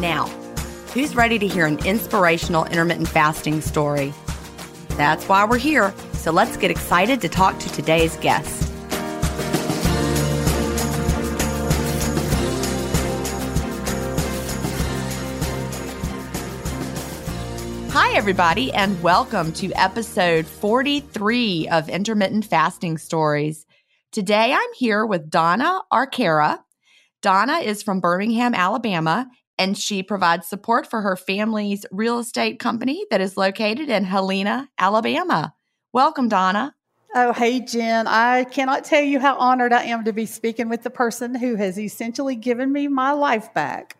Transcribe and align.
Now, 0.00 0.28
who's 0.94 1.14
ready 1.14 1.38
to 1.38 1.46
hear 1.46 1.66
an 1.66 1.84
inspirational 1.84 2.64
intermittent 2.64 3.08
fasting 3.08 3.60
story? 3.60 4.14
That's 4.96 5.28
why 5.28 5.44
we're 5.44 5.58
here, 5.58 5.92
so 6.14 6.30
let's 6.30 6.56
get 6.56 6.70
excited 6.70 7.20
to 7.20 7.28
talk 7.28 7.58
to 7.58 7.68
today's 7.70 8.16
guest. 8.16 8.72
Hi, 17.92 18.16
everybody, 18.16 18.72
and 18.72 19.02
welcome 19.02 19.52
to 19.52 19.70
episode 19.74 20.46
43 20.46 21.68
of 21.68 21.90
Intermittent 21.90 22.46
Fasting 22.46 22.96
Stories. 22.96 23.66
Today 24.12 24.54
I'm 24.54 24.72
here 24.78 25.04
with 25.04 25.28
Donna 25.28 25.82
Arcara. 25.92 26.60
Donna 27.20 27.58
is 27.58 27.82
from 27.82 28.00
Birmingham, 28.00 28.54
Alabama, 28.54 29.28
and 29.60 29.76
she 29.76 30.02
provides 30.02 30.46
support 30.46 30.88
for 30.88 31.02
her 31.02 31.16
family's 31.16 31.84
real 31.92 32.18
estate 32.18 32.58
company 32.58 33.04
that 33.10 33.20
is 33.20 33.36
located 33.36 33.90
in 33.90 34.04
Helena, 34.04 34.70
Alabama. 34.78 35.52
Welcome, 35.92 36.30
Donna. 36.30 36.74
Oh, 37.14 37.34
hey, 37.34 37.60
Gin. 37.60 38.06
I 38.06 38.44
cannot 38.44 38.84
tell 38.84 39.02
you 39.02 39.20
how 39.20 39.36
honored 39.36 39.74
I 39.74 39.82
am 39.84 40.04
to 40.04 40.14
be 40.14 40.24
speaking 40.24 40.70
with 40.70 40.82
the 40.82 40.88
person 40.88 41.34
who 41.34 41.56
has 41.56 41.78
essentially 41.78 42.36
given 42.36 42.72
me 42.72 42.88
my 42.88 43.12
life 43.12 43.52
back. 43.52 43.98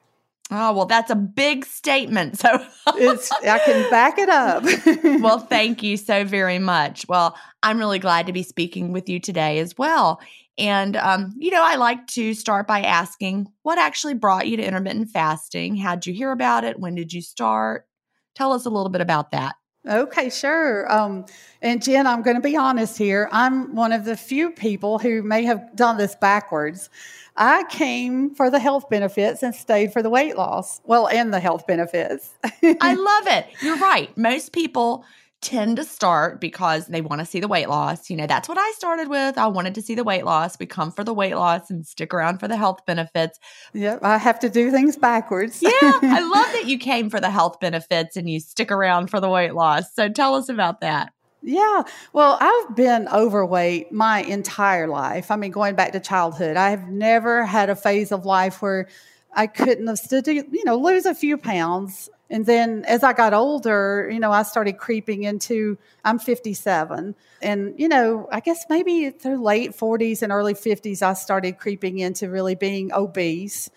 Oh, 0.50 0.72
well, 0.72 0.87
that's 0.87 1.10
a 1.10 1.16
big 1.16 1.66
statement. 1.66 2.38
So 2.38 2.49
it's 2.94 3.31
I 3.31 3.59
can 3.59 3.91
back 3.91 4.19
it 4.19 4.31
up. 4.31 4.65
well, 5.20 5.41
thank 5.41 5.82
you 5.82 5.99
so 5.99 6.25
very 6.25 6.59
much. 6.59 7.06
Well, 7.06 7.37
I'm 7.62 7.78
really 7.78 7.99
glad 7.99 8.26
to 8.28 8.32
be 8.32 8.43
speaking 8.43 8.93
with 8.93 9.10
you 9.10 9.20
today 9.20 9.59
as 9.59 9.76
well. 9.76 10.20
And, 10.60 10.97
um, 10.97 11.34
you 11.38 11.50
know, 11.50 11.65
I 11.65 11.76
like 11.76 12.06
to 12.09 12.34
start 12.34 12.66
by 12.66 12.82
asking 12.82 13.48
what 13.62 13.78
actually 13.78 14.15
brought 14.15 14.47
you 14.47 14.59
to 14.59 14.62
intermittent 14.62 15.09
fasting? 15.09 15.75
How'd 15.76 16.04
you 16.04 16.12
hear 16.12 16.32
about 16.32 16.65
it? 16.65 16.78
When 16.78 16.94
did 16.94 17.12
you 17.12 17.22
start? 17.22 17.87
Tell 18.34 18.53
us 18.53 18.66
a 18.66 18.70
little 18.70 18.91
bit 18.91 19.00
about 19.00 19.31
that. 19.31 19.56
Okay, 19.88 20.28
sure. 20.28 20.91
Um, 20.93 21.25
and 21.62 21.82
Gin, 21.82 22.06
I'm 22.06 22.20
going 22.20 22.37
to 22.37 22.43
be 22.43 22.56
honest 22.56 22.99
here. 22.99 23.31
I'm 23.32 23.75
one 23.75 23.93
of 23.93 24.04
the 24.04 24.16
few 24.16 24.50
people 24.50 24.99
who 24.99 25.22
may 25.22 25.44
have 25.44 25.75
done 25.75 25.97
this 25.97 26.15
backwards. 26.15 26.91
I 27.37 27.65
came 27.70 28.34
for 28.34 28.50
the 28.50 28.59
health 28.59 28.91
benefits 28.91 29.43
and 29.43 29.54
stayed 29.54 29.94
for 29.94 30.03
the 30.03 30.10
weight 30.10 30.37
loss. 30.37 30.82
Well, 30.84 31.09
and 31.09 31.32
the 31.32 31.41
health 31.41 31.66
benefits. 31.66 32.34
I 32.44 32.94
love 32.94 33.34
it. 33.34 33.47
You're 33.62 33.78
right. 33.78 34.15
Most 34.19 34.53
people 34.53 35.06
tend 35.40 35.76
to 35.76 35.84
start 35.84 36.40
because 36.40 36.86
they 36.86 37.00
want 37.00 37.20
to 37.20 37.24
see 37.24 37.40
the 37.40 37.48
weight 37.48 37.68
loss. 37.68 38.10
You 38.10 38.16
know, 38.16 38.26
that's 38.26 38.48
what 38.48 38.58
I 38.58 38.70
started 38.72 39.08
with. 39.08 39.38
I 39.38 39.46
wanted 39.46 39.74
to 39.76 39.82
see 39.82 39.94
the 39.94 40.04
weight 40.04 40.24
loss. 40.24 40.58
We 40.58 40.66
come 40.66 40.92
for 40.92 41.02
the 41.02 41.14
weight 41.14 41.34
loss 41.34 41.70
and 41.70 41.86
stick 41.86 42.12
around 42.12 42.38
for 42.38 42.48
the 42.48 42.56
health 42.56 42.84
benefits. 42.86 43.38
Yep, 43.72 44.00
I 44.02 44.18
have 44.18 44.38
to 44.40 44.50
do 44.50 44.70
things 44.70 44.96
backwards. 44.96 45.62
yeah, 45.62 45.70
I 45.82 46.20
love 46.34 46.52
that 46.52 46.66
you 46.66 46.78
came 46.78 47.08
for 47.08 47.20
the 47.20 47.31
health 47.31 47.58
benefits 47.58 48.16
and 48.16 48.28
you 48.28 48.38
stick 48.40 48.70
around 48.70 49.08
for 49.08 49.20
the 49.20 49.31
weight 49.31 49.54
loss. 49.54 49.94
So 49.94 50.08
tell 50.08 50.34
us 50.34 50.48
about 50.48 50.81
that. 50.82 51.12
Yeah, 51.43 51.84
well, 52.12 52.36
I've 52.38 52.76
been 52.76 53.08
overweight 53.08 53.93
my 53.93 54.20
entire 54.22 54.88
life. 54.88 55.31
I 55.31 55.36
mean, 55.36 55.52
going 55.52 55.75
back 55.75 55.93
to 55.93 56.00
childhood, 56.00 56.58
I 56.58 56.69
have 56.69 56.88
never 56.88 57.46
had 57.46 57.70
a 57.70 57.76
phase 57.76 58.12
of 58.12 58.26
life 58.26 58.60
where 58.60 58.88
I 59.32 59.46
couldn't 59.46 59.86
have 59.86 59.98
stood 59.98 60.26
to, 60.26 60.34
you 60.34 60.64
know, 60.64 60.76
lose 60.76 61.06
a 61.06 61.14
few 61.14 61.38
pounds 61.38 62.10
and 62.31 62.47
then 62.47 62.85
as 62.87 63.03
I 63.03 63.12
got 63.12 63.35
older, 63.35 64.09
you 64.11 64.21
know, 64.21 64.31
I 64.31 64.44
started 64.44 64.79
creeping 64.79 65.25
into, 65.25 65.77
I'm 66.05 66.21
57. 66.21 67.17
And, 67.43 67.75
you 67.77 67.88
know, 67.88 68.29
I 68.31 68.38
guess 68.38 68.67
maybe 68.71 69.11
through 69.11 69.43
late 69.43 69.73
40s 69.73 70.23
and 70.23 70.31
early 70.31 70.55
50s, 70.55 71.03
I 71.03 71.15
started 71.15 71.59
creeping 71.59 71.99
into 71.99 72.31
really 72.31 72.55
being 72.55 72.93
obese. 72.93 73.69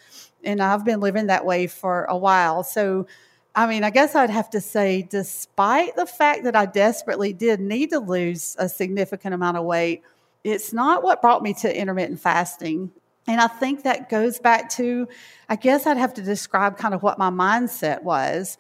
And 0.44 0.62
I've 0.62 0.86
been 0.86 1.00
living 1.00 1.28
that 1.28 1.46
way 1.46 1.66
for 1.66 2.06
a 2.06 2.16
while. 2.16 2.64
So, 2.64 3.08
I 3.56 3.66
mean, 3.66 3.84
I 3.84 3.90
guess 3.90 4.14
I'd 4.14 4.30
have 4.30 4.52
to 4.52 4.62
say, 4.62 5.02
despite 5.02 5.96
the 5.96 6.06
fact 6.06 6.44
that 6.44 6.56
I 6.56 6.68
desperately 6.68 7.34
did 7.34 7.60
need 7.60 7.90
to 7.90 8.00
lose 8.00 8.56
a 8.60 8.70
significant 8.70 9.34
amount 9.34 9.58
of 9.58 9.66
weight, 9.66 10.04
it's 10.44 10.74
not 10.74 11.02
what 11.02 11.22
brought 11.22 11.42
me 11.42 11.56
to 11.56 11.76
intermittent 11.76 12.20
fasting. 12.20 12.92
And 13.28 13.40
I 13.40 13.48
think 13.48 13.84
that 13.84 14.10
goes 14.10 14.40
back 14.40 14.70
to, 14.72 15.08
I 15.48 15.56
guess 15.56 15.88
I'd 15.88 15.98
have 15.98 16.14
to 16.16 16.22
describe 16.22 16.78
kind 16.78 16.94
of 16.94 17.04
what 17.04 17.18
my 17.18 17.30
mindset 17.30 18.04
was. 18.04 18.58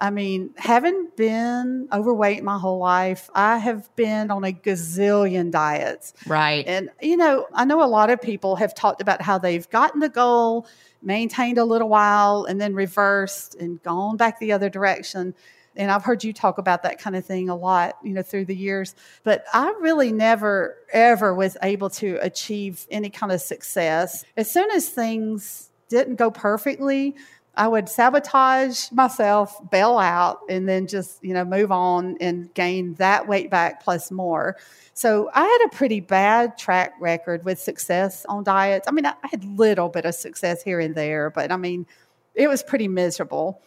I 0.00 0.10
mean, 0.10 0.50
having 0.56 1.10
been 1.16 1.86
overweight 1.92 2.42
my 2.42 2.58
whole 2.58 2.80
life, 2.80 3.30
I 3.36 3.58
have 3.58 3.94
been 3.94 4.32
on 4.32 4.42
a 4.42 4.50
gazillion 4.50 5.52
diets. 5.52 6.12
Right. 6.26 6.66
And, 6.66 6.90
you 7.00 7.16
know, 7.16 7.46
I 7.54 7.64
know 7.64 7.84
a 7.84 7.86
lot 7.86 8.10
of 8.10 8.20
people 8.20 8.56
have 8.56 8.74
talked 8.74 9.00
about 9.00 9.22
how 9.22 9.38
they've 9.38 9.68
gotten 9.70 10.00
the 10.00 10.08
goal, 10.08 10.66
maintained 11.02 11.58
a 11.58 11.64
little 11.64 11.88
while, 11.88 12.46
and 12.46 12.60
then 12.60 12.74
reversed 12.74 13.54
and 13.54 13.80
gone 13.84 14.16
back 14.16 14.40
the 14.40 14.50
other 14.50 14.68
direction. 14.68 15.34
And 15.76 15.90
I've 15.90 16.04
heard 16.04 16.24
you 16.24 16.32
talk 16.32 16.58
about 16.58 16.82
that 16.82 16.98
kind 16.98 17.16
of 17.16 17.24
thing 17.24 17.48
a 17.48 17.56
lot, 17.56 17.96
you 18.02 18.12
know, 18.12 18.22
through 18.22 18.46
the 18.46 18.56
years. 18.56 18.94
But 19.24 19.44
I 19.52 19.74
really 19.80 20.12
never, 20.12 20.76
ever 20.92 21.34
was 21.34 21.56
able 21.62 21.90
to 21.90 22.18
achieve 22.20 22.86
any 22.90 23.10
kind 23.10 23.32
of 23.32 23.40
success. 23.40 24.24
As 24.36 24.50
soon 24.50 24.70
as 24.70 24.88
things 24.88 25.70
didn't 25.88 26.16
go 26.16 26.30
perfectly, 26.30 27.14
I 27.54 27.68
would 27.68 27.88
sabotage 27.88 28.90
myself, 28.92 29.60
bail 29.70 29.98
out, 29.98 30.40
and 30.48 30.66
then 30.66 30.86
just, 30.86 31.22
you 31.22 31.34
know, 31.34 31.44
move 31.44 31.70
on 31.70 32.16
and 32.18 32.52
gain 32.54 32.94
that 32.94 33.28
weight 33.28 33.50
back 33.50 33.82
plus 33.84 34.10
more. 34.10 34.56
So 34.94 35.30
I 35.34 35.42
had 35.42 35.66
a 35.66 35.76
pretty 35.76 36.00
bad 36.00 36.56
track 36.56 36.94
record 36.98 37.44
with 37.44 37.58
success 37.58 38.24
on 38.26 38.44
diets. 38.44 38.88
I 38.88 38.90
mean, 38.90 39.04
I 39.04 39.14
had 39.30 39.44
little 39.44 39.90
bit 39.90 40.06
of 40.06 40.14
success 40.14 40.62
here 40.62 40.80
and 40.80 40.94
there, 40.94 41.28
but 41.28 41.52
I 41.52 41.58
mean, 41.58 41.86
it 42.34 42.48
was 42.48 42.62
pretty 42.62 42.88
miserable. 42.88 43.60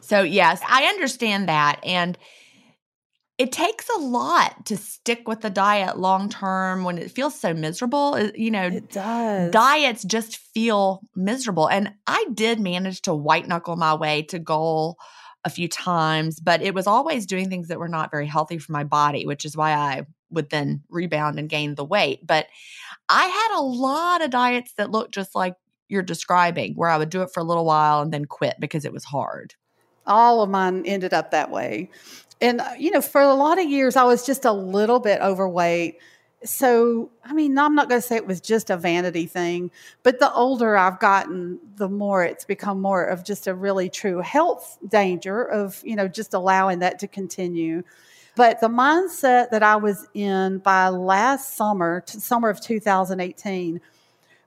So, 0.00 0.22
yes, 0.22 0.60
I 0.66 0.84
understand 0.84 1.48
that. 1.48 1.80
And 1.84 2.16
it 3.40 3.52
takes 3.52 3.88
a 3.88 3.98
lot 3.98 4.66
to 4.66 4.76
stick 4.76 5.26
with 5.26 5.40
the 5.40 5.48
diet 5.48 5.98
long 5.98 6.28
term 6.28 6.84
when 6.84 6.98
it 6.98 7.10
feels 7.10 7.34
so 7.40 7.54
miserable. 7.54 8.14
Uh, 8.14 8.28
you 8.34 8.50
know, 8.50 8.66
it 8.66 8.90
does. 8.90 9.50
Diets 9.50 10.04
just 10.04 10.36
feel 10.36 11.00
miserable. 11.16 11.66
And 11.66 11.94
I 12.06 12.26
did 12.34 12.60
manage 12.60 13.00
to 13.02 13.14
white 13.14 13.48
knuckle 13.48 13.76
my 13.76 13.94
way 13.94 14.22
to 14.24 14.38
goal 14.38 14.98
a 15.44 15.48
few 15.48 15.68
times, 15.68 16.38
but 16.38 16.60
it 16.60 16.74
was 16.74 16.86
always 16.86 17.24
doing 17.24 17.48
things 17.48 17.68
that 17.68 17.78
were 17.78 17.88
not 17.88 18.10
very 18.10 18.26
healthy 18.26 18.58
for 18.58 18.72
my 18.72 18.84
body, 18.84 19.24
which 19.24 19.46
is 19.46 19.56
why 19.56 19.72
I 19.72 20.06
would 20.28 20.50
then 20.50 20.82
rebound 20.90 21.38
and 21.38 21.48
gain 21.48 21.76
the 21.76 21.84
weight. 21.84 22.26
But 22.26 22.46
I 23.08 23.24
had 23.24 23.58
a 23.58 23.62
lot 23.62 24.22
of 24.22 24.30
diets 24.30 24.74
that 24.76 24.90
looked 24.90 25.14
just 25.14 25.34
like 25.34 25.54
you're 25.88 26.02
describing, 26.02 26.74
where 26.74 26.90
I 26.90 26.98
would 26.98 27.08
do 27.08 27.22
it 27.22 27.30
for 27.32 27.40
a 27.40 27.44
little 27.44 27.64
while 27.64 28.02
and 28.02 28.12
then 28.12 28.26
quit 28.26 28.56
because 28.60 28.84
it 28.84 28.92
was 28.92 29.04
hard. 29.04 29.54
All 30.06 30.42
of 30.42 30.50
mine 30.50 30.84
ended 30.86 31.14
up 31.14 31.30
that 31.30 31.50
way. 31.50 31.90
And 32.40 32.60
uh, 32.60 32.70
you 32.78 32.90
know 32.90 33.00
for 33.00 33.20
a 33.20 33.34
lot 33.34 33.58
of 33.58 33.68
years 33.68 33.96
i 33.96 34.04
was 34.04 34.24
just 34.24 34.44
a 34.44 34.52
little 34.52 34.98
bit 34.98 35.20
overweight. 35.20 35.98
So 36.42 37.10
i 37.24 37.34
mean 37.34 37.58
i'm 37.58 37.74
not 37.74 37.88
going 37.88 38.00
to 38.00 38.06
say 38.06 38.16
it 38.16 38.26
was 38.26 38.40
just 38.40 38.70
a 38.70 38.76
vanity 38.76 39.26
thing 39.26 39.70
but 40.02 40.20
the 40.20 40.32
older 40.32 40.74
i've 40.74 40.98
gotten 40.98 41.58
the 41.76 41.88
more 41.88 42.24
it's 42.24 42.46
become 42.46 42.80
more 42.80 43.04
of 43.04 43.24
just 43.24 43.46
a 43.46 43.54
really 43.54 43.90
true 43.90 44.20
health 44.20 44.78
danger 44.88 45.42
of 45.42 45.82
you 45.84 45.96
know 45.96 46.08
just 46.08 46.32
allowing 46.32 46.78
that 46.78 46.98
to 47.00 47.08
continue. 47.08 47.82
But 48.36 48.60
the 48.60 48.68
mindset 48.68 49.50
that 49.50 49.62
i 49.62 49.76
was 49.76 50.08
in 50.14 50.58
by 50.58 50.88
last 50.88 51.56
summer 51.56 52.02
summer 52.06 52.48
of 52.48 52.60
2018 52.60 53.80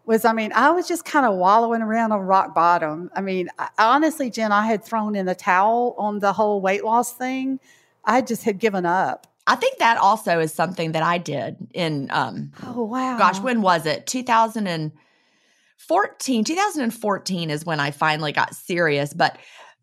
was 0.05 0.25
I 0.25 0.33
mean, 0.33 0.51
I 0.53 0.71
was 0.71 0.88
just 0.88 1.05
kind 1.05 1.25
of 1.25 1.35
wallowing 1.35 1.81
around 1.81 2.11
on 2.11 2.21
rock 2.21 2.53
bottom. 2.53 3.09
I 3.15 3.21
mean, 3.21 3.50
I, 3.57 3.69
honestly, 3.77 4.29
Gin, 4.29 4.51
I 4.51 4.65
had 4.65 4.83
thrown 4.83 5.15
in 5.15 5.25
the 5.25 5.35
towel 5.35 5.95
on 5.97 6.19
the 6.19 6.33
whole 6.33 6.61
weight 6.61 6.83
loss 6.83 7.13
thing. 7.13 7.59
I 8.03 8.21
just 8.21 8.44
had 8.44 8.59
given 8.59 8.85
up. 8.85 9.27
I 9.45 9.55
think 9.55 9.79
that 9.79 9.97
also 9.97 10.39
is 10.39 10.53
something 10.53 10.94
that 10.94 11.03
I 11.03 11.17
did 11.17 11.57
in 11.73 12.09
um 12.11 12.51
Oh 12.63 12.83
wow. 12.83 13.17
Gosh, 13.17 13.39
when 13.39 13.61
was 13.61 13.85
it? 13.85 14.07
2014. 14.07 16.44
2014 16.44 17.50
is 17.50 17.65
when 17.65 17.79
I 17.79 17.91
finally 17.91 18.31
got 18.31 18.55
serious, 18.55 19.13
but 19.13 19.38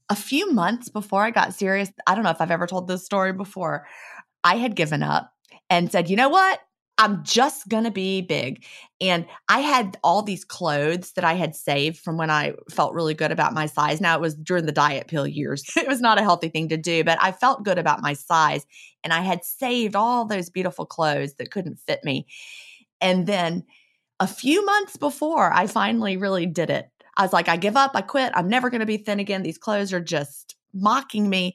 a 0.08 0.16
few 0.16 0.52
months 0.52 0.88
before 0.88 1.22
I 1.22 1.30
got 1.30 1.54
serious, 1.54 1.90
I 2.06 2.14
don't 2.14 2.24
know 2.24 2.30
if 2.30 2.40
I've 2.40 2.50
ever 2.50 2.66
told 2.66 2.88
this 2.88 3.04
story 3.04 3.32
before. 3.32 3.86
I 4.42 4.56
had 4.56 4.74
given 4.74 5.02
up 5.02 5.32
and 5.68 5.92
said, 5.92 6.08
"You 6.10 6.16
know 6.16 6.30
what? 6.30 6.60
I'm 7.00 7.24
just 7.24 7.66
going 7.66 7.84
to 7.84 7.90
be 7.90 8.20
big. 8.20 8.62
And 9.00 9.24
I 9.48 9.60
had 9.60 9.96
all 10.04 10.22
these 10.22 10.44
clothes 10.44 11.12
that 11.12 11.24
I 11.24 11.32
had 11.32 11.56
saved 11.56 11.98
from 11.98 12.18
when 12.18 12.28
I 12.30 12.52
felt 12.70 12.92
really 12.92 13.14
good 13.14 13.32
about 13.32 13.54
my 13.54 13.64
size. 13.64 14.02
Now, 14.02 14.16
it 14.16 14.20
was 14.20 14.34
during 14.34 14.66
the 14.66 14.72
diet 14.72 15.08
pill 15.08 15.26
years. 15.26 15.64
it 15.76 15.88
was 15.88 16.02
not 16.02 16.18
a 16.18 16.22
healthy 16.22 16.50
thing 16.50 16.68
to 16.68 16.76
do, 16.76 17.02
but 17.02 17.16
I 17.22 17.32
felt 17.32 17.64
good 17.64 17.78
about 17.78 18.02
my 18.02 18.12
size. 18.12 18.66
And 19.02 19.14
I 19.14 19.22
had 19.22 19.44
saved 19.44 19.96
all 19.96 20.26
those 20.26 20.50
beautiful 20.50 20.84
clothes 20.84 21.34
that 21.38 21.50
couldn't 21.50 21.80
fit 21.80 22.04
me. 22.04 22.26
And 23.00 23.26
then 23.26 23.64
a 24.20 24.26
few 24.26 24.64
months 24.66 24.98
before 24.98 25.50
I 25.54 25.66
finally 25.68 26.18
really 26.18 26.44
did 26.44 26.68
it, 26.68 26.90
I 27.16 27.22
was 27.22 27.32
like, 27.32 27.48
I 27.48 27.56
give 27.56 27.78
up, 27.78 27.92
I 27.94 28.02
quit, 28.02 28.30
I'm 28.34 28.48
never 28.48 28.68
going 28.68 28.80
to 28.80 28.86
be 28.86 28.98
thin 28.98 29.20
again. 29.20 29.42
These 29.42 29.58
clothes 29.58 29.94
are 29.94 30.00
just 30.00 30.54
mocking 30.74 31.30
me. 31.30 31.54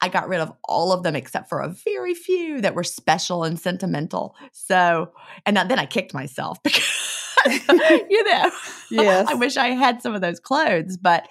I 0.00 0.08
got 0.08 0.28
rid 0.28 0.40
of 0.40 0.52
all 0.64 0.92
of 0.92 1.02
them 1.02 1.16
except 1.16 1.48
for 1.48 1.60
a 1.60 1.68
very 1.68 2.14
few 2.14 2.60
that 2.60 2.74
were 2.74 2.84
special 2.84 3.44
and 3.44 3.58
sentimental. 3.58 4.36
So, 4.52 5.12
and 5.44 5.56
then 5.56 5.78
I 5.78 5.86
kicked 5.86 6.14
myself 6.14 6.62
because, 6.64 6.84
you 8.08 8.24
know, 8.24 8.50
yes. 8.90 9.26
I 9.28 9.34
wish 9.34 9.56
I 9.56 9.68
had 9.68 10.02
some 10.02 10.14
of 10.14 10.20
those 10.20 10.40
clothes, 10.40 10.96
but 10.96 11.26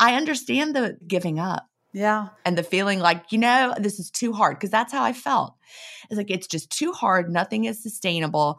I 0.00 0.16
understand 0.16 0.74
the 0.74 0.98
giving 1.06 1.38
up. 1.38 1.66
Yeah. 1.92 2.28
And 2.44 2.56
the 2.56 2.62
feeling 2.62 3.00
like, 3.00 3.32
you 3.32 3.38
know, 3.38 3.74
this 3.78 3.98
is 3.98 4.10
too 4.10 4.32
hard 4.32 4.56
because 4.56 4.70
that's 4.70 4.92
how 4.92 5.02
I 5.02 5.12
felt. 5.12 5.54
It's 6.08 6.18
like, 6.18 6.30
it's 6.30 6.46
just 6.46 6.70
too 6.70 6.92
hard. 6.92 7.30
Nothing 7.30 7.64
is 7.64 7.82
sustainable. 7.82 8.58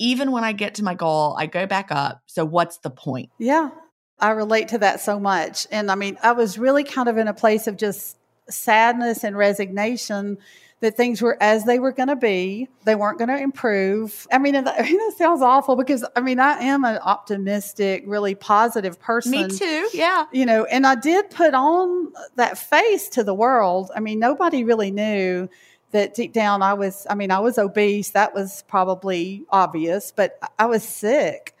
Even 0.00 0.32
when 0.32 0.42
I 0.42 0.52
get 0.52 0.74
to 0.76 0.84
my 0.84 0.94
goal, 0.94 1.36
I 1.38 1.46
go 1.46 1.66
back 1.66 1.92
up. 1.92 2.22
So, 2.26 2.44
what's 2.44 2.78
the 2.78 2.90
point? 2.90 3.30
Yeah. 3.38 3.70
I 4.18 4.30
relate 4.30 4.68
to 4.68 4.78
that 4.78 5.00
so 5.00 5.20
much. 5.20 5.66
And 5.70 5.90
I 5.90 5.94
mean, 5.94 6.18
I 6.22 6.32
was 6.32 6.58
really 6.58 6.84
kind 6.84 7.08
of 7.08 7.16
in 7.16 7.28
a 7.28 7.34
place 7.34 7.66
of 7.66 7.76
just 7.76 8.16
sadness 8.48 9.24
and 9.24 9.36
resignation 9.36 10.38
that 10.80 10.96
things 10.96 11.22
were 11.22 11.36
as 11.40 11.64
they 11.64 11.78
were 11.78 11.92
going 11.92 12.08
to 12.08 12.16
be. 12.16 12.68
They 12.84 12.94
weren't 12.94 13.18
going 13.18 13.30
to 13.30 13.38
improve. 13.38 14.26
I 14.30 14.38
mean, 14.38 14.52
that, 14.52 14.68
I 14.78 14.82
mean, 14.82 14.98
that 14.98 15.14
sounds 15.16 15.40
awful 15.40 15.76
because 15.76 16.04
I 16.14 16.20
mean, 16.20 16.38
I 16.38 16.58
am 16.60 16.84
an 16.84 16.98
optimistic, 16.98 18.04
really 18.06 18.34
positive 18.34 19.00
person. 19.00 19.32
Me 19.32 19.48
too. 19.48 19.88
Yeah. 19.94 20.26
You 20.32 20.46
know, 20.46 20.64
and 20.64 20.86
I 20.86 20.94
did 20.94 21.30
put 21.30 21.54
on 21.54 22.12
that 22.36 22.58
face 22.58 23.08
to 23.10 23.24
the 23.24 23.34
world. 23.34 23.90
I 23.96 24.00
mean, 24.00 24.18
nobody 24.18 24.62
really 24.64 24.90
knew 24.90 25.48
that 25.92 26.14
deep 26.14 26.32
down 26.32 26.60
I 26.60 26.74
was, 26.74 27.06
I 27.08 27.14
mean, 27.14 27.30
I 27.30 27.38
was 27.38 27.56
obese. 27.56 28.10
That 28.10 28.34
was 28.34 28.64
probably 28.68 29.44
obvious, 29.48 30.12
but 30.14 30.38
I 30.58 30.66
was 30.66 30.82
sick 30.82 31.56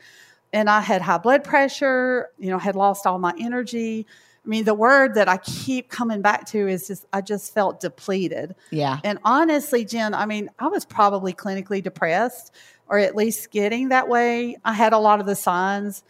and 0.52 0.68
I 0.68 0.80
had 0.80 1.02
high 1.02 1.18
blood 1.18 1.44
pressure, 1.44 2.30
you 2.38 2.50
know, 2.50 2.58
had 2.58 2.76
lost 2.76 3.06
all 3.06 3.18
my 3.18 3.32
energy. 3.38 4.06
I 4.44 4.48
mean, 4.48 4.64
the 4.64 4.74
word 4.74 5.14
that 5.14 5.28
I 5.28 5.38
keep 5.38 5.88
coming 5.88 6.20
back 6.20 6.44
to 6.48 6.68
is 6.68 6.86
just, 6.86 7.06
I 7.12 7.22
just 7.22 7.54
felt 7.54 7.80
depleted. 7.80 8.54
Yeah. 8.70 9.00
And 9.02 9.18
honestly, 9.24 9.84
Gin, 9.86 10.12
I 10.12 10.26
mean, 10.26 10.50
I 10.58 10.68
was 10.68 10.84
probably 10.84 11.32
clinically 11.32 11.82
depressed 11.82 12.52
or 12.86 12.98
at 12.98 13.16
least 13.16 13.50
getting 13.50 13.88
that 13.88 14.08
way. 14.08 14.56
I 14.64 14.74
had 14.74 14.92
a 14.92 14.98
lot 14.98 15.20
of 15.20 15.26
the 15.26 15.34
signs, 15.34 16.04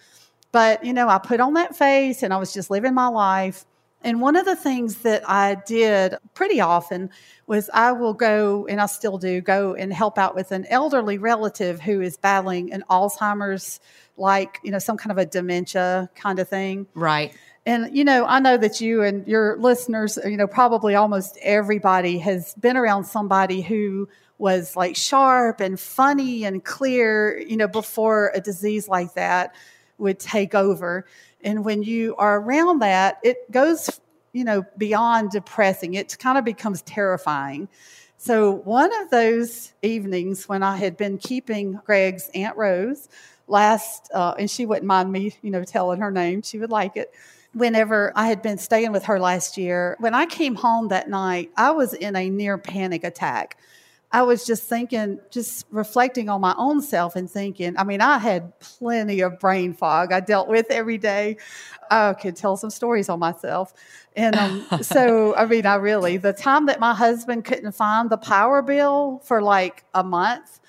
but, 0.51 0.85
you 0.85 0.93
know, 0.93 1.09
I 1.09 1.19
put 1.19 1.39
on 1.39 1.55
that 1.55 1.77
face 1.77 2.25
and 2.25 2.35
I 2.35 2.39
was 2.39 2.53
just 2.53 2.71
living 2.71 2.95
my 2.95 3.07
life. 3.07 3.65
And 4.03 4.21
one 4.21 4.37
of 4.37 4.45
the 4.45 4.57
things 4.57 4.97
that 4.97 5.23
I 5.27 5.57
did 5.67 6.17
pretty 6.35 6.61
often 6.61 7.11
was 7.47 7.71
I 7.73 7.93
will 7.93 8.13
go, 8.13 8.67
and 8.67 8.79
I 8.79 8.87
still 8.87 9.17
do, 9.17 9.41
go 9.41 9.75
and 9.75 9.93
help 9.93 10.19
out 10.19 10.35
with 10.35 10.53
an 10.53 10.67
elderly 10.69 11.17
relative 11.17 11.81
who 11.81 12.03
is 12.03 12.19
battling 12.19 12.73
an 12.73 12.85
Alzheimer's, 12.91 13.81
like, 14.19 14.61
you 14.63 14.71
know, 14.71 14.79
some 14.79 14.99
kind 14.99 15.11
of 15.11 15.17
a 15.17 15.25
dementia 15.25 16.11
kind 16.15 16.39
of 16.39 16.49
thing. 16.49 16.87
Right. 16.95 17.35
And, 17.67 17.97
you 17.97 18.05
know, 18.05 18.27
I 18.27 18.41
know 18.41 18.59
that 18.59 18.81
you 18.81 19.03
and 19.03 19.27
your 19.27 19.57
listeners, 19.57 20.19
you 20.23 20.37
know, 20.37 20.47
probably 20.47 20.95
almost 20.95 21.39
everybody 21.41 22.19
has 22.19 22.55
been 22.55 22.77
around 22.77 23.05
somebody 23.05 23.63
who 23.63 24.09
was 24.37 24.77
like 24.77 24.97
sharp 24.97 25.61
and 25.61 25.81
funny 25.81 26.45
and 26.45 26.63
clear, 26.63 27.39
you 27.39 27.57
know, 27.57 27.69
before 27.69 28.33
a 28.35 28.41
disease 28.41 28.87
like 28.87 29.15
that 29.15 29.55
would 29.97 30.19
take 30.19 30.55
over. 30.55 31.07
And 31.43 31.65
when 31.65 31.83
you 31.83 32.17
are 32.17 32.39
around 32.39 32.81
that, 32.81 33.19
it 33.23 33.51
goes, 33.51 34.01
you 34.33 34.45
know, 34.45 34.65
beyond 34.77 35.31
depressing. 35.31 35.95
It 35.95 36.19
kind 36.19 36.37
of 36.37 36.45
becomes 36.45 36.83
terrifying. 36.83 37.69
So 38.19 38.51
one 38.51 38.91
of 39.03 39.11
those 39.11 39.73
evenings 39.81 40.49
when 40.49 40.63
I 40.63 40.77
had 40.77 40.99
been 40.99 41.17
keeping 41.17 41.81
Greg's 41.85 42.31
Aunt 42.35 42.57
Rose 42.59 43.09
last, 43.47 44.11
uh, 44.13 44.35
and 44.39 44.51
she 44.51 44.67
wouldn't 44.67 44.87
mind 44.87 45.13
me, 45.13 45.35
you 45.41 45.51
know, 45.51 45.65
telling 45.65 46.01
her 46.01 46.11
name, 46.11 46.43
she 46.43 46.59
would 46.59 46.71
like 46.71 46.97
it 46.97 47.11
whenever 47.55 48.13
I 48.15 48.27
had 48.27 48.43
been 48.43 48.59
staying 48.59 48.93
with 48.93 49.05
her 49.05 49.19
last 49.19 49.57
year, 49.57 49.97
when 50.01 50.15
I 50.15 50.27
came 50.27 50.55
home 50.55 50.89
that 50.89 51.09
night, 51.09 51.51
I 51.57 51.71
was 51.71 51.95
in 51.95 52.17
a 52.17 52.29
near 52.29 52.59
panic 52.59 53.05
attack. 53.05 53.57
I 54.13 54.23
was 54.23 54.47
just 54.47 54.69
thinking, 54.69 55.19
just 55.31 55.67
reflecting 55.73 56.29
on 56.29 56.41
my 56.41 56.55
own 56.57 56.83
self 56.83 57.17
and 57.17 57.29
thinking, 57.29 57.77
I 57.77 57.83
mean, 57.83 58.01
I 58.01 58.19
had 58.19 58.57
plenty 58.61 59.21
of 59.23 59.41
brain 59.41 59.73
fog 59.73 60.13
I 60.13 60.21
dealt 60.21 60.47
with 60.47 60.71
every 60.71 60.99
day. 60.99 61.39
I 61.91 62.13
could 62.15 62.37
tell 62.37 62.57
some 62.57 62.71
stories 62.71 63.09
on 63.09 63.19
myself. 63.19 63.75
And 64.15 64.37
um, 64.37 64.67
so, 64.83 65.35
I 65.35 65.47
mean, 65.47 65.67
I 65.67 65.77
really, 65.77 66.17
the 66.17 66.33
time 66.33 66.67
that 66.67 66.79
my 66.79 66.95
husband 66.95 67.45
couldn't 67.45 67.73
find 67.73 68.09
the 68.09 68.17
power 68.17 68.63
bill 68.63 69.21
for 69.25 69.43
like 69.43 69.85
a 69.95 70.05
month, 70.05 70.61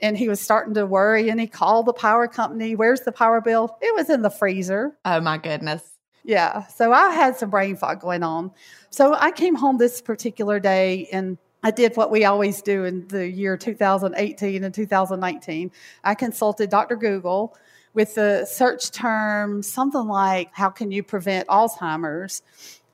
and 0.00 0.16
he 0.16 0.28
was 0.28 0.40
starting 0.40 0.74
to 0.74 0.84
worry 0.84 1.28
and 1.28 1.40
he 1.40 1.46
called 1.46 1.86
the 1.86 1.92
power 1.92 2.26
company. 2.26 2.74
Where's 2.74 3.00
the 3.02 3.12
power 3.12 3.40
bill? 3.40 3.78
It 3.80 3.94
was 3.94 4.10
in 4.10 4.22
the 4.22 4.30
freezer. 4.30 4.96
Oh 5.04 5.20
my 5.20 5.38
goodness. 5.38 5.91
Yeah. 6.24 6.66
So 6.68 6.92
I 6.92 7.10
had 7.10 7.36
some 7.36 7.50
brain 7.50 7.76
fog 7.76 8.00
going 8.00 8.22
on. 8.22 8.52
So 8.90 9.14
I 9.14 9.30
came 9.32 9.54
home 9.54 9.78
this 9.78 10.00
particular 10.00 10.60
day 10.60 11.08
and 11.12 11.38
I 11.64 11.70
did 11.70 11.96
what 11.96 12.10
we 12.10 12.24
always 12.24 12.62
do 12.62 12.84
in 12.84 13.06
the 13.08 13.28
year 13.28 13.56
2018 13.56 14.64
and 14.64 14.74
2019. 14.74 15.70
I 16.02 16.14
consulted 16.14 16.70
Dr. 16.70 16.96
Google 16.96 17.56
with 17.94 18.14
the 18.14 18.44
search 18.46 18.90
term 18.90 19.62
something 19.62 20.06
like, 20.06 20.50
How 20.52 20.70
can 20.70 20.90
you 20.90 21.02
prevent 21.02 21.48
Alzheimer's? 21.48 22.42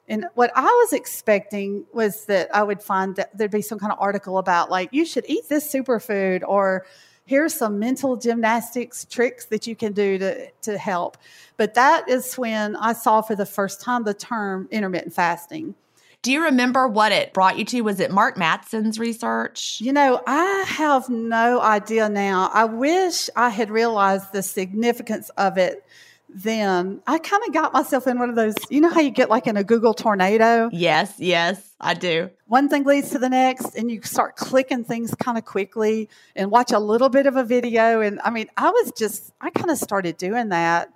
And 0.08 0.26
what 0.34 0.50
I 0.54 0.64
was 0.64 0.92
expecting 0.94 1.84
was 1.92 2.24
that 2.26 2.54
I 2.54 2.62
would 2.62 2.82
find 2.82 3.14
that 3.16 3.36
there'd 3.36 3.50
be 3.50 3.62
some 3.62 3.78
kind 3.78 3.92
of 3.92 3.98
article 4.00 4.38
about, 4.38 4.70
like, 4.70 4.88
you 4.90 5.04
should 5.04 5.24
eat 5.28 5.48
this 5.50 5.70
superfood, 5.70 6.42
or 6.46 6.86
here's 7.28 7.52
some 7.52 7.78
mental 7.78 8.16
gymnastics 8.16 9.04
tricks 9.04 9.44
that 9.46 9.66
you 9.66 9.76
can 9.76 9.92
do 9.92 10.16
to, 10.16 10.50
to 10.62 10.78
help. 10.78 11.18
But 11.58 11.74
that 11.74 12.08
is 12.08 12.34
when 12.38 12.74
I 12.74 12.94
saw 12.94 13.20
for 13.20 13.36
the 13.36 13.44
first 13.44 13.82
time 13.82 14.04
the 14.04 14.14
term 14.14 14.66
intermittent 14.70 15.12
fasting. 15.12 15.74
Do 16.22 16.32
you 16.32 16.42
remember 16.42 16.88
what 16.88 17.12
it 17.12 17.34
brought 17.34 17.58
you 17.58 17.66
to? 17.66 17.82
Was 17.82 18.00
it 18.00 18.10
Mark 18.10 18.36
Mattson's 18.36 18.98
research? 18.98 19.78
You 19.80 19.92
know, 19.92 20.22
I 20.26 20.64
have 20.66 21.10
no 21.10 21.60
idea 21.60 22.08
now. 22.08 22.50
I 22.52 22.64
wish 22.64 23.28
I 23.36 23.50
had 23.50 23.70
realized 23.70 24.32
the 24.32 24.42
significance 24.42 25.28
of 25.36 25.58
it 25.58 25.84
then. 26.28 27.00
I 27.06 27.18
kind 27.18 27.42
of 27.46 27.54
got 27.54 27.72
myself 27.72 28.06
in 28.06 28.18
one 28.18 28.28
of 28.30 28.36
those, 28.36 28.54
you 28.70 28.80
know 28.80 28.90
how 28.90 29.00
you 29.00 29.10
get 29.10 29.30
like 29.30 29.46
in 29.46 29.56
a 29.56 29.64
Google 29.64 29.94
tornado? 29.94 30.68
Yes, 30.72 31.14
yes, 31.18 31.74
I 31.80 31.94
do. 31.94 32.30
One 32.46 32.68
thing 32.68 32.84
leads 32.84 33.10
to 33.10 33.18
the 33.18 33.28
next, 33.28 33.74
and 33.74 33.90
you 33.90 34.02
start 34.02 34.36
clicking 34.36 34.84
things 34.84 35.14
kind 35.14 35.38
of 35.38 35.44
quickly 35.44 36.08
and 36.36 36.50
watch 36.50 36.72
a 36.72 36.78
little 36.78 37.08
bit 37.08 37.26
of 37.26 37.36
a 37.36 37.44
video. 37.44 38.00
And 38.00 38.20
I 38.24 38.30
mean, 38.30 38.48
I 38.56 38.70
was 38.70 38.92
just, 38.96 39.32
I 39.40 39.50
kind 39.50 39.70
of 39.70 39.78
started 39.78 40.16
doing 40.16 40.50
that 40.50 40.92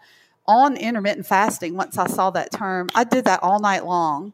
on 0.46 0.76
intermittent 0.76 1.26
fasting 1.26 1.76
once 1.76 1.98
I 1.98 2.06
saw 2.06 2.30
that 2.30 2.52
term. 2.52 2.88
I 2.94 3.04
did 3.04 3.24
that 3.24 3.42
all 3.42 3.60
night 3.60 3.86
long. 3.86 4.32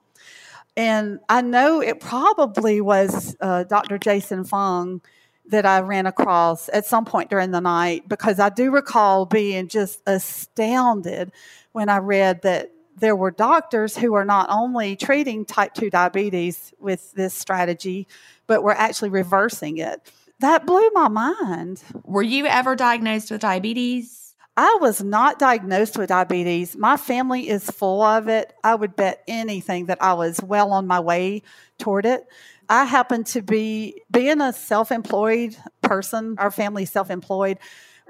And 0.76 1.19
I 1.28 1.43
know 1.43 1.81
it 1.81 2.00
probably 2.00 2.81
was 2.81 3.37
uh, 3.40 3.64
Dr. 3.64 3.99
Jason 3.99 4.45
Fung 4.45 5.00
that 5.49 5.67
I 5.67 5.81
ran 5.81 6.07
across 6.07 6.69
at 6.73 6.87
some 6.87 7.05
point 7.05 7.31
during 7.31 7.50
the 7.50 7.61
night 7.61 8.09
because 8.09 8.38
I 8.38 8.49
do 8.50 8.71
recall 8.71 9.26
being 9.26 9.69
just 9.69 10.00
astounded 10.07 11.33
when 11.73 11.88
I 11.88 11.99
read 11.99 12.43
that 12.43 12.71
there 12.97 13.17
were 13.17 13.31
doctors 13.31 13.97
who 13.97 14.12
were 14.12 14.25
not 14.25 14.49
only 14.50 14.97
treating 14.97 15.45
type 15.45 15.75
2 15.75 15.90
diabetes 15.90 16.73
with 16.78 17.12
this 17.12 17.35
strategy, 17.35 18.09
but 18.47 18.62
were 18.62 18.76
actually 18.76 19.11
reversing 19.11 19.78
it. 19.78 20.12
That 20.40 20.67
blew 20.67 20.90
my 20.93 21.09
mind. 21.09 21.83
Were 22.05 22.23
you 22.23 22.47
ever 22.47 22.76
diagnosed 22.76 23.31
with 23.31 23.40
diabetes? 23.40 24.35
I 24.57 24.78
was 24.81 25.02
not 25.02 25.38
diagnosed 25.38 25.97
with 25.97 26.09
diabetes. 26.09 26.76
My 26.76 26.97
family 26.97 27.49
is 27.49 27.71
full 27.71 28.02
of 28.02 28.28
it. 28.28 28.52
I 28.64 28.75
would 28.75 28.97
bet 28.97 29.23
anything 29.28 29.87
that 29.87 30.02
I 30.02 30.14
was 30.14 30.40
well 30.43 30.73
on 30.73 30.87
my 30.87 30.99
way 30.99 31.43
toward 31.78 32.07
it. 32.07 32.26
I 32.69 32.85
happen 32.85 33.25
to 33.25 33.43
be 33.43 34.03
being 34.11 34.41
a 34.41 34.53
self-employed 34.53 35.57
person, 35.83 36.37
our 36.39 36.51
family's 36.51 36.91
self-employed. 36.91 37.59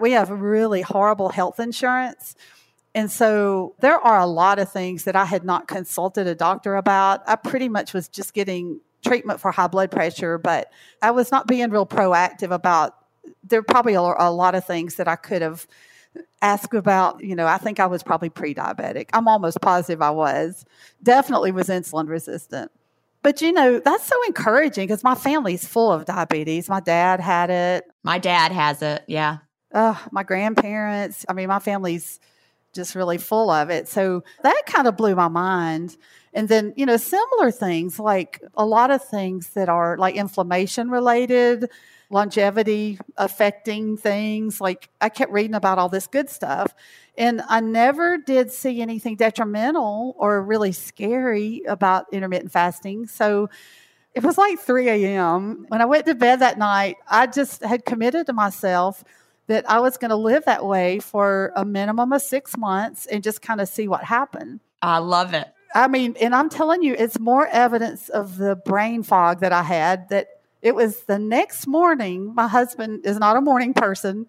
We 0.00 0.12
have 0.12 0.30
really 0.30 0.82
horrible 0.82 1.28
health 1.28 1.60
insurance. 1.60 2.34
And 2.94 3.10
so 3.10 3.74
there 3.80 3.98
are 3.98 4.18
a 4.18 4.26
lot 4.26 4.58
of 4.58 4.72
things 4.72 5.04
that 5.04 5.14
I 5.14 5.24
had 5.24 5.44
not 5.44 5.68
consulted 5.68 6.26
a 6.26 6.34
doctor 6.34 6.76
about. 6.76 7.22
I 7.28 7.36
pretty 7.36 7.68
much 7.68 7.94
was 7.94 8.08
just 8.08 8.34
getting 8.34 8.80
treatment 9.04 9.40
for 9.40 9.52
high 9.52 9.68
blood 9.68 9.90
pressure, 9.90 10.38
but 10.38 10.72
I 11.00 11.12
was 11.12 11.30
not 11.30 11.46
being 11.46 11.70
real 11.70 11.86
proactive 11.86 12.50
about 12.50 12.94
there 13.44 13.60
are 13.60 13.62
probably 13.62 13.94
a, 13.94 14.00
a 14.00 14.32
lot 14.32 14.54
of 14.54 14.64
things 14.64 14.96
that 14.96 15.06
I 15.06 15.16
could 15.16 15.42
have 15.42 15.66
ask 16.42 16.72
about, 16.74 17.22
you 17.22 17.36
know, 17.36 17.46
I 17.46 17.58
think 17.58 17.78
I 17.80 17.86
was 17.86 18.02
probably 18.02 18.30
pre 18.30 18.54
diabetic. 18.54 19.10
I'm 19.12 19.28
almost 19.28 19.60
positive 19.60 20.02
I 20.02 20.10
was. 20.10 20.64
Definitely 21.02 21.52
was 21.52 21.68
insulin 21.68 22.08
resistant. 22.08 22.70
But, 23.22 23.42
you 23.42 23.52
know, 23.52 23.80
that's 23.80 24.04
so 24.04 24.16
encouraging 24.26 24.86
because 24.86 25.04
my 25.04 25.14
family's 25.14 25.66
full 25.66 25.92
of 25.92 26.04
diabetes. 26.04 26.68
My 26.68 26.80
dad 26.80 27.20
had 27.20 27.50
it. 27.50 27.84
My 28.02 28.18
dad 28.18 28.52
has 28.52 28.80
it. 28.82 29.04
Yeah. 29.08 29.38
Uh, 29.72 29.96
my 30.12 30.22
grandparents. 30.22 31.26
I 31.28 31.32
mean, 31.32 31.48
my 31.48 31.58
family's 31.58 32.20
just 32.74 32.94
really 32.94 33.18
full 33.18 33.50
of 33.50 33.70
it. 33.70 33.88
So 33.88 34.22
that 34.42 34.62
kind 34.66 34.86
of 34.86 34.96
blew 34.96 35.14
my 35.14 35.28
mind. 35.28 35.96
And 36.32 36.48
then, 36.48 36.74
you 36.76 36.86
know, 36.86 36.96
similar 36.96 37.50
things 37.50 37.98
like 37.98 38.40
a 38.56 38.64
lot 38.64 38.90
of 38.90 39.04
things 39.04 39.50
that 39.50 39.68
are 39.68 39.96
like 39.96 40.14
inflammation 40.14 40.90
related 40.90 41.70
longevity 42.10 42.98
affecting 43.16 43.96
things. 43.96 44.60
Like 44.60 44.88
I 45.00 45.08
kept 45.08 45.32
reading 45.32 45.54
about 45.54 45.78
all 45.78 45.88
this 45.88 46.06
good 46.06 46.30
stuff. 46.30 46.74
And 47.16 47.42
I 47.48 47.60
never 47.60 48.16
did 48.16 48.50
see 48.50 48.80
anything 48.80 49.16
detrimental 49.16 50.14
or 50.18 50.42
really 50.42 50.72
scary 50.72 51.62
about 51.68 52.06
intermittent 52.12 52.52
fasting. 52.52 53.06
So 53.06 53.50
it 54.14 54.22
was 54.22 54.38
like 54.38 54.58
3 54.58 54.88
a.m. 54.88 55.66
When 55.68 55.82
I 55.82 55.84
went 55.84 56.06
to 56.06 56.14
bed 56.14 56.40
that 56.40 56.58
night, 56.58 56.96
I 57.08 57.26
just 57.26 57.62
had 57.62 57.84
committed 57.84 58.26
to 58.26 58.32
myself 58.32 59.04
that 59.48 59.68
I 59.68 59.80
was 59.80 59.96
going 59.96 60.10
to 60.10 60.16
live 60.16 60.44
that 60.44 60.64
way 60.64 61.00
for 61.00 61.52
a 61.56 61.64
minimum 61.64 62.12
of 62.12 62.22
six 62.22 62.56
months 62.56 63.06
and 63.06 63.22
just 63.22 63.42
kind 63.42 63.60
of 63.60 63.68
see 63.68 63.88
what 63.88 64.04
happened. 64.04 64.60
I 64.82 64.98
love 64.98 65.34
it. 65.34 65.48
I 65.74 65.88
mean, 65.88 66.16
and 66.20 66.34
I'm 66.34 66.48
telling 66.48 66.82
you, 66.82 66.94
it's 66.98 67.18
more 67.18 67.46
evidence 67.46 68.08
of 68.08 68.38
the 68.38 68.56
brain 68.56 69.02
fog 69.02 69.40
that 69.40 69.52
I 69.52 69.62
had 69.62 70.08
that 70.08 70.28
it 70.62 70.74
was 70.74 71.04
the 71.04 71.18
next 71.18 71.66
morning. 71.66 72.34
My 72.34 72.48
husband 72.48 73.06
is 73.06 73.18
not 73.18 73.36
a 73.36 73.40
morning 73.40 73.74
person. 73.74 74.26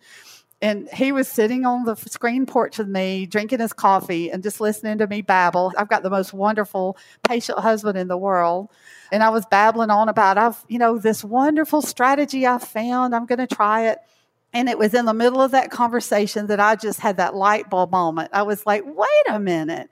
And 0.62 0.90
he 0.92 1.14
was 1.14 1.30
sitting 1.30 1.66
on 1.66 1.86
the 1.86 1.96
screen 1.96 2.46
porch 2.46 2.80
with 2.80 2.90
me, 2.90 3.26
drinking 3.26 3.60
his 3.60 3.72
coffee 3.72 4.30
and 4.30 4.44
just 4.44 4.60
listening 4.60 4.98
to 4.98 5.08
me 5.08 5.22
babble. 5.22 5.72
I've 5.78 5.88
got 5.88 6.04
the 6.04 6.10
most 6.10 6.34
wonderful, 6.34 6.98
patient 7.24 7.60
husband 7.60 7.98
in 7.98 8.10
the 8.10 8.18
world. 8.18 8.70
And 9.10 9.24
I 9.24 9.30
was 9.30 9.46
babbling 9.46 9.90
on 9.90 10.10
about, 10.10 10.38
I've, 10.38 10.64
you 10.68 10.78
know, 10.78 10.98
this 10.98 11.24
wonderful 11.24 11.82
strategy 11.82 12.46
I 12.46 12.58
found. 12.58 13.16
I'm 13.16 13.26
going 13.26 13.40
to 13.40 13.48
try 13.48 13.88
it. 13.88 14.00
And 14.52 14.68
it 14.68 14.78
was 14.78 14.94
in 14.94 15.06
the 15.06 15.14
middle 15.14 15.42
of 15.42 15.52
that 15.52 15.72
conversation 15.72 16.48
that 16.48 16.60
I 16.60 16.76
just 16.76 17.00
had 17.00 17.18
that 17.18 17.36
light 17.36 17.70
bulb 17.70 17.92
moment. 17.92 18.32
I 18.34 18.42
was 18.42 18.66
like, 18.66 18.84
wait 18.86 19.26
a 19.30 19.40
minute. 19.40 19.90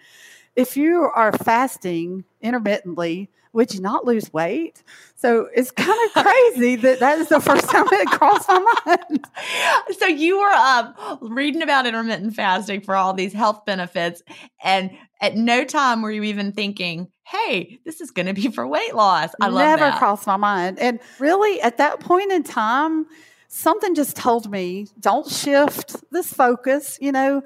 If 0.55 0.75
you 0.75 1.09
are 1.15 1.31
fasting 1.31 2.25
intermittently, 2.41 3.29
would 3.57 3.73
you 3.73 3.81
not 3.81 4.05
lose 4.05 4.31
weight? 4.31 4.83
So 5.15 5.49
it's 5.51 5.71
kind 5.71 5.97
of 6.05 6.23
crazy 6.23 6.75
that 6.75 6.99
that 6.99 7.17
is 7.17 7.29
the 7.29 7.41
first 7.41 7.67
time 7.67 7.87
it 7.91 8.07
crossed 8.11 8.47
my 8.47 8.75
mind. 8.85 9.27
So 9.97 10.05
you 10.05 10.39
were 10.39 10.53
um, 10.53 10.93
reading 11.21 11.63
about 11.63 11.87
intermittent 11.87 12.35
fasting 12.35 12.81
for 12.81 12.95
all 12.95 13.13
these 13.13 13.33
health 13.33 13.65
benefits, 13.65 14.21
and 14.63 14.91
at 15.19 15.35
no 15.35 15.65
time 15.65 16.03
were 16.03 16.11
you 16.11 16.21
even 16.21 16.51
thinking, 16.51 17.07
"Hey, 17.23 17.79
this 17.83 17.99
is 17.99 18.11
going 18.11 18.27
to 18.27 18.33
be 18.35 18.49
for 18.49 18.67
weight 18.67 18.93
loss." 18.93 19.31
I 19.41 19.47
love 19.47 19.67
Never 19.67 19.85
that. 19.85 19.97
crossed 19.97 20.27
my 20.27 20.37
mind, 20.37 20.77
and 20.77 20.99
really 21.17 21.59
at 21.59 21.79
that 21.79 21.99
point 21.99 22.31
in 22.31 22.43
time, 22.43 23.07
something 23.47 23.95
just 23.95 24.15
told 24.15 24.51
me, 24.51 24.85
"Don't 24.99 25.27
shift 25.27 25.95
this 26.11 26.31
focus." 26.31 26.99
You 27.01 27.11
know, 27.11 27.41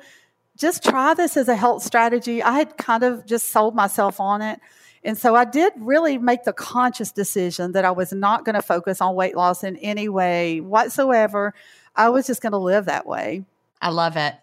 just 0.58 0.84
try 0.84 1.14
this 1.14 1.38
as 1.38 1.48
a 1.48 1.56
health 1.56 1.84
strategy. 1.84 2.44
I 2.44 2.52
had 2.52 2.76
kind 2.76 3.04
of 3.04 3.26
just 3.26 3.48
sold 3.48 3.76
myself 3.76 4.20
on 4.20 4.42
it. 4.42 4.60
And 5.04 5.18
so 5.18 5.36
I 5.36 5.46
did 5.46 5.74
really 5.78 6.18
make 6.18 6.44
the 6.44 6.54
conscious 6.54 7.12
decision 7.12 7.72
that 7.72 7.86
I 7.86 7.92
was 7.92 8.14
not 8.14 8.46
going 8.46 8.56
to 8.56 8.62
focus 8.62 9.02
on 9.02 9.16
weight 9.16 9.36
loss 9.36 9.64
in 9.64 9.78
any 9.78 10.10
way 10.10 10.62
whatsoever. 10.62 11.54
I 11.96 12.10
was 12.10 12.28
just 12.28 12.42
going 12.42 12.52
to 12.52 12.58
live 12.58 12.86
that 12.86 13.06
way. 13.06 13.44
I 13.82 13.90
love 13.90 14.16
it. 14.16 14.36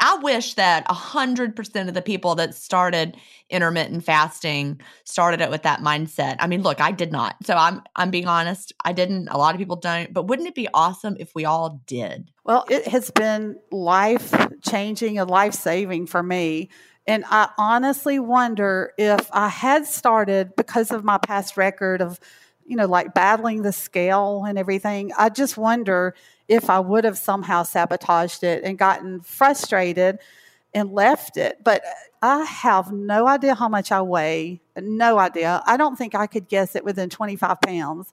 I 0.00 0.16
wish 0.16 0.54
that 0.54 0.86
100% 0.86 1.88
of 1.88 1.94
the 1.94 2.02
people 2.02 2.34
that 2.34 2.54
started 2.54 3.16
intermittent 3.48 4.04
fasting 4.04 4.80
started 5.04 5.40
it 5.40 5.50
with 5.50 5.62
that 5.62 5.80
mindset. 5.80 6.36
I 6.40 6.46
mean, 6.46 6.62
look, 6.62 6.80
I 6.80 6.90
did 6.90 7.12
not. 7.12 7.36
So 7.44 7.54
I'm 7.54 7.80
I'm 7.96 8.10
being 8.10 8.26
honest, 8.26 8.72
I 8.84 8.92
didn't. 8.92 9.28
A 9.28 9.38
lot 9.38 9.54
of 9.54 9.58
people 9.58 9.76
don't, 9.76 10.12
but 10.12 10.26
wouldn't 10.26 10.48
it 10.48 10.54
be 10.54 10.68
awesome 10.74 11.16
if 11.18 11.34
we 11.34 11.44
all 11.44 11.80
did? 11.86 12.30
Well, 12.44 12.66
it 12.68 12.88
has 12.88 13.10
been 13.12 13.56
life 13.70 14.34
changing 14.62 15.18
and 15.18 15.30
life 15.30 15.54
saving 15.54 16.06
for 16.06 16.22
me 16.22 16.68
and 17.06 17.24
I 17.28 17.50
honestly 17.58 18.18
wonder 18.18 18.92
if 18.96 19.28
I 19.32 19.48
had 19.48 19.86
started 19.86 20.56
because 20.56 20.90
of 20.90 21.04
my 21.04 21.18
past 21.18 21.56
record 21.56 22.00
of, 22.00 22.18
you 22.66 22.76
know, 22.76 22.86
like 22.86 23.12
battling 23.12 23.62
the 23.62 23.72
scale 23.72 24.44
and 24.46 24.58
everything. 24.58 25.12
I 25.16 25.28
just 25.28 25.56
wonder 25.58 26.14
if 26.48 26.70
I 26.70 26.80
would 26.80 27.04
have 27.04 27.18
somehow 27.18 27.62
sabotaged 27.62 28.42
it 28.42 28.64
and 28.64 28.78
gotten 28.78 29.20
frustrated 29.20 30.18
and 30.72 30.92
left 30.92 31.36
it. 31.36 31.62
But 31.62 31.82
I 32.22 32.44
have 32.44 32.90
no 32.90 33.28
idea 33.28 33.54
how 33.54 33.68
much 33.68 33.92
I 33.92 34.00
weigh. 34.00 34.62
No 34.76 35.18
idea. 35.18 35.62
I 35.66 35.76
don't 35.76 35.96
think 35.96 36.14
I 36.14 36.26
could 36.26 36.48
guess 36.48 36.74
it 36.74 36.84
within 36.84 37.10
25 37.10 37.60
pounds. 37.60 38.12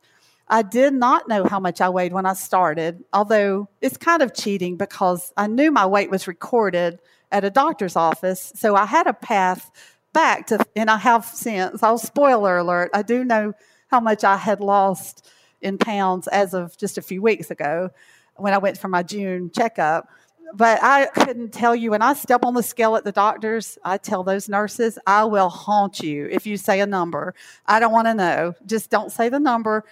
I 0.50 0.64
did 0.64 0.94
not 0.94 1.30
know 1.30 1.46
how 1.46 1.62
much 1.62 1.80
I 1.80 1.88
weighed 1.88 2.12
when 2.12 2.26
I 2.26 2.34
started, 2.34 3.06
although 3.14 3.70
it's 3.80 3.96
kind 3.96 4.22
of 4.22 4.34
cheating 4.34 4.76
because 4.76 5.32
I 5.38 5.48
knew 5.48 5.72
my 5.72 5.86
weight 5.86 6.12
was 6.12 6.28
recorded 6.28 7.00
at 7.32 7.44
a 7.44 7.50
doctor's 7.50 7.96
office. 7.96 8.52
So 8.56 8.76
I 8.76 8.86
had 8.86 9.08
a 9.08 9.14
path 9.14 9.72
back 10.14 10.48
to, 10.48 10.60
and 10.76 10.90
I 10.90 10.98
have 10.98 11.26
since. 11.26 11.84
I'll 11.84 11.98
spoiler 11.98 12.58
alert. 12.58 12.92
I 12.94 13.02
do 13.02 13.24
know 13.24 13.54
how 13.88 14.00
much 14.00 14.24
I 14.24 14.38
had 14.38 14.60
lost 14.60 15.30
in 15.62 15.78
pounds 15.78 16.28
as 16.28 16.54
of 16.54 16.78
just 16.78 16.98
a 16.98 17.02
few 17.02 17.22
weeks 17.22 17.52
ago. 17.52 17.92
when 18.36 18.54
I 18.54 18.58
went 18.58 18.78
for 18.78 18.88
my 18.88 19.04
June 19.04 19.52
checkup. 19.52 20.10
But 20.54 20.80
I 20.84 21.06
couldn't 21.06 21.54
tell 21.54 21.74
you 21.74 21.92
when 21.92 22.02
I 22.02 22.14
step 22.14 22.44
on 22.44 22.54
the 22.56 22.64
scale 22.64 22.98
at 22.98 23.06
the 23.06 23.12
doctor's, 23.14 23.78
I 23.86 23.98
tell 23.98 24.24
those 24.24 24.50
nurses, 24.50 25.00
I 25.08 25.24
will 25.24 25.50
haunt 25.50 26.02
you 26.02 26.28
if 26.30 26.46
you 26.46 26.58
say 26.58 26.82
a 26.82 26.86
number. 26.86 27.34
I 27.66 27.80
don't 27.80 27.94
want 27.94 28.08
to 28.08 28.14
know. 28.14 28.54
Just 28.66 28.90
don't 28.90 29.12
say 29.12 29.30
the 29.30 29.40
number, 29.40 29.86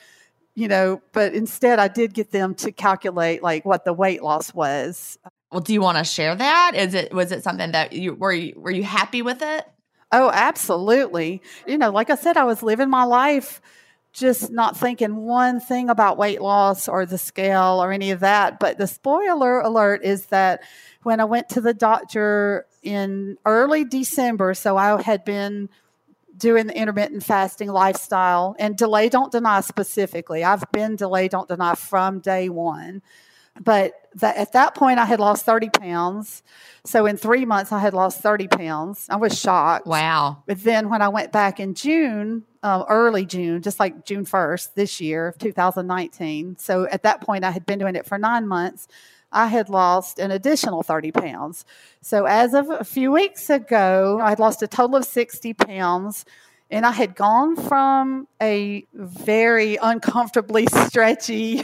you 0.56 0.68
know. 0.68 1.02
But 1.14 1.34
instead, 1.34 1.80
I 1.80 1.88
did 1.88 2.14
get 2.14 2.32
them 2.32 2.56
to 2.56 2.74
calculate 2.74 3.42
like 3.42 3.64
what 3.64 3.86
the 3.86 3.94
weight 3.94 4.22
loss 4.22 4.54
was. 4.54 5.18
Well, 5.52 5.62
do 5.62 5.74
you 5.74 5.82
want 5.82 5.98
to 5.98 6.04
share 6.04 6.36
that? 6.36 6.74
Is 6.76 6.94
it 6.94 7.14
was 7.14 7.32
it 7.32 7.44
something 7.44 7.72
that 7.72 7.94
you 7.94 8.14
were 8.14 8.32
you 8.32 8.54
were 8.56 8.72
you 8.72 8.84
happy 8.84 9.22
with 9.22 9.42
it? 9.42 9.66
Oh, 10.12 10.30
absolutely. 10.32 11.42
You 11.68 11.78
know, 11.78 11.92
like 11.92 12.10
I 12.10 12.16
said, 12.16 12.38
I 12.38 12.44
was 12.44 12.64
living 12.64 12.90
my 12.90 13.04
life 13.04 13.62
just 14.12 14.52
not 14.52 14.76
thinking 14.76 15.16
one 15.18 15.60
thing 15.60 15.90
about 15.90 16.18
weight 16.18 16.42
loss 16.42 16.88
or 16.88 17.06
the 17.06 17.18
scale 17.18 17.82
or 17.82 17.92
any 17.92 18.12
of 18.12 18.22
that. 18.22 18.60
But 18.60 18.78
the 18.78 18.88
spoiler 18.88 19.60
alert 19.60 20.04
is 20.04 20.28
that 20.28 20.62
when 21.04 21.20
I 21.20 21.26
went 21.26 21.50
to 21.50 21.62
the 21.62 21.74
doctor 21.74 22.66
in 22.82 23.38
early 23.46 23.86
December, 23.86 24.54
so 24.56 24.78
I 24.78 25.02
had 25.02 25.24
been 25.24 25.70
doing 26.38 26.68
the 26.68 26.78
intermittent 26.78 27.24
fasting 27.24 27.70
lifestyle 27.70 28.56
and 28.58 28.76
delay 28.78 29.10
don't 29.10 29.32
deny 29.32 29.62
specifically. 29.62 30.44
I've 30.44 30.64
been 30.72 30.96
delay 30.96 31.28
don't 31.28 31.48
deny 31.48 31.76
from 31.76 32.20
day 32.20 32.50
one. 32.50 33.02
But 33.60 33.94
that, 34.16 34.38
at 34.38 34.54
that 34.54 34.76
point, 34.76 35.00
I 35.00 35.06
had 35.06 35.20
lost 35.20 35.46
30 35.46 35.70
pounds. 35.70 36.44
So 36.86 37.06
in 37.06 37.18
three 37.18 37.46
months, 37.46 37.72
I 37.72 37.80
had 37.80 37.94
lost 37.94 38.22
30 38.22 38.48
pounds. 38.48 39.08
I 39.10 39.18
was 39.18 39.38
shocked. 39.40 39.86
Wow. 39.86 40.44
But 40.46 40.64
then 40.64 40.90
when 40.90 41.02
I 41.02 41.10
went 41.10 41.32
back 41.32 41.60
in 41.60 41.74
June, 41.74 42.46
uh, 42.64 42.84
early 42.90 43.26
June, 43.26 43.62
just 43.62 43.80
like 43.80 44.06
June 44.06 44.26
1st 44.26 44.74
this 44.76 45.00
year, 45.00 45.36
2019. 45.40 46.58
So 46.58 46.88
at 46.90 47.04
that 47.04 47.22
point, 47.22 47.44
I 47.44 47.52
had 47.52 47.66
been 47.66 47.80
doing 47.80 47.96
it 47.96 48.06
for 48.06 48.18
nine 48.18 48.48
months. 48.48 48.88
I 49.32 49.48
had 49.48 49.70
lost 49.70 50.20
an 50.20 50.32
additional 50.32 50.82
30 50.82 51.12
pounds. 51.12 51.66
So 52.02 52.26
as 52.26 52.54
of 52.54 52.70
a 52.70 52.84
few 52.84 53.12
weeks 53.12 53.50
ago, 53.50 54.20
I 54.22 54.30
had 54.30 54.40
lost 54.40 54.64
a 54.64 54.68
total 54.68 54.98
of 54.98 55.06
60 55.06 55.54
pounds. 55.54 56.26
And 56.72 56.86
I 56.86 56.92
had 56.92 57.16
gone 57.16 57.56
from 57.56 58.28
a 58.40 58.86
very 58.94 59.78
uncomfortably 59.82 60.68
stretchy, 60.86 61.64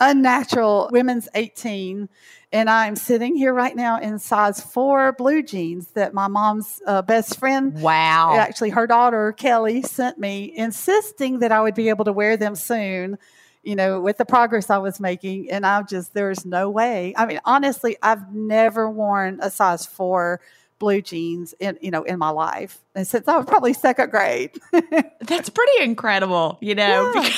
unnatural 0.00 0.88
women's 0.92 1.28
18. 1.34 2.08
And 2.50 2.70
I'm 2.70 2.96
sitting 2.96 3.36
here 3.36 3.52
right 3.52 3.76
now 3.76 4.00
in 4.00 4.18
size 4.18 4.60
four 4.60 5.12
blue 5.12 5.42
jeans 5.42 5.88
that 5.88 6.14
my 6.14 6.28
mom's 6.28 6.80
uh, 6.86 7.02
best 7.02 7.38
friend, 7.38 7.74
wow, 7.74 8.36
actually 8.38 8.70
her 8.70 8.86
daughter 8.86 9.32
Kelly, 9.32 9.82
sent 9.82 10.18
me, 10.18 10.52
insisting 10.56 11.40
that 11.40 11.52
I 11.52 11.60
would 11.60 11.74
be 11.74 11.90
able 11.90 12.06
to 12.06 12.12
wear 12.12 12.36
them 12.36 12.54
soon 12.54 13.18
you 13.64 13.76
know, 13.76 14.00
with 14.00 14.16
the 14.16 14.24
progress 14.24 14.70
I 14.70 14.78
was 14.78 14.98
making. 14.98 15.50
And 15.50 15.66
I'm 15.66 15.86
just, 15.86 16.14
there's 16.14 16.46
no 16.46 16.70
way. 16.70 17.12
I 17.16 17.26
mean, 17.26 17.40
honestly, 17.44 17.98
I've 18.00 18.32
never 18.32 18.88
worn 18.88 19.40
a 19.42 19.50
size 19.50 19.84
four 19.84 20.40
blue 20.78 21.02
jeans 21.02 21.54
in 21.58 21.76
you 21.80 21.90
know 21.90 22.02
in 22.04 22.18
my 22.18 22.30
life 22.30 22.78
and 22.94 23.06
since 23.06 23.26
I 23.26 23.36
was 23.36 23.46
probably 23.46 23.72
second 23.72 24.10
grade. 24.10 24.52
That's 25.20 25.50
pretty 25.50 25.82
incredible, 25.82 26.58
you 26.60 26.74
know. 26.74 27.12
Yeah, 27.14 27.30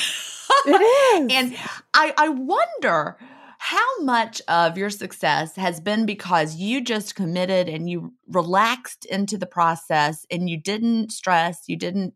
it 0.65 1.31
is. 1.31 1.33
And 1.33 1.55
I 1.93 2.13
I 2.17 2.29
wonder 2.29 3.17
how 3.57 3.99
much 4.01 4.41
of 4.47 4.77
your 4.77 4.89
success 4.89 5.55
has 5.55 5.79
been 5.79 6.05
because 6.05 6.55
you 6.55 6.81
just 6.81 7.13
committed 7.13 7.69
and 7.69 7.87
you 7.87 8.13
relaxed 8.27 9.05
into 9.05 9.37
the 9.37 9.45
process 9.45 10.25
and 10.31 10.49
you 10.49 10.57
didn't 10.57 11.11
stress, 11.11 11.63
you 11.67 11.75
didn't 11.75 12.15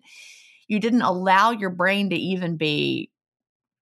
you 0.67 0.79
didn't 0.79 1.03
allow 1.03 1.51
your 1.51 1.69
brain 1.69 2.09
to 2.09 2.15
even 2.15 2.57
be 2.57 3.11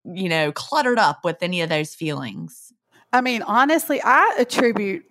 you 0.04 0.28
know 0.28 0.52
cluttered 0.52 1.00
up 1.00 1.24
with 1.24 1.38
any 1.42 1.62
of 1.62 1.70
those 1.70 1.96
feelings. 1.96 2.74
I 3.14 3.22
mean, 3.22 3.44
honestly, 3.44 4.02
I 4.04 4.36
attribute 4.40 5.06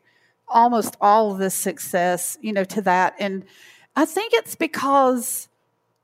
almost 0.48 0.96
all 1.00 1.32
of 1.32 1.38
this 1.38 1.54
success, 1.54 2.36
you 2.40 2.52
know, 2.52 2.64
to 2.64 2.82
that. 2.82 3.14
And 3.18 3.44
I 3.96 4.04
think 4.04 4.32
it's 4.34 4.54
because 4.54 5.48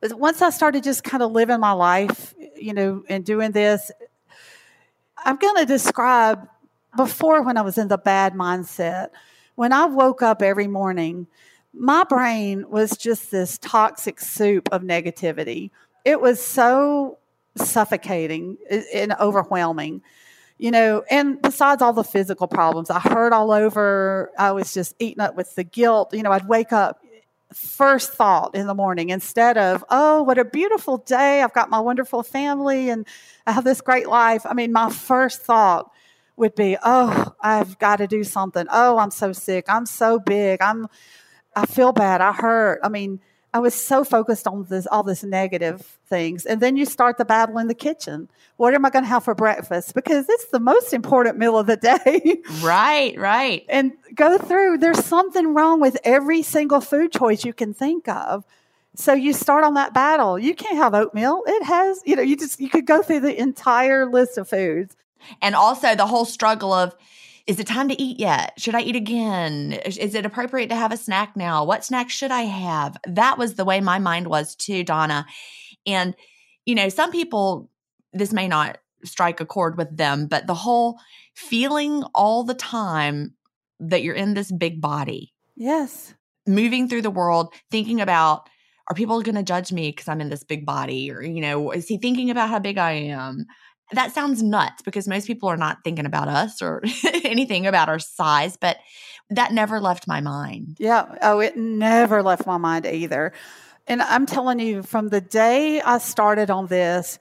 once 0.03 0.43
I 0.43 0.51
started 0.51 0.85
just 0.85 1.05
kind 1.05 1.23
of 1.23 1.33
living 1.33 1.61
my 1.61 1.73
life, 1.73 2.35
you 2.57 2.73
know, 2.73 3.03
and 3.09 3.25
doing 3.25 3.53
this, 3.53 3.91
I'm 5.25 5.37
going 5.37 5.57
to 5.57 5.67
describe 5.67 6.49
before 6.97 7.43
when 7.43 7.57
I 7.57 7.63
was 7.63 7.79
in 7.79 7.89
the 7.89 7.99
bad 7.99 8.35
mindset. 8.35 9.09
When 9.57 9.73
I 9.73 9.87
woke 9.87 10.23
up 10.23 10.41
every 10.43 10.69
morning, 10.69 11.27
my 11.73 12.05
brain 12.05 12.69
was 12.71 12.97
just 12.97 13.31
this 13.31 13.59
toxic 13.59 14.21
soup 14.21 14.69
of 14.73 14.83
negativity. 14.83 15.71
It 16.05 16.21
was 16.21 16.41
so 16.41 17.19
suffocating 17.57 18.57
and 18.95 19.13
overwhelming 19.19 20.03
you 20.59 20.73
know, 20.73 21.05
and 21.09 21.41
besides 21.41 21.83
all 21.83 21.93
the 21.93 22.05
physical 22.05 22.49
problems, 22.49 22.91
I 22.91 22.99
hurt 22.99 23.33
all 23.33 23.53
over. 23.53 24.33
I 24.37 24.51
was 24.51 24.75
just 24.75 24.95
eaten 24.99 25.21
up 25.21 25.37
with 25.37 25.55
the 25.55 25.63
guilt. 25.63 26.13
You 26.13 26.25
know, 26.25 26.33
I'd 26.33 26.49
wake 26.49 26.73
up 26.73 27.01
first 27.53 28.13
thought 28.13 28.55
in 28.55 28.67
the 28.67 28.75
morning 28.75 29.11
instead 29.11 29.57
of, 29.59 29.85
oh, 29.91 30.23
what 30.23 30.39
a 30.39 30.45
beautiful 30.45 30.99
day. 30.99 31.43
I've 31.43 31.53
got 31.55 31.71
my 31.71 31.81
wonderful 31.81 32.23
family 32.23 32.91
and 32.91 33.07
I 33.47 33.53
have 33.53 33.65
this 33.65 33.81
great 33.81 34.09
life. 34.09 34.45
I 34.45 34.55
mean, 34.55 34.73
my 34.73 34.91
first 34.91 35.43
thought 35.43 35.91
would 36.37 36.55
be, 36.55 36.77
oh, 36.85 37.35
I've 37.41 37.79
got 37.79 37.97
to 37.97 38.07
do 38.07 38.23
something. 38.25 38.67
Oh, 38.71 38.99
I'm 38.99 39.11
so 39.11 39.33
sick. 39.33 39.65
I'm 39.69 39.87
so 39.87 40.19
big. 40.21 40.63
I'm, 40.63 40.89
I 41.57 41.67
feel 41.67 41.93
bad. 41.93 42.21
I 42.21 42.33
hurt. 42.33 42.81
I 42.85 42.89
mean, 42.89 43.21
I 43.55 43.61
was 43.61 43.75
so 43.75 44.05
focused 44.05 44.47
on 44.47 44.67
this, 44.69 44.87
all 44.87 45.03
this 45.03 45.25
negative 45.25 45.99
things. 46.07 46.45
And 46.45 46.61
then 46.61 46.77
you 46.77 46.85
start 46.85 47.17
the 47.17 47.25
battle 47.25 47.59
in 47.59 47.69
the 47.69 47.75
kitchen. 47.75 48.29
What 48.57 48.75
am 48.75 48.85
I 48.85 48.91
going 48.91 49.05
to 49.05 49.09
have 49.09 49.25
for 49.25 49.35
breakfast? 49.35 49.95
Because 49.95 50.29
it's 50.29 50.47
the 50.47 50.61
most 50.61 50.93
important 50.93 51.39
meal 51.39 51.59
of 51.59 51.67
the 51.67 51.77
day. 51.77 52.43
right, 52.63 53.19
right. 53.19 53.65
And 53.69 53.93
go 54.15 54.37
through, 54.37 54.79
there's 54.79 55.05
something 55.05 55.55
wrong 55.55 55.81
with 55.81 55.97
every 56.05 56.43
single 56.43 56.81
food 56.81 57.13
choice 57.13 57.45
you 57.45 57.55
can 57.55 57.73
think 57.73 58.07
of. 58.09 58.45
So 58.95 59.13
you 59.13 59.33
start 59.33 59.65
on 59.65 59.75
that 59.75 59.95
battle. 59.95 60.39
You 60.39 60.55
can't 60.55 60.77
have 60.77 60.93
oatmeal. 60.93 61.43
It 61.47 61.63
has, 61.65 62.03
you 62.05 62.17
know, 62.17 62.23
you 62.23 62.37
just, 62.37 62.61
you 62.61 62.69
could 62.69 62.85
go 62.85 63.03
through 63.03 63.21
the 63.21 63.41
entire 63.41 64.07
list 64.07 64.37
of 64.37 64.49
foods. 64.49 64.97
And 65.41 65.55
also 65.55 65.95
the 65.95 66.07
whole 66.07 66.25
struggle 66.25 66.73
of, 66.73 66.95
is 67.49 67.59
it 67.59 67.67
time 67.67 67.89
to 67.89 68.01
eat 68.01 68.21
yet? 68.21 68.53
Should 68.61 68.75
I 68.75 68.83
eat 68.83 68.95
again? 68.95 69.73
Is 69.73 70.15
it 70.15 70.27
appropriate 70.27 70.69
to 70.69 70.77
have 70.77 70.93
a 70.93 70.99
snack 70.99 71.35
now? 71.35 71.65
What 71.65 71.83
snack 71.83 72.11
should 72.11 72.31
I 72.31 72.43
have? 72.43 72.99
That 73.07 73.39
was 73.39 73.55
the 73.55 73.65
way 73.65 73.81
my 73.81 73.99
mind 73.99 74.29
was 74.29 74.55
too, 74.55 74.85
Donna. 74.85 75.27
And, 75.87 76.15
you 76.67 76.75
know, 76.75 76.91
some 76.91 77.11
people, 77.11 77.71
this 78.13 78.35
may 78.35 78.49
not 78.49 78.77
strike 79.03 79.41
a 79.41 79.47
chord 79.47 79.79
with 79.79 79.97
them, 79.97 80.27
but 80.27 80.47
the 80.47 80.55
whole 80.55 80.99
feeling 81.35 82.05
all 82.15 82.45
the 82.45 82.53
time 82.53 83.33
that 83.81 84.03
you're 84.03 84.15
in 84.15 84.35
this 84.35 84.53
big 84.53 84.83
body. 84.83 85.33
Yes. 85.57 86.15
Moving 86.47 86.87
through 86.87 87.03
the 87.03 87.11
world, 87.11 87.55
thinking 87.71 88.03
about, 88.03 88.47
are 88.91 88.95
people 88.95 89.23
going 89.23 89.37
to 89.37 89.43
judge 89.43 89.73
me 89.73 89.91
because 89.91 90.09
I'm 90.09 90.21
in 90.21 90.29
this 90.29 90.45
big 90.45 90.67
body? 90.67 91.11
Or, 91.11 91.23
you 91.23 91.41
know, 91.41 91.71
is 91.71 91.89
he 91.89 91.97
thinking 91.97 92.29
about 92.29 92.51
how 92.51 92.59
big 92.59 92.77
I 92.77 92.93
am? 92.93 93.47
That 93.93 94.13
sounds 94.13 94.43
nuts 94.43 94.83
because 94.83 95.09
most 95.09 95.27
people 95.27 95.49
are 95.49 95.57
not 95.57 95.79
thinking 95.85 96.07
about 96.07 96.29
us 96.29 96.61
or 96.61 96.83
anything 97.25 97.67
about 97.67 97.89
our 97.89 97.99
size, 97.99 98.57
but 98.57 98.79
that 99.31 99.53
never 99.53 99.81
left 99.81 100.07
my 100.07 100.21
mind. 100.21 100.77
Yeah. 100.79 101.15
Oh, 101.23 101.41
it 101.41 101.57
never 101.57 102.23
left 102.23 102.47
my 102.47 102.57
mind 102.57 102.87
either. 102.87 103.33
And 103.87 104.03
I'm 104.03 104.27
telling 104.27 104.59
you, 104.61 104.83
from 104.83 105.09
the 105.09 105.21
day 105.21 105.81
I 105.81 105.99
started 105.99 106.51
on 106.51 106.67
this, 106.67 107.19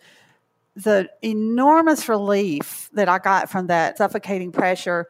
the 0.76 1.10
enormous 1.22 2.08
relief 2.08 2.90
that 2.94 3.10
I 3.10 3.20
got 3.20 3.50
from 3.50 3.68
that 3.68 3.98
suffocating 3.98 4.52
pressure, 4.52 5.08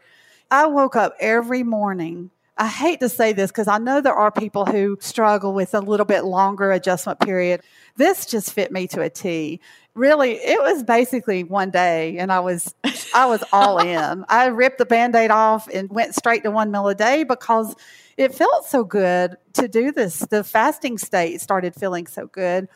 I 0.50 0.68
woke 0.68 0.96
up 0.96 1.16
every 1.20 1.64
morning. 1.64 2.32
I 2.58 2.68
hate 2.68 3.00
to 3.02 3.10
say 3.10 3.34
this 3.34 3.52
because 3.52 3.68
I 3.68 3.78
know 3.78 4.02
there 4.02 4.16
are 4.16 4.32
people 4.32 4.66
who 4.66 4.98
struggle 5.00 5.54
with 5.54 5.76
a 5.76 5.80
little 5.80 6.06
bit 6.06 6.24
longer 6.24 6.72
adjustment 6.72 7.20
period. 7.20 7.62
This 7.98 8.26
just 8.26 8.52
fit 8.52 8.72
me 8.72 8.88
to 8.88 9.02
a 9.02 9.10
T. 9.10 9.60
Really 9.94 10.34
it 10.34 10.60
was 10.60 10.84
basically 10.84 11.44
one 11.44 11.72
day 11.72 12.18
and 12.18 12.32
i 12.32 12.40
was 12.40 12.76
i 13.14 13.26
was 13.26 13.44
all 13.52 13.78
in. 13.86 14.26
I 14.28 14.48
ripped 14.48 14.80
the 14.80 14.86
band-aid 14.86 15.32
off 15.32 15.68
and 15.68 15.90
went 15.90 16.16
straight 16.16 16.44
to 16.44 16.52
one 16.52 16.72
meal 16.72 16.88
a 16.88 16.96
day 16.96 17.24
because 17.24 17.76
it 18.18 18.34
felt 18.34 18.66
so 18.66 18.84
good 18.84 19.38
to 19.54 19.68
do 19.68 19.92
this. 19.92 20.20
The 20.20 20.44
fasting 20.44 20.98
state 20.98 21.42
started 21.42 21.76
feeling 21.76 22.08
so 22.08 22.28
good 22.28 22.68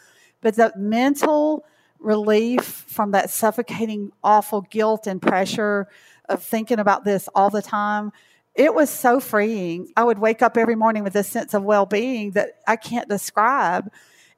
but 0.42 0.56
the 0.56 0.74
mental 0.76 1.66
relief 2.00 2.64
from 2.64 3.12
that 3.12 3.30
suffocating 3.30 4.12
awful 4.24 4.62
guilt 4.62 5.08
and 5.08 5.22
pressure 5.22 5.88
of 6.28 6.44
thinking 6.44 6.80
about 6.80 7.04
this 7.04 7.30
all 7.36 7.50
the 7.50 7.62
time 7.62 8.12
it 8.56 8.74
was 8.74 8.90
so 8.90 9.20
freeing 9.20 9.88
i 9.96 10.04
would 10.04 10.20
wake 10.20 10.42
up 10.42 10.58
every 10.58 10.76
morning 10.76 11.04
with 11.04 11.14
this 11.14 11.28
sense 11.28 11.54
of 11.54 11.64
well-being 11.64 12.32
that 12.32 12.60
i 12.68 12.76
can't 12.76 13.10
describe 13.10 13.90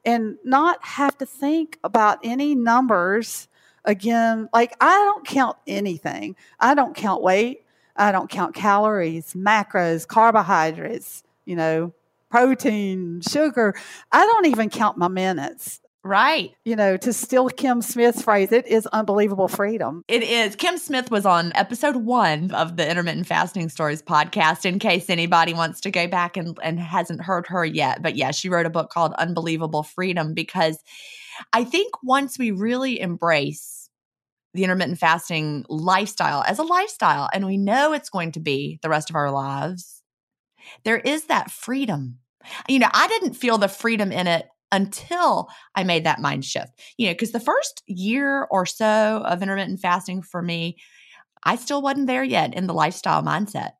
and 0.04 0.36
not 0.44 0.84
have 0.84 1.16
to 1.18 1.26
think 1.26 1.78
about 1.82 2.18
any 2.22 2.54
numbers 2.54 3.48
again. 3.84 4.48
Like, 4.52 4.74
I 4.80 4.92
don't 4.92 5.26
count 5.26 5.56
anything, 5.66 6.36
I 6.58 6.74
don't 6.74 6.94
count 6.94 7.22
weight, 7.22 7.64
I 7.96 8.12
don't 8.12 8.30
count 8.30 8.54
calories, 8.54 9.34
macros, 9.34 10.06
carbohydrates, 10.06 11.22
you 11.44 11.56
know, 11.56 11.92
protein, 12.30 13.20
sugar. 13.20 13.74
I 14.10 14.26
don't 14.26 14.46
even 14.46 14.70
count 14.70 14.98
my 14.98 15.08
minutes. 15.08 15.80
Right. 16.04 16.54
You 16.66 16.76
know, 16.76 16.98
to 16.98 17.14
steal 17.14 17.48
Kim 17.48 17.80
Smith's 17.80 18.20
phrase, 18.20 18.52
it 18.52 18.66
is 18.66 18.86
unbelievable 18.88 19.48
freedom. 19.48 20.04
It 20.06 20.22
is. 20.22 20.54
Kim 20.54 20.76
Smith 20.76 21.10
was 21.10 21.24
on 21.24 21.50
episode 21.54 21.96
one 21.96 22.50
of 22.50 22.76
the 22.76 22.88
Intermittent 22.88 23.26
Fasting 23.26 23.70
Stories 23.70 24.02
podcast, 24.02 24.66
in 24.66 24.78
case 24.78 25.08
anybody 25.08 25.54
wants 25.54 25.80
to 25.80 25.90
go 25.90 26.06
back 26.06 26.36
and, 26.36 26.58
and 26.62 26.78
hasn't 26.78 27.22
heard 27.22 27.46
her 27.46 27.64
yet. 27.64 28.02
But 28.02 28.16
yeah, 28.16 28.32
she 28.32 28.50
wrote 28.50 28.66
a 28.66 28.70
book 28.70 28.90
called 28.90 29.14
Unbelievable 29.14 29.82
Freedom 29.82 30.34
because 30.34 30.76
I 31.54 31.64
think 31.64 31.94
once 32.02 32.38
we 32.38 32.50
really 32.50 33.00
embrace 33.00 33.88
the 34.52 34.62
intermittent 34.62 34.98
fasting 34.98 35.64
lifestyle 35.70 36.44
as 36.46 36.58
a 36.58 36.64
lifestyle, 36.64 37.30
and 37.32 37.46
we 37.46 37.56
know 37.56 37.94
it's 37.94 38.10
going 38.10 38.32
to 38.32 38.40
be 38.40 38.78
the 38.82 38.90
rest 38.90 39.08
of 39.08 39.16
our 39.16 39.30
lives, 39.30 40.02
there 40.84 40.98
is 40.98 41.24
that 41.24 41.50
freedom. 41.50 42.18
You 42.68 42.78
know, 42.78 42.90
I 42.92 43.08
didn't 43.08 43.34
feel 43.34 43.56
the 43.56 43.68
freedom 43.68 44.12
in 44.12 44.26
it 44.26 44.46
until 44.74 45.48
I 45.76 45.84
made 45.84 46.04
that 46.04 46.20
mind 46.20 46.44
shift. 46.44 46.72
You 46.98 47.06
know, 47.06 47.12
because 47.12 47.30
the 47.30 47.40
first 47.40 47.82
year 47.86 48.46
or 48.50 48.66
so 48.66 49.22
of 49.24 49.40
intermittent 49.40 49.80
fasting 49.80 50.20
for 50.22 50.42
me, 50.42 50.76
I 51.44 51.56
still 51.56 51.80
wasn't 51.80 52.08
there 52.08 52.24
yet 52.24 52.54
in 52.54 52.66
the 52.66 52.74
lifestyle 52.74 53.22
mindset. 53.22 53.72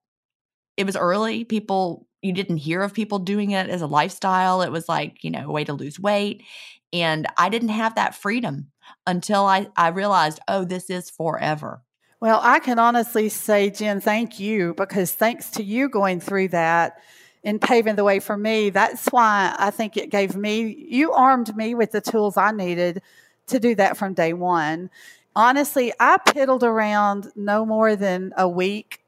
It 0.76 0.86
was 0.86 0.96
early. 0.96 1.44
People, 1.44 2.06
you 2.22 2.32
didn't 2.32 2.58
hear 2.58 2.82
of 2.82 2.94
people 2.94 3.18
doing 3.18 3.50
it 3.50 3.68
as 3.68 3.82
a 3.82 3.86
lifestyle. 3.86 4.62
It 4.62 4.70
was 4.70 4.88
like, 4.88 5.24
you 5.24 5.30
know, 5.30 5.48
a 5.48 5.52
way 5.52 5.64
to 5.64 5.72
lose 5.72 5.98
weight. 5.98 6.44
And 6.92 7.26
I 7.36 7.48
didn't 7.48 7.70
have 7.70 7.96
that 7.96 8.14
freedom 8.14 8.68
until 9.06 9.44
I, 9.44 9.66
I 9.76 9.88
realized, 9.88 10.38
oh, 10.46 10.64
this 10.64 10.90
is 10.90 11.10
forever. 11.10 11.82
Well, 12.20 12.40
I 12.42 12.60
can 12.60 12.78
honestly 12.78 13.28
say, 13.28 13.70
Gin, 13.70 14.00
thank 14.00 14.38
you 14.38 14.74
because 14.76 15.12
thanks 15.12 15.50
to 15.52 15.64
you 15.64 15.88
going 15.88 16.20
through 16.20 16.48
that, 16.48 16.94
in 17.44 17.58
paving 17.58 17.94
the 17.94 18.04
way 18.04 18.18
for 18.18 18.36
me. 18.36 18.70
That's 18.70 19.06
why 19.08 19.54
I 19.58 19.70
think 19.70 19.96
it 19.96 20.10
gave 20.10 20.34
me, 20.34 20.86
you 20.88 21.12
armed 21.12 21.54
me 21.54 21.74
with 21.74 21.92
the 21.92 22.00
tools 22.00 22.36
I 22.36 22.50
needed 22.50 23.02
to 23.48 23.60
do 23.60 23.74
that 23.74 23.96
from 23.96 24.14
day 24.14 24.32
one. 24.32 24.90
Honestly, 25.36 25.92
I 26.00 26.16
piddled 26.16 26.62
around 26.62 27.30
no 27.36 27.66
more 27.66 27.96
than 27.96 28.32
a 28.36 28.48
week 28.48 29.04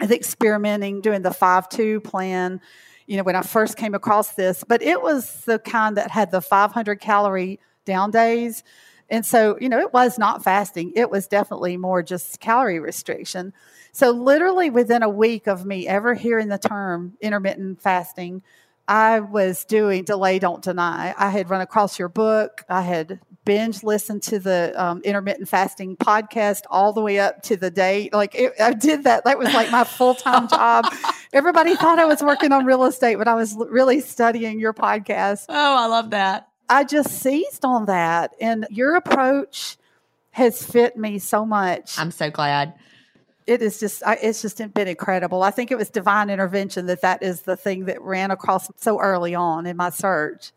of 0.00 0.12
experimenting, 0.12 1.00
doing 1.00 1.22
the 1.22 1.32
5 1.32 1.68
2 1.70 2.00
plan, 2.02 2.60
you 3.06 3.16
know, 3.16 3.22
when 3.22 3.36
I 3.36 3.42
first 3.42 3.78
came 3.78 3.94
across 3.94 4.32
this, 4.32 4.62
but 4.62 4.82
it 4.82 5.00
was 5.00 5.44
the 5.46 5.58
kind 5.58 5.96
that 5.96 6.10
had 6.10 6.30
the 6.30 6.42
500 6.42 7.00
calorie 7.00 7.58
down 7.86 8.10
days. 8.10 8.62
And 9.10 9.24
so, 9.24 9.56
you 9.60 9.68
know, 9.68 9.78
it 9.78 9.92
was 9.92 10.18
not 10.18 10.44
fasting. 10.44 10.92
It 10.94 11.10
was 11.10 11.26
definitely 11.26 11.76
more 11.76 12.02
just 12.02 12.40
calorie 12.40 12.80
restriction. 12.80 13.52
So, 13.92 14.10
literally 14.10 14.70
within 14.70 15.02
a 15.02 15.08
week 15.08 15.46
of 15.46 15.64
me 15.64 15.88
ever 15.88 16.14
hearing 16.14 16.48
the 16.48 16.58
term 16.58 17.16
intermittent 17.20 17.80
fasting, 17.80 18.42
I 18.88 19.20
was 19.20 19.66
doing 19.66 20.04
Delay 20.04 20.38
Don't 20.38 20.62
Deny. 20.62 21.14
I 21.16 21.28
had 21.28 21.50
run 21.50 21.60
across 21.60 21.98
your 21.98 22.08
book. 22.08 22.64
I 22.70 22.80
had 22.80 23.20
binge 23.44 23.82
listened 23.82 24.22
to 24.22 24.38
the 24.38 24.72
um, 24.76 25.02
intermittent 25.02 25.48
fasting 25.48 25.96
podcast 25.96 26.62
all 26.70 26.94
the 26.94 27.02
way 27.02 27.18
up 27.18 27.42
to 27.42 27.56
the 27.56 27.70
date. 27.70 28.14
Like 28.14 28.34
it, 28.34 28.54
I 28.58 28.72
did 28.72 29.04
that. 29.04 29.24
That 29.24 29.38
was 29.38 29.52
like 29.52 29.70
my 29.70 29.84
full 29.84 30.14
time 30.14 30.48
job. 30.50 30.86
Everybody 31.34 31.76
thought 31.76 31.98
I 31.98 32.06
was 32.06 32.22
working 32.22 32.52
on 32.52 32.64
real 32.64 32.84
estate, 32.84 33.16
but 33.16 33.28
I 33.28 33.34
was 33.34 33.54
really 33.68 34.00
studying 34.00 34.58
your 34.58 34.72
podcast. 34.72 35.46
Oh, 35.50 35.76
I 35.76 35.86
love 35.86 36.10
that. 36.10 36.48
I 36.68 36.84
just 36.84 37.20
seized 37.20 37.64
on 37.64 37.86
that. 37.86 38.34
And 38.40 38.66
your 38.70 38.96
approach 38.96 39.76
has 40.30 40.64
fit 40.64 40.96
me 40.96 41.18
so 41.18 41.44
much. 41.44 41.98
I'm 41.98 42.10
so 42.10 42.30
glad 42.30 42.74
it 43.48 43.62
is 43.62 43.80
just 43.80 44.02
it's 44.06 44.42
just 44.42 44.58
been 44.74 44.88
incredible. 44.88 45.42
I 45.42 45.50
think 45.50 45.70
it 45.70 45.78
was 45.78 45.88
divine 45.88 46.28
intervention 46.28 46.86
that 46.86 47.00
that 47.00 47.22
is 47.22 47.42
the 47.42 47.56
thing 47.56 47.86
that 47.86 48.00
ran 48.02 48.30
across 48.30 48.70
so 48.76 49.00
early 49.00 49.34
on 49.34 49.66
in 49.66 49.76
my 49.76 49.88
search. 49.88 50.52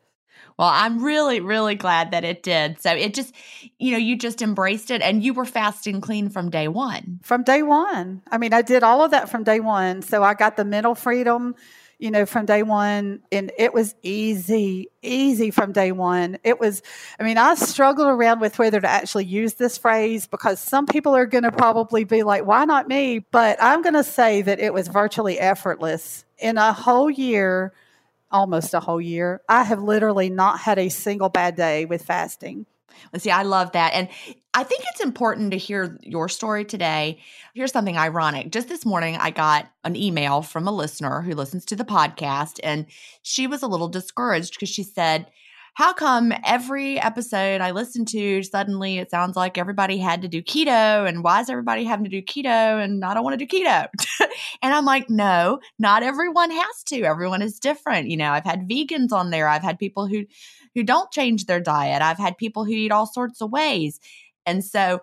Well, 0.59 0.67
I'm 0.67 1.01
really, 1.01 1.39
really 1.39 1.75
glad 1.75 2.11
that 2.11 2.25
it 2.25 2.43
did. 2.43 2.81
So 2.81 2.91
it 2.91 3.13
just, 3.13 3.33
you 3.79 3.93
know, 3.93 3.97
you 3.97 4.17
just 4.17 4.41
embraced 4.41 4.91
it 4.91 5.01
and 5.01 5.23
you 5.23 5.33
were 5.33 5.45
fasting 5.45 6.01
clean 6.01 6.29
from 6.29 6.49
day 6.49 6.67
one. 6.67 7.21
From 7.23 7.43
day 7.43 7.63
one. 7.63 8.21
I 8.29 8.37
mean, 8.37 8.53
I 8.53 8.61
did 8.61 8.83
all 8.83 9.03
of 9.03 9.11
that 9.11 9.29
from 9.29 9.43
day 9.43 9.61
one. 9.61 10.01
So 10.01 10.21
I 10.21 10.33
got 10.33 10.57
the 10.57 10.65
mental 10.65 10.93
freedom 10.93 11.55
you 12.01 12.09
know, 12.09 12.25
from 12.25 12.47
day 12.47 12.63
one. 12.63 13.21
And 13.31 13.51
it 13.59 13.75
was 13.75 13.93
easy, 14.01 14.89
easy 15.03 15.51
from 15.51 15.71
day 15.71 15.91
one. 15.91 16.39
It 16.43 16.59
was, 16.59 16.81
I 17.19 17.23
mean, 17.23 17.37
I 17.37 17.53
struggled 17.53 18.07
around 18.07 18.41
with 18.41 18.57
whether 18.57 18.81
to 18.81 18.89
actually 18.89 19.25
use 19.25 19.53
this 19.53 19.77
phrase 19.77 20.25
because 20.25 20.59
some 20.59 20.87
people 20.87 21.15
are 21.15 21.27
going 21.27 21.43
to 21.43 21.51
probably 21.51 22.03
be 22.03 22.23
like, 22.23 22.43
why 22.43 22.65
not 22.65 22.87
me? 22.87 23.19
But 23.19 23.61
I'm 23.61 23.83
going 23.83 23.93
to 23.93 24.03
say 24.03 24.41
that 24.41 24.59
it 24.59 24.73
was 24.73 24.87
virtually 24.87 25.39
effortless. 25.39 26.25
In 26.39 26.57
a 26.57 26.73
whole 26.73 27.09
year, 27.09 27.71
almost 28.31 28.73
a 28.73 28.79
whole 28.79 28.99
year, 28.99 29.41
I 29.47 29.63
have 29.63 29.83
literally 29.83 30.31
not 30.31 30.59
had 30.59 30.79
a 30.79 30.89
single 30.89 31.29
bad 31.29 31.55
day 31.55 31.85
with 31.85 32.03
fasting. 32.03 32.65
Let's 33.13 33.23
see, 33.23 33.31
I 33.31 33.43
love 33.43 33.73
that. 33.73 33.93
And 33.93 34.09
I 34.53 34.63
think 34.63 34.83
it's 34.89 34.99
important 34.99 35.51
to 35.51 35.57
hear 35.57 35.97
your 36.01 36.27
story 36.27 36.65
today. 36.65 37.19
Here's 37.53 37.71
something 37.71 37.97
ironic. 37.97 38.51
Just 38.51 38.67
this 38.67 38.85
morning, 38.85 39.15
I 39.15 39.31
got 39.31 39.67
an 39.85 39.95
email 39.95 40.41
from 40.41 40.67
a 40.67 40.71
listener 40.71 41.21
who 41.21 41.35
listens 41.35 41.63
to 41.65 41.75
the 41.75 41.85
podcast, 41.85 42.59
and 42.61 42.85
she 43.21 43.47
was 43.47 43.63
a 43.63 43.67
little 43.67 43.87
discouraged 43.87 44.53
because 44.53 44.67
she 44.67 44.83
said, 44.83 45.27
how 45.75 45.93
come 45.93 46.33
every 46.45 46.99
episode 46.99 47.61
I 47.61 47.71
listen 47.71 48.03
to, 48.07 48.43
suddenly 48.43 48.97
it 48.97 49.09
sounds 49.09 49.37
like 49.37 49.57
everybody 49.57 49.97
had 49.97 50.21
to 50.23 50.27
do 50.27 50.41
keto? 50.41 51.07
And 51.07 51.23
why 51.23 51.39
is 51.39 51.49
everybody 51.49 51.85
having 51.85 52.03
to 52.03 52.11
do 52.11 52.21
keto? 52.21 52.83
And 52.83 53.05
I 53.05 53.13
don't 53.13 53.23
want 53.23 53.39
to 53.39 53.45
do 53.45 53.57
keto. 53.57 53.87
and 54.61 54.73
I'm 54.73 54.83
like, 54.83 55.09
no, 55.09 55.61
not 55.79 56.03
everyone 56.03 56.51
has 56.51 56.83
to. 56.87 57.03
Everyone 57.03 57.41
is 57.41 57.57
different. 57.57 58.09
You 58.09 58.17
know, 58.17 58.31
I've 58.31 58.43
had 58.43 58.67
vegans 58.67 59.13
on 59.13 59.29
there, 59.29 59.47
I've 59.47 59.63
had 59.63 59.79
people 59.79 60.07
who, 60.07 60.25
who 60.75 60.83
don't 60.83 61.09
change 61.09 61.45
their 61.45 61.61
diet. 61.61 62.01
I've 62.01 62.17
had 62.17 62.37
people 62.37 62.65
who 62.65 62.73
eat 62.73 62.91
all 62.91 63.07
sorts 63.07 63.41
of 63.41 63.49
ways. 63.49 64.01
And 64.45 64.63
so, 64.63 65.01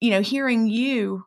you 0.00 0.10
know, 0.10 0.20
hearing 0.20 0.66
you 0.66 1.24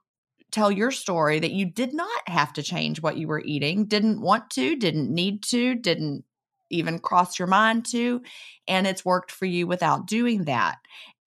tell 0.51 0.71
your 0.71 0.91
story 0.91 1.39
that 1.39 1.51
you 1.51 1.65
did 1.65 1.93
not 1.93 2.21
have 2.27 2.53
to 2.53 2.63
change 2.63 3.01
what 3.01 3.17
you 3.17 3.27
were 3.27 3.41
eating, 3.43 3.85
didn't 3.85 4.21
want 4.21 4.49
to, 4.51 4.75
didn't 4.75 5.13
need 5.13 5.43
to, 5.43 5.75
didn't 5.75 6.23
even 6.69 6.99
cross 6.99 7.37
your 7.37 7.47
mind 7.47 7.85
to, 7.85 8.21
and 8.67 8.87
it's 8.87 9.05
worked 9.05 9.31
for 9.31 9.45
you 9.45 9.67
without 9.67 10.07
doing 10.07 10.45
that. 10.45 10.77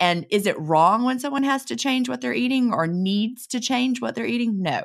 And 0.00 0.26
is 0.30 0.46
it 0.46 0.58
wrong 0.58 1.04
when 1.04 1.18
someone 1.18 1.42
has 1.42 1.64
to 1.66 1.76
change 1.76 2.08
what 2.08 2.20
they're 2.20 2.32
eating 2.32 2.72
or 2.72 2.86
needs 2.86 3.46
to 3.48 3.60
change 3.60 4.00
what 4.00 4.14
they're 4.14 4.26
eating? 4.26 4.62
No. 4.62 4.84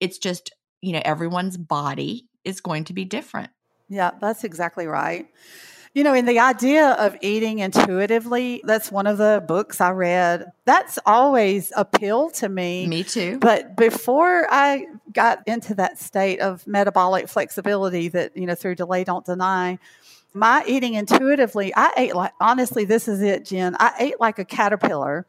It's 0.00 0.18
just, 0.18 0.50
you 0.80 0.92
know, 0.92 1.02
everyone's 1.04 1.56
body 1.56 2.28
is 2.44 2.60
going 2.60 2.84
to 2.84 2.92
be 2.92 3.04
different. 3.04 3.50
Yeah, 3.88 4.12
that's 4.20 4.44
exactly 4.44 4.86
right. 4.86 5.26
You 5.94 6.04
know, 6.04 6.14
in 6.14 6.24
the 6.24 6.38
idea 6.38 6.92
of 6.92 7.16
eating 7.20 7.58
intuitively, 7.58 8.62
that's 8.64 8.90
one 8.90 9.06
of 9.06 9.18
the 9.18 9.44
books 9.46 9.78
I 9.78 9.90
read. 9.90 10.50
That's 10.64 10.98
always 11.04 11.70
appealed 11.76 12.32
to 12.34 12.48
me. 12.48 12.86
Me 12.86 13.04
too. 13.04 13.38
But 13.38 13.76
before 13.76 14.46
I 14.50 14.86
got 15.12 15.46
into 15.46 15.74
that 15.74 15.98
state 15.98 16.40
of 16.40 16.66
metabolic 16.66 17.28
flexibility 17.28 18.08
that, 18.08 18.34
you 18.34 18.46
know, 18.46 18.54
through 18.54 18.76
delay, 18.76 19.04
don't 19.04 19.26
deny, 19.26 19.78
my 20.32 20.64
eating 20.66 20.94
intuitively, 20.94 21.74
I 21.76 21.92
ate 21.98 22.14
like, 22.14 22.32
honestly, 22.40 22.86
this 22.86 23.06
is 23.06 23.20
it, 23.20 23.44
Gin. 23.44 23.76
I 23.78 23.92
ate 23.98 24.18
like 24.18 24.38
a 24.38 24.46
caterpillar. 24.46 25.26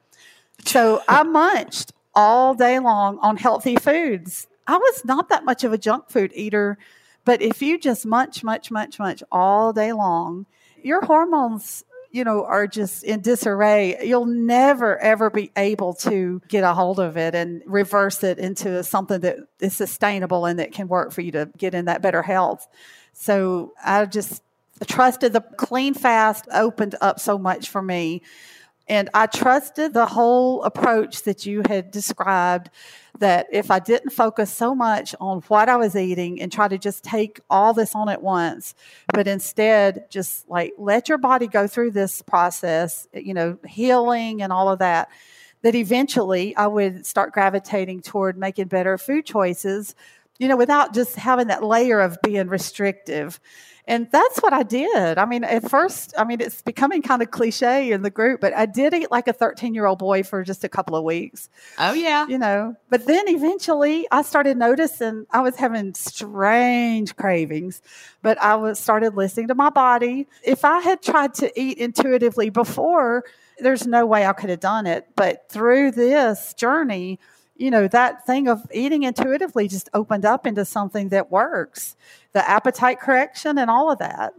So 0.64 1.02
I 1.10 1.24
munched 1.24 1.92
all 2.16 2.56
day 2.56 2.80
long 2.80 3.20
on 3.20 3.36
healthy 3.36 3.76
foods. 3.76 4.48
I 4.66 4.78
was 4.78 5.04
not 5.04 5.28
that 5.28 5.44
much 5.44 5.66
of 5.66 5.74
a 5.74 5.78
junk 5.78 6.10
food 6.10 6.32
eater 6.34 6.78
but 7.26 7.42
if 7.42 7.62
you 7.62 7.80
just 7.80 8.06
munch, 8.06 8.44
munch, 8.44 8.72
munch, 8.72 9.00
munch 9.00 9.24
all 9.32 9.74
day 9.74 9.94
long, 9.94 10.46
your 10.82 11.02
hormones 11.02 11.86
you 12.14 12.24
know, 12.24 12.46
are 12.46 12.68
just 12.68 13.04
in 13.04 13.22
disarray, 13.22 14.06
you'll 14.06 14.28
never 14.28 15.00
ever 15.00 15.32
be 15.32 15.52
able 15.58 15.96
to 15.96 16.40
get 16.48 16.64
a 16.64 16.72
hold 16.72 17.00
of 17.00 17.18
it 17.18 17.34
and 17.34 17.64
reverse 17.66 18.24
it 18.24 18.38
into 18.38 18.84
something 18.84 19.20
that 19.22 19.40
is 19.60 19.76
sustainable 19.76 20.46
and 20.46 20.60
that 20.60 20.72
can 20.72 20.88
work 20.88 21.12
for 21.12 21.22
you 21.22 21.32
to 21.32 21.50
get 21.58 21.74
in 21.74 21.86
that 21.86 22.04
better 22.04 22.22
health. 22.22 22.68
So 23.14 23.74
I 23.84 24.06
just 24.06 24.44
trusted 24.86 25.34
the 25.34 25.42
clean 25.42 25.96
fast 25.96 26.48
opened 26.54 26.94
up 27.02 27.20
so 27.20 27.40
much 27.40 27.70
for 27.70 27.82
me. 27.82 28.22
And 28.88 29.10
I 29.14 29.28
trusted 29.28 29.94
the 29.94 30.06
whole 30.06 30.64
approach 30.64 31.24
that 31.24 31.46
you 31.46 31.64
had 31.68 31.90
described 31.92 32.70
that 33.20 33.48
if 33.52 33.72
I 33.72 33.80
didn't 33.80 34.10
focus 34.10 34.52
so 34.52 34.76
much 34.76 35.16
on 35.22 35.42
what 35.48 35.70
I 35.70 35.78
was 35.78 35.96
eating 35.96 36.42
and 36.42 36.52
try 36.52 36.68
to 36.68 36.78
just 36.78 37.04
take 37.04 37.40
all 37.50 37.74
this 37.74 37.96
on 37.96 38.10
at 38.10 38.22
once, 38.22 38.76
but 39.14 39.28
instead 39.28 40.10
just 40.10 40.50
like 40.50 40.74
let 40.78 41.08
your 41.08 41.18
body 41.18 41.48
go 41.48 41.68
through 41.68 41.92
this 41.92 42.22
process, 42.22 43.08
you 43.14 43.34
know, 43.34 43.58
healing 43.66 44.42
and 44.42 44.52
all 44.52 44.70
of 44.70 44.80
that, 44.80 45.10
that 45.62 45.76
eventually 45.76 46.56
I 46.56 46.68
would 46.68 47.06
start 47.06 47.32
gravitating 47.32 48.02
toward 48.02 48.38
making 48.38 48.68
better 48.68 48.98
food 48.98 49.26
choices 49.26 49.96
you 50.40 50.48
know, 50.48 50.58
without 50.58 50.94
just 50.94 51.16
having 51.16 51.48
that 51.48 51.64
layer 51.64 52.00
of 52.00 52.18
being 52.22 52.48
restrictive. 52.48 53.40
And 53.86 54.08
that's 54.12 54.40
what 54.40 54.54
I 54.54 54.64
did. 54.64 55.18
I 55.18 55.26
mean, 55.26 55.44
at 55.44 55.70
first, 55.70 56.14
I 56.18 56.24
mean, 56.24 56.40
it's 56.40 56.62
becoming 56.62 57.02
kind 57.02 57.22
of 57.22 57.32
cliche 57.32 57.92
in 57.92 58.02
the 58.02 58.10
group, 58.10 58.40
but 58.40 58.54
I 58.54 58.66
did 58.66 58.94
eat 58.94 59.12
like 59.12 59.28
a 59.28 59.34
13 59.34 59.74
year 59.74 59.86
old 59.86 60.00
boy 60.00 60.24
for 60.24 60.44
just 60.44 60.64
a 60.64 60.70
couple 60.70 60.96
of 60.96 61.04
weeks. 61.04 61.50
Oh, 61.78 61.94
yeah. 61.94 62.26
You 62.28 62.38
know, 62.38 62.76
but 62.90 63.06
then 63.06 63.26
eventually 63.28 64.08
I 64.10 64.22
started 64.22 64.58
noticing 64.58 65.26
I 65.32 65.42
was 65.42 65.58
having 65.58 65.94
strange 65.96 67.16
cravings, 67.18 67.82
but 68.22 68.42
I 68.42 68.56
was 68.56 68.80
started 68.80 69.16
listening 69.16 69.50
to 69.50 69.56
my 69.56 69.70
body. 69.70 70.28
If 70.44 70.64
I 70.64 70.80
had 70.80 71.02
tried 71.02 71.34
to 71.36 71.52
eat 71.60 71.78
intuitively 71.78 72.50
before, 72.50 73.26
there's 73.60 73.86
no 73.86 74.06
way 74.06 74.26
I 74.26 74.34
could 74.34 74.50
have 74.50 74.62
done 74.62 74.88
it. 74.88 75.08
But 75.16 75.50
through 75.50 75.92
this 75.92 76.54
journey, 76.54 77.20
you 77.56 77.70
know, 77.70 77.88
that 77.88 78.26
thing 78.26 78.48
of 78.48 78.62
eating 78.74 79.04
intuitively 79.04 79.68
just 79.68 79.90
opened 79.94 80.26
up 80.26 80.48
into 80.48 80.66
something 80.66 81.10
that 81.10 81.32
works 81.32 81.96
the 82.34 82.48
appetite 82.50 83.00
correction 83.00 83.58
and 83.58 83.70
all 83.70 83.92
of 83.92 84.00
that. 84.00 84.34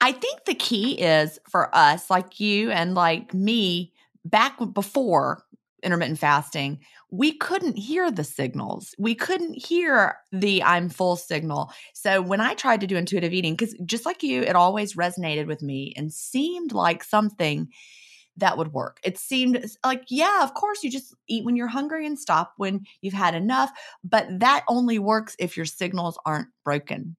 I 0.00 0.12
think 0.12 0.44
the 0.44 0.54
key 0.54 1.00
is 1.00 1.38
for 1.48 1.74
us, 1.74 2.10
like 2.10 2.40
you 2.40 2.70
and 2.70 2.94
like 2.94 3.32
me, 3.32 3.92
back 4.24 4.58
before 4.74 5.44
intermittent 5.82 6.18
fasting, 6.18 6.80
we 7.10 7.32
couldn't 7.32 7.76
hear 7.76 8.10
the 8.10 8.24
signals. 8.24 8.94
We 8.98 9.14
couldn't 9.14 9.54
hear 9.54 10.16
the 10.32 10.62
I'm 10.62 10.88
full 10.88 11.16
signal. 11.16 11.70
So 11.92 12.22
when 12.22 12.40
I 12.40 12.54
tried 12.54 12.80
to 12.80 12.86
do 12.86 12.96
intuitive 12.96 13.32
eating, 13.32 13.54
because 13.54 13.74
just 13.84 14.06
like 14.06 14.22
you, 14.22 14.42
it 14.42 14.56
always 14.56 14.94
resonated 14.94 15.46
with 15.46 15.62
me 15.62 15.92
and 15.96 16.12
seemed 16.12 16.72
like 16.72 17.04
something 17.04 17.68
that 18.36 18.56
would 18.56 18.72
work. 18.72 18.98
It 19.04 19.18
seemed 19.18 19.64
like, 19.84 20.04
yeah, 20.08 20.42
of 20.42 20.54
course, 20.54 20.82
you 20.82 20.90
just 20.90 21.14
eat 21.28 21.44
when 21.44 21.56
you're 21.56 21.68
hungry 21.68 22.06
and 22.06 22.18
stop 22.18 22.54
when 22.56 22.84
you've 23.00 23.14
had 23.14 23.34
enough. 23.34 23.70
But 24.04 24.26
that 24.40 24.64
only 24.68 24.98
works 24.98 25.36
if 25.38 25.56
your 25.56 25.66
signals 25.66 26.18
aren't 26.24 26.48
broken. 26.64 27.16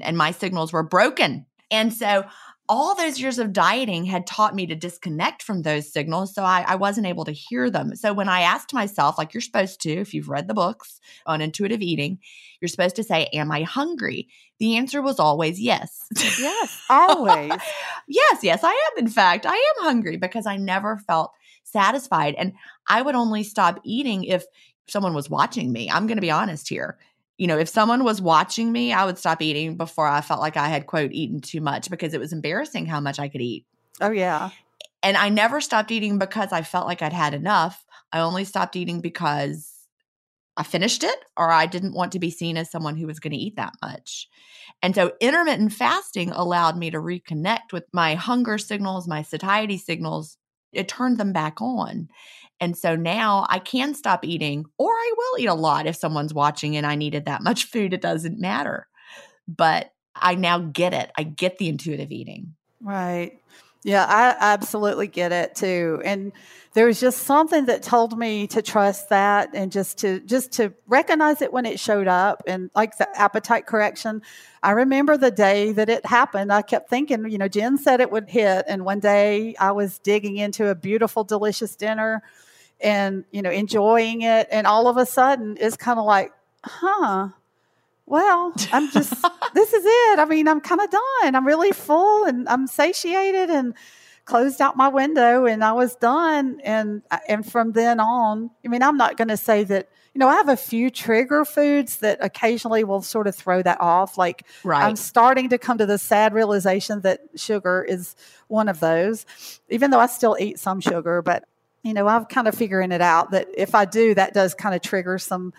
And 0.00 0.16
my 0.16 0.30
signals 0.32 0.72
were 0.72 0.82
broken. 0.82 1.46
And 1.70 1.92
so 1.92 2.24
all 2.68 2.94
those 2.94 3.18
years 3.18 3.38
of 3.38 3.52
dieting 3.52 4.04
had 4.04 4.26
taught 4.26 4.54
me 4.54 4.66
to 4.66 4.74
disconnect 4.74 5.42
from 5.42 5.62
those 5.62 5.90
signals. 5.90 6.34
So 6.34 6.42
I, 6.42 6.64
I, 6.66 6.74
wasn't 6.74 7.06
able 7.06 7.24
to 7.24 7.32
hear 7.32 7.70
them. 7.70 7.96
So 7.96 8.12
when 8.12 8.28
I 8.28 8.42
asked 8.42 8.74
myself, 8.74 9.16
like 9.16 9.32
you're 9.32 9.40
supposed 9.40 9.80
to, 9.82 9.90
if 9.90 10.12
you've 10.12 10.28
read 10.28 10.48
the 10.48 10.54
books 10.54 11.00
on 11.24 11.40
intuitive 11.40 11.80
eating, 11.80 12.18
you're 12.60 12.68
supposed 12.68 12.96
to 12.96 13.04
say, 13.04 13.28
Am 13.32 13.50
I 13.50 13.62
hungry? 13.62 14.28
The 14.58 14.76
answer 14.76 15.00
was 15.00 15.18
always 15.18 15.60
yes. 15.60 16.06
Yes, 16.16 16.82
oh, 16.90 17.26
always. 17.26 17.60
yes, 18.06 18.40
yes, 18.42 18.60
I 18.62 18.70
am. 18.70 19.04
In 19.04 19.08
fact, 19.08 19.46
I 19.46 19.54
am 19.54 19.84
hungry 19.84 20.16
because 20.16 20.46
I 20.46 20.56
never 20.56 20.98
felt 20.98 21.32
satisfied. 21.64 22.34
And 22.36 22.52
I 22.88 23.02
would 23.02 23.14
only 23.14 23.44
stop 23.44 23.80
eating 23.84 24.24
if 24.24 24.44
someone 24.88 25.14
was 25.14 25.30
watching 25.30 25.72
me. 25.72 25.90
I'm 25.90 26.06
going 26.06 26.16
to 26.16 26.22
be 26.22 26.30
honest 26.30 26.68
here 26.68 26.98
you 27.38 27.46
know, 27.46 27.56
if 27.56 27.68
someone 27.68 28.04
was 28.04 28.20
watching 28.20 28.72
me, 28.72 28.92
I 28.92 29.04
would 29.04 29.16
stop 29.16 29.40
eating 29.40 29.76
before 29.76 30.08
I 30.08 30.20
felt 30.20 30.40
like 30.40 30.56
I 30.56 30.68
had, 30.68 30.86
quote, 30.86 31.12
eaten 31.12 31.40
too 31.40 31.60
much 31.60 31.88
because 31.88 32.12
it 32.12 32.20
was 32.20 32.32
embarrassing 32.32 32.86
how 32.86 33.00
much 33.00 33.18
I 33.18 33.28
could 33.28 33.40
eat. 33.40 33.64
Oh, 34.00 34.10
yeah. 34.10 34.50
And 35.04 35.16
I 35.16 35.28
never 35.28 35.60
stopped 35.60 35.92
eating 35.92 36.18
because 36.18 36.52
I 36.52 36.62
felt 36.62 36.88
like 36.88 37.00
I'd 37.00 37.12
had 37.12 37.34
enough. 37.34 37.86
I 38.12 38.20
only 38.20 38.44
stopped 38.44 38.74
eating 38.74 39.00
because 39.00 39.72
I 40.56 40.64
finished 40.64 41.04
it 41.04 41.18
or 41.36 41.52
I 41.52 41.66
didn't 41.66 41.94
want 41.94 42.10
to 42.12 42.18
be 42.18 42.30
seen 42.30 42.56
as 42.56 42.70
someone 42.70 42.96
who 42.96 43.06
was 43.06 43.20
going 43.20 43.32
to 43.32 43.38
eat 43.38 43.54
that 43.54 43.74
much. 43.80 44.28
And 44.82 44.92
so 44.92 45.12
intermittent 45.20 45.72
fasting 45.72 46.32
allowed 46.32 46.76
me 46.76 46.90
to 46.90 46.98
reconnect 46.98 47.72
with 47.72 47.84
my 47.92 48.16
hunger 48.16 48.58
signals, 48.58 49.06
my 49.06 49.22
satiety 49.22 49.78
signals. 49.78 50.36
It 50.72 50.88
turned 50.88 51.18
them 51.18 51.32
back 51.32 51.62
on. 51.62 52.08
And 52.60 52.76
so 52.76 52.96
now 52.96 53.46
I 53.48 53.58
can 53.58 53.94
stop 53.94 54.24
eating, 54.24 54.66
or 54.78 54.90
I 54.90 55.12
will 55.16 55.40
eat 55.40 55.46
a 55.46 55.54
lot 55.54 55.86
if 55.86 55.96
someone's 55.96 56.34
watching 56.34 56.76
and 56.76 56.86
I 56.86 56.96
needed 56.96 57.26
that 57.26 57.42
much 57.42 57.64
food. 57.70 57.92
It 57.92 58.00
doesn't 58.00 58.40
matter. 58.40 58.86
But 59.46 59.92
I 60.14 60.34
now 60.34 60.58
get 60.58 60.92
it. 60.94 61.10
I 61.16 61.22
get 61.22 61.58
the 61.58 61.68
intuitive 61.68 62.10
eating. 62.10 62.54
Right. 62.80 63.40
Yeah, 63.84 64.04
I 64.04 64.34
absolutely 64.38 65.06
get 65.06 65.30
it 65.30 65.54
too. 65.54 66.02
And 66.04 66.32
there 66.74 66.86
was 66.86 67.00
just 67.00 67.22
something 67.22 67.66
that 67.66 67.82
told 67.82 68.18
me 68.18 68.46
to 68.48 68.60
trust 68.60 69.08
that 69.08 69.50
and 69.54 69.70
just 69.70 69.98
to 69.98 70.20
just 70.20 70.52
to 70.52 70.74
recognize 70.86 71.42
it 71.42 71.52
when 71.52 71.64
it 71.64 71.78
showed 71.78 72.08
up 72.08 72.42
and 72.46 72.70
like 72.74 72.98
the 72.98 73.08
appetite 73.18 73.66
correction. 73.66 74.20
I 74.62 74.72
remember 74.72 75.16
the 75.16 75.30
day 75.30 75.72
that 75.72 75.88
it 75.88 76.04
happened. 76.04 76.52
I 76.52 76.62
kept 76.62 76.90
thinking, 76.90 77.30
you 77.30 77.38
know, 77.38 77.48
Gin 77.48 77.78
said 77.78 78.00
it 78.00 78.10
would 78.10 78.28
hit 78.28 78.64
and 78.68 78.84
one 78.84 79.00
day 79.00 79.54
I 79.60 79.72
was 79.72 80.00
digging 80.00 80.36
into 80.36 80.68
a 80.68 80.74
beautiful 80.74 81.22
delicious 81.22 81.76
dinner 81.76 82.22
and 82.80 83.24
you 83.30 83.42
know 83.42 83.50
enjoying 83.50 84.22
it 84.22 84.48
and 84.50 84.66
all 84.66 84.86
of 84.86 84.96
a 84.96 85.06
sudden 85.06 85.56
it's 85.60 85.76
kind 85.76 85.98
of 85.98 86.04
like 86.04 86.32
huh 86.64 87.28
well 88.06 88.52
i'm 88.72 88.90
just 88.90 89.10
this 89.54 89.72
is 89.72 89.84
it. 89.86 90.18
I 90.18 90.24
mean 90.28 90.48
i'm 90.48 90.60
kind 90.60 90.80
of 90.80 90.90
done. 90.90 91.34
I'm 91.34 91.46
really 91.46 91.72
full 91.72 92.24
and 92.24 92.48
i'm 92.48 92.66
satiated 92.66 93.50
and 93.50 93.74
closed 94.24 94.60
out 94.60 94.76
my 94.76 94.88
window 94.88 95.46
and 95.46 95.64
i 95.64 95.72
was 95.72 95.96
done. 95.96 96.60
And 96.62 97.02
uh, 97.10 97.18
and 97.28 97.50
from 97.50 97.72
then 97.72 98.00
on 98.00 98.50
i 98.64 98.68
mean 98.68 98.82
i'm 98.82 98.96
not 98.96 99.16
going 99.16 99.28
to 99.28 99.36
say 99.36 99.64
that 99.64 99.88
you 100.14 100.18
know 100.18 100.28
i 100.28 100.34
have 100.34 100.48
a 100.48 100.56
few 100.56 100.90
trigger 100.90 101.44
foods 101.44 101.98
that 101.98 102.18
occasionally 102.20 102.84
will 102.84 103.02
sort 103.02 103.26
of 103.26 103.34
throw 103.34 103.62
that 103.62 103.80
off 103.80 104.18
like 104.18 104.44
right. 104.64 104.84
i'm 104.84 104.96
starting 104.96 105.48
to 105.50 105.58
come 105.58 105.78
to 105.78 105.86
the 105.86 105.98
sad 105.98 106.34
realization 106.34 107.00
that 107.02 107.20
sugar 107.36 107.84
is 107.88 108.16
one 108.48 108.68
of 108.68 108.80
those 108.80 109.26
even 109.68 109.90
though 109.90 110.00
i 110.00 110.06
still 110.06 110.36
eat 110.40 110.58
some 110.58 110.80
sugar 110.80 111.22
but 111.22 111.44
you 111.82 111.94
know, 111.94 112.06
I'm 112.06 112.24
kind 112.26 112.48
of 112.48 112.54
figuring 112.54 112.92
it 112.92 113.00
out 113.00 113.30
that 113.30 113.48
if 113.56 113.74
I 113.74 113.84
do, 113.84 114.14
that 114.14 114.34
does 114.34 114.54
kind 114.54 114.74
of 114.74 114.82
trigger 114.82 115.18
some, 115.18 115.52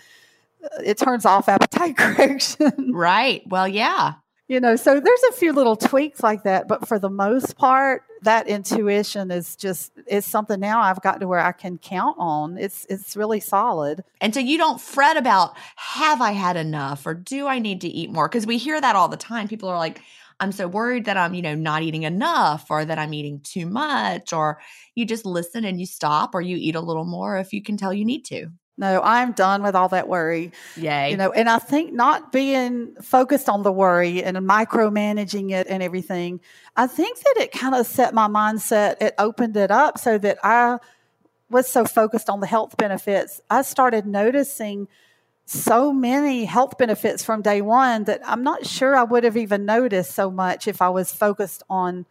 it 0.83 0.97
turns 0.97 1.25
off 1.25 1.49
appetite 1.49 1.97
correction. 1.97 2.91
Right. 2.93 3.43
Well, 3.47 3.67
yeah. 3.67 4.13
You 4.47 4.59
know, 4.59 4.75
so 4.75 4.99
there's 4.99 5.23
a 5.29 5.33
few 5.33 5.53
little 5.53 5.75
tweaks 5.75 6.23
like 6.23 6.41
that, 6.43 6.67
but 6.67 6.87
for 6.87 6.97
the 6.97 7.09
most 7.09 7.55
part, 7.55 8.01
that 8.23 8.47
intuition 8.47 9.29
is 9.29 9.55
just 9.55 9.91
is 10.07 10.25
something 10.25 10.59
now 10.59 10.81
I've 10.81 11.01
got 11.01 11.19
to 11.19 11.27
where 11.27 11.39
I 11.39 11.51
can 11.51 11.77
count 11.77 12.15
on. 12.17 12.57
It's 12.57 12.85
it's 12.89 13.15
really 13.15 13.39
solid. 13.39 14.03
And 14.19 14.33
so 14.33 14.39
you 14.39 14.57
don't 14.57 14.81
fret 14.81 15.17
about 15.17 15.55
have 15.75 16.19
I 16.19 16.31
had 16.31 16.57
enough 16.57 17.05
or 17.05 17.13
do 17.13 17.45
I 17.45 17.59
need 17.59 17.81
to 17.81 17.87
eat 17.87 18.11
more? 18.11 18.27
Because 18.27 18.47
we 18.47 18.57
hear 18.57 18.81
that 18.81 18.95
all 18.95 19.07
the 19.07 19.17
time. 19.17 19.47
People 19.47 19.69
are 19.69 19.77
like, 19.77 20.01
I'm 20.39 20.51
so 20.51 20.67
worried 20.67 21.05
that 21.05 21.17
I'm, 21.17 21.33
you 21.33 21.41
know, 21.41 21.55
not 21.55 21.81
eating 21.81 22.03
enough 22.03 22.67
or 22.69 22.85
that 22.85 22.97
I'm 22.97 23.13
eating 23.13 23.41
too 23.41 23.65
much, 23.65 24.31
or 24.31 24.59
you 24.95 25.05
just 25.05 25.25
listen 25.25 25.65
and 25.65 25.79
you 25.79 25.85
stop 25.85 26.33
or 26.33 26.41
you 26.41 26.55
eat 26.57 26.75
a 26.75 26.81
little 26.81 27.05
more 27.05 27.37
if 27.37 27.51
you 27.53 27.61
can 27.61 27.77
tell 27.77 27.93
you 27.93 28.05
need 28.05 28.25
to. 28.25 28.47
No, 28.77 29.01
I'm 29.03 29.33
done 29.33 29.61
with 29.61 29.75
all 29.75 29.89
that 29.89 30.07
worry. 30.07 30.53
Yay. 30.77 31.11
You 31.11 31.17
know, 31.17 31.33
and 31.33 31.49
I 31.49 31.59
think 31.59 31.91
not 31.91 32.31
being 32.31 32.95
focused 33.01 33.49
on 33.49 33.63
the 33.63 33.73
worry 33.73 34.23
and 34.23 34.37
micromanaging 34.37 35.51
it 35.51 35.67
and 35.67 35.83
everything, 35.83 36.39
I 36.77 36.87
think 36.87 37.19
that 37.19 37.35
it 37.39 37.51
kind 37.51 37.75
of 37.75 37.85
set 37.85 38.13
my 38.13 38.29
mindset, 38.29 38.95
it 39.01 39.15
opened 39.17 39.57
it 39.57 39.69
up 39.69 39.97
so 39.97 40.17
that 40.19 40.37
I 40.45 40.77
was 41.49 41.67
so 41.67 41.83
focused 41.83 42.29
on 42.29 42.39
the 42.39 42.47
health 42.47 42.77
benefits. 42.77 43.41
I 43.49 43.63
started 43.63 44.05
noticing 44.05 44.87
so 45.49 45.91
many 45.91 46.45
health 46.45 46.77
benefits 46.77 47.23
from 47.23 47.41
day 47.41 47.59
one 47.59 48.03
that 48.03 48.21
I'm 48.23 48.43
not 48.43 48.67
sure 48.67 48.95
I 48.95 49.01
would 49.01 49.23
have 49.23 49.35
even 49.35 49.65
noticed 49.65 50.11
so 50.11 50.29
much 50.29 50.67
if 50.67 50.79
I 50.79 50.89
was 50.89 51.11
focused 51.11 51.63
on, 51.67 52.05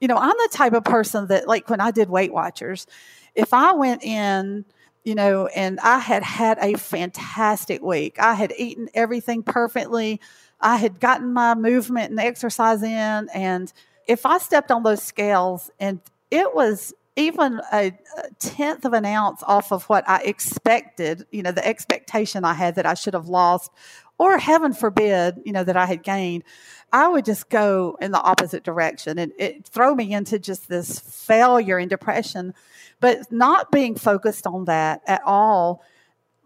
you 0.00 0.08
know, 0.08 0.16
I'm 0.16 0.30
the 0.30 0.48
type 0.50 0.72
of 0.72 0.84
person 0.84 1.26
that, 1.26 1.46
like 1.46 1.68
when 1.68 1.82
I 1.82 1.90
did 1.90 2.08
Weight 2.08 2.32
Watchers, 2.32 2.86
if 3.34 3.52
I 3.52 3.72
went 3.72 4.02
in, 4.02 4.64
you 5.04 5.14
know, 5.14 5.48
and 5.48 5.78
I 5.80 5.98
had 5.98 6.22
had 6.22 6.56
a 6.62 6.78
fantastic 6.78 7.82
week, 7.82 8.18
I 8.18 8.32
had 8.32 8.54
eaten 8.56 8.88
everything 8.94 9.42
perfectly, 9.42 10.18
I 10.58 10.78
had 10.78 10.98
gotten 10.98 11.34
my 11.34 11.54
movement 11.54 12.10
and 12.10 12.18
exercise 12.18 12.82
in, 12.82 13.28
and 13.34 13.70
if 14.06 14.24
I 14.24 14.38
stepped 14.38 14.70
on 14.70 14.82
those 14.82 15.02
scales 15.02 15.70
and 15.78 16.00
it 16.30 16.54
was 16.54 16.94
even 17.18 17.60
a, 17.72 17.92
tenth 18.38 18.84
of 18.84 18.92
an 18.92 19.04
ounce 19.04 19.42
off 19.42 19.72
of 19.72 19.84
what 19.84 20.08
I 20.08 20.22
expected, 20.22 21.26
you 21.32 21.42
know, 21.42 21.50
the 21.50 21.66
expectation 21.66 22.44
I 22.44 22.54
had 22.54 22.76
that 22.76 22.86
I 22.86 22.94
should 22.94 23.14
have 23.14 23.28
lost, 23.28 23.70
or 24.18 24.38
heaven 24.38 24.72
forbid, 24.72 25.40
you 25.44 25.52
know, 25.52 25.64
that 25.64 25.76
I 25.76 25.86
had 25.86 26.02
gained, 26.02 26.44
I 26.92 27.08
would 27.08 27.24
just 27.24 27.50
go 27.50 27.98
in 28.00 28.12
the 28.12 28.22
opposite 28.22 28.62
direction 28.62 29.18
and 29.18 29.32
it 29.38 29.66
throw 29.66 29.94
me 29.94 30.12
into 30.12 30.38
just 30.38 30.68
this 30.68 30.98
failure 30.98 31.78
and 31.78 31.90
depression. 31.90 32.54
But 33.00 33.30
not 33.30 33.70
being 33.70 33.96
focused 33.96 34.46
on 34.46 34.64
that 34.66 35.02
at 35.06 35.22
all 35.24 35.82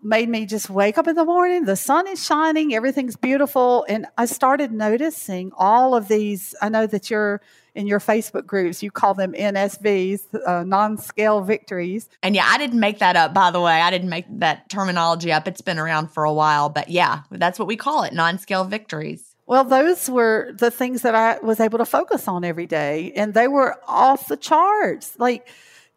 made 0.03 0.29
me 0.29 0.47
just 0.47 0.69
wake 0.69 0.99
up 0.99 1.07
in 1.07 1.15
the 1.15 1.25
morning. 1.25 1.65
The 1.65 1.77
sun 1.77 2.09
is 2.09 2.25
shining, 2.25 2.75
everything's 2.75 3.17
beautiful. 3.17 3.87
And 3.89 4.07
I 4.19 4.25
started 4.25 4.73
noticing 4.73 5.53
all 5.57 5.95
of 5.95 6.09
these. 6.09 6.55
I 6.61 6.69
know 6.71 6.87
that 6.87 7.11
you're 7.11 7.41
in 7.75 7.87
your 7.87 8.01
Facebook 8.01 8.47
groups, 8.47 8.83
you 8.83 8.91
call 8.91 9.15
them 9.15 9.33
NSVs, 9.33 10.47
uh, 10.47 10.65
non 10.65 10.99
scale 10.99 11.41
victories. 11.41 12.09
And 12.23 12.35
yeah, 12.35 12.47
I 12.47 12.59
didn't 12.59 12.81
make 12.81 12.99
that 12.99 13.17
up, 13.17 13.33
by 13.33 13.51
the 13.51 13.61
way. 13.61 13.81
I 13.81 13.91
didn't 13.91 14.11
make 14.11 14.27
that 14.39 14.69
terminology 14.69 15.33
up. 15.33 15.49
It's 15.49 15.61
been 15.61 15.79
around 15.79 16.09
for 16.09 16.25
a 16.25 16.33
while. 16.33 16.69
But 16.69 16.89
yeah, 16.89 17.23
that's 17.31 17.59
what 17.59 17.69
we 17.69 17.77
call 17.77 18.03
it 18.03 18.13
non 18.13 18.39
scale 18.39 18.65
victories. 18.65 19.35
Well, 19.47 19.65
those 19.65 20.09
were 20.09 20.53
the 20.57 20.71
things 20.71 21.03
that 21.03 21.15
I 21.15 21.39
was 21.41 21.61
able 21.61 21.79
to 21.79 21.85
focus 21.85 22.29
on 22.29 22.45
every 22.45 22.67
day. 22.67 23.13
And 23.17 23.35
they 23.35 23.49
were 23.49 23.77
off 23.87 24.29
the 24.29 24.37
charts. 24.37 25.19
Like, 25.19 25.49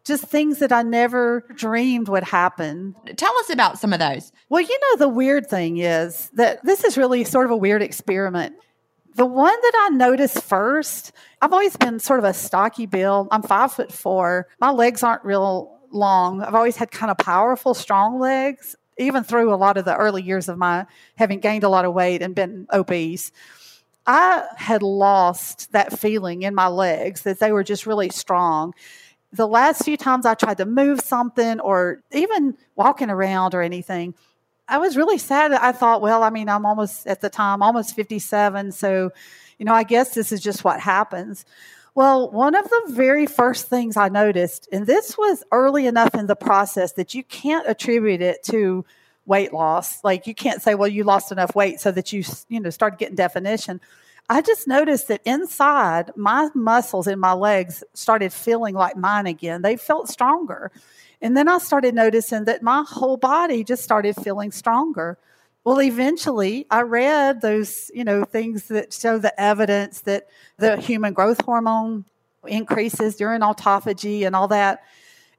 just 0.04 0.24
things 0.24 0.60
that 0.60 0.72
I 0.72 0.82
never 0.82 1.44
dreamed 1.56 2.08
would 2.08 2.22
happen. 2.22 2.94
Tell 3.16 3.36
us 3.38 3.50
about 3.50 3.78
some 3.78 3.92
of 3.92 3.98
those. 3.98 4.30
Well, 4.48 4.60
you 4.60 4.78
know, 4.78 4.98
the 4.98 5.08
weird 5.08 5.48
thing 5.48 5.78
is 5.78 6.30
that 6.34 6.64
this 6.64 6.84
is 6.84 6.96
really 6.96 7.24
sort 7.24 7.44
of 7.44 7.50
a 7.50 7.56
weird 7.56 7.82
experiment. 7.82 8.54
The 9.16 9.24
one 9.24 9.56
that 9.62 9.72
I 9.86 9.96
noticed 9.96 10.42
first, 10.42 11.12
I've 11.40 11.54
always 11.54 11.74
been 11.74 11.98
sort 12.00 12.18
of 12.18 12.26
a 12.26 12.34
stocky 12.34 12.84
build. 12.84 13.28
I'm 13.30 13.40
five 13.40 13.72
foot 13.72 13.90
four. 13.90 14.46
My 14.60 14.70
legs 14.70 15.02
aren't 15.02 15.24
real 15.24 15.78
long. 15.90 16.42
I've 16.42 16.54
always 16.54 16.76
had 16.76 16.90
kind 16.90 17.10
of 17.10 17.16
powerful, 17.16 17.72
strong 17.72 18.18
legs, 18.20 18.76
even 18.98 19.24
through 19.24 19.54
a 19.54 19.56
lot 19.56 19.78
of 19.78 19.86
the 19.86 19.96
early 19.96 20.22
years 20.22 20.50
of 20.50 20.58
my 20.58 20.84
having 21.16 21.40
gained 21.40 21.64
a 21.64 21.70
lot 21.70 21.86
of 21.86 21.94
weight 21.94 22.20
and 22.20 22.34
been 22.34 22.66
obese. 22.70 23.32
I 24.06 24.44
had 24.58 24.82
lost 24.82 25.72
that 25.72 25.98
feeling 25.98 26.42
in 26.42 26.54
my 26.54 26.68
legs 26.68 27.22
that 27.22 27.38
they 27.38 27.52
were 27.52 27.64
just 27.64 27.86
really 27.86 28.10
strong 28.10 28.74
the 29.32 29.46
last 29.46 29.84
few 29.84 29.96
times 29.96 30.26
I 30.26 30.34
tried 30.34 30.58
to 30.58 30.66
move 30.66 31.00
something 31.00 31.60
or 31.60 32.02
even 32.12 32.56
walking 32.74 33.10
around 33.10 33.54
or 33.54 33.62
anything, 33.62 34.14
I 34.68 34.78
was 34.78 34.96
really 34.96 35.18
sad. 35.18 35.52
I 35.52 35.72
thought, 35.72 36.00
well, 36.00 36.22
I 36.22 36.30
mean, 36.30 36.48
I'm 36.48 36.66
almost 36.66 37.06
at 37.06 37.20
the 37.20 37.30
time, 37.30 37.62
almost 37.62 37.94
57. 37.94 38.72
So, 38.72 39.10
you 39.58 39.64
know, 39.64 39.72
I 39.72 39.84
guess 39.84 40.14
this 40.14 40.32
is 40.32 40.40
just 40.40 40.64
what 40.64 40.80
happens. 40.80 41.44
Well, 41.94 42.30
one 42.30 42.54
of 42.54 42.68
the 42.68 42.82
very 42.88 43.26
first 43.26 43.68
things 43.68 43.96
I 43.96 44.08
noticed, 44.08 44.68
and 44.70 44.86
this 44.86 45.16
was 45.16 45.42
early 45.50 45.86
enough 45.86 46.14
in 46.14 46.26
the 46.26 46.36
process 46.36 46.92
that 46.92 47.14
you 47.14 47.22
can't 47.24 47.66
attribute 47.66 48.20
it 48.20 48.42
to 48.44 48.84
weight 49.24 49.52
loss. 49.52 50.04
Like 50.04 50.26
you 50.26 50.34
can't 50.34 50.60
say, 50.60 50.74
well, 50.74 50.88
you 50.88 51.04
lost 51.04 51.32
enough 51.32 51.54
weight 51.54 51.80
so 51.80 51.90
that 51.92 52.12
you, 52.12 52.22
you 52.48 52.60
know, 52.60 52.70
started 52.70 52.98
getting 52.98 53.16
definition. 53.16 53.80
I 54.28 54.42
just 54.42 54.66
noticed 54.66 55.08
that 55.08 55.22
inside 55.24 56.10
my 56.16 56.50
muscles 56.54 57.06
in 57.06 57.18
my 57.18 57.32
legs 57.32 57.84
started 57.94 58.32
feeling 58.32 58.74
like 58.74 58.96
mine 58.96 59.26
again. 59.26 59.62
They 59.62 59.76
felt 59.76 60.08
stronger. 60.08 60.72
And 61.20 61.36
then 61.36 61.48
I 61.48 61.58
started 61.58 61.94
noticing 61.94 62.44
that 62.44 62.62
my 62.62 62.84
whole 62.86 63.16
body 63.16 63.64
just 63.64 63.82
started 63.82 64.16
feeling 64.16 64.52
stronger. 64.52 65.18
Well, 65.64 65.80
eventually 65.80 66.66
I 66.70 66.82
read 66.82 67.40
those, 67.40 67.90
you 67.94 68.04
know, 68.04 68.24
things 68.24 68.68
that 68.68 68.92
show 68.92 69.18
the 69.18 69.38
evidence 69.40 70.02
that 70.02 70.28
the 70.58 70.76
human 70.76 71.12
growth 71.12 71.40
hormone 71.44 72.04
increases 72.46 73.16
during 73.16 73.40
autophagy 73.40 74.26
and 74.26 74.36
all 74.36 74.48
that. 74.48 74.82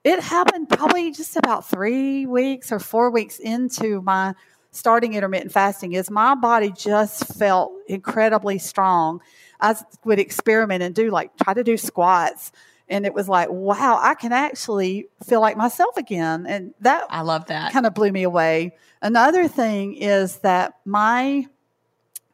It 0.04 0.20
happened 0.20 0.70
probably 0.70 1.12
just 1.12 1.36
about 1.38 1.70
three 1.70 2.26
weeks 2.26 2.72
or 2.72 2.80
four 2.80 3.10
weeks 3.10 3.40
into 3.40 4.02
my 4.02 4.36
starting 4.72 5.14
intermittent 5.14 5.52
fasting 5.52 5.94
is 5.94 6.10
my 6.12 6.36
body 6.36 6.72
just 6.72 7.26
felt 7.36 7.72
incredibly 7.88 8.60
strong. 8.60 9.22
I 9.60 9.76
would 10.04 10.20
experiment 10.20 10.84
and 10.84 10.94
do 10.94 11.10
like 11.10 11.36
try 11.38 11.54
to 11.54 11.64
do 11.64 11.78
squats 11.78 12.52
and 12.90 13.06
it 13.06 13.14
was 13.14 13.28
like 13.28 13.50
wow 13.50 14.00
i 14.02 14.14
can 14.14 14.32
actually 14.32 15.08
feel 15.26 15.42
like 15.42 15.58
myself 15.58 15.98
again 15.98 16.46
and 16.48 16.74
that 16.80 17.06
i 17.10 17.22
love 17.22 17.46
that. 17.48 17.72
kind 17.72 17.86
of 17.86 17.94
blew 17.94 18.12
me 18.12 18.24
away. 18.24 18.74
Another 19.02 19.48
thing 19.48 19.94
is 19.94 20.38
that 20.40 20.74
my 20.86 21.46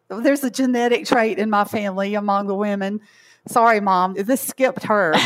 there's 0.10 0.44
a 0.44 0.52
genetic 0.52 1.06
trait 1.06 1.40
in 1.40 1.50
my 1.50 1.64
family 1.66 2.16
among 2.16 2.48
the 2.48 2.56
women. 2.56 3.02
Sorry 3.48 3.80
mom 3.80 4.14
this 4.14 4.42
skipped 4.42 4.84
her. 4.84 5.16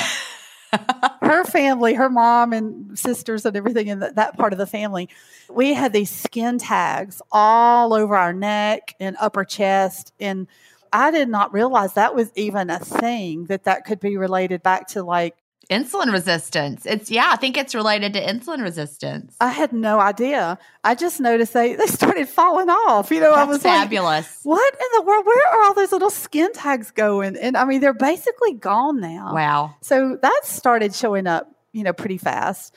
Her 1.22 1.46
family, 1.46 1.94
her 1.94 2.10
mom 2.10 2.52
and 2.52 2.98
sisters 2.98 3.46
and 3.46 3.56
everything 3.56 3.88
in 3.88 4.00
that 4.00 4.38
part 4.38 4.52
of 4.54 4.60
the 4.60 4.68
family, 4.68 5.10
we 5.50 5.74
had 5.74 5.94
these 5.94 6.10
skin 6.10 6.58
tags 6.58 7.22
all 7.32 7.94
over 7.94 8.16
our 8.16 8.34
neck 8.34 8.94
and 9.00 9.16
upper 9.20 9.46
chest. 9.46 10.14
And 10.20 10.48
I 10.98 11.12
did 11.12 11.30
not 11.30 11.54
realize 11.54 11.94
that 11.94 12.16
was 12.16 12.32
even 12.36 12.72
a 12.72 12.80
thing 12.80 13.46
that 13.46 13.66
that 13.66 13.86
could 13.86 14.00
be 14.00 14.18
related 14.18 14.64
back 14.64 14.88
to 14.90 15.04
like 15.04 15.36
insulin 15.70 16.12
resistance. 16.12 16.88
It's 16.88 17.12
yeah, 17.12 17.30
I 17.32 17.36
think 17.36 17.56
it's 17.56 17.76
related 17.76 18.14
to 18.14 18.20
insulin 18.26 18.64
resistance. 18.64 19.36
I 19.40 19.50
had 19.50 19.74
no 19.74 20.00
idea. 20.00 20.58
I 20.84 20.96
just 20.96 21.20
noticed 21.20 21.54
they 21.54 21.76
they 21.76 21.86
started 21.86 22.28
falling 22.28 22.72
off. 22.72 23.12
You 23.12 23.20
know, 23.20 23.36
That's 23.36 23.48
I 23.48 23.52
was 23.52 23.62
fabulous. 23.62 24.44
Like, 24.44 24.58
what 24.58 24.74
in 24.74 24.88
the 24.96 25.02
world? 25.04 25.24
Where 25.28 25.48
are 25.54 25.64
all 25.66 25.76
those 25.76 25.92
little 25.92 26.10
skin 26.10 26.52
tags 26.52 26.90
going? 26.90 27.38
And 27.38 27.56
I 27.56 27.66
mean, 27.66 27.80
they're 27.80 27.94
basically 27.94 28.54
gone 28.54 29.00
now. 29.00 29.36
Wow. 29.36 29.76
So 29.82 30.18
that 30.20 30.42
started 30.46 30.96
showing 30.96 31.28
up, 31.28 31.48
you 31.74 31.84
know, 31.84 31.94
pretty 31.94 32.18
fast. 32.18 32.74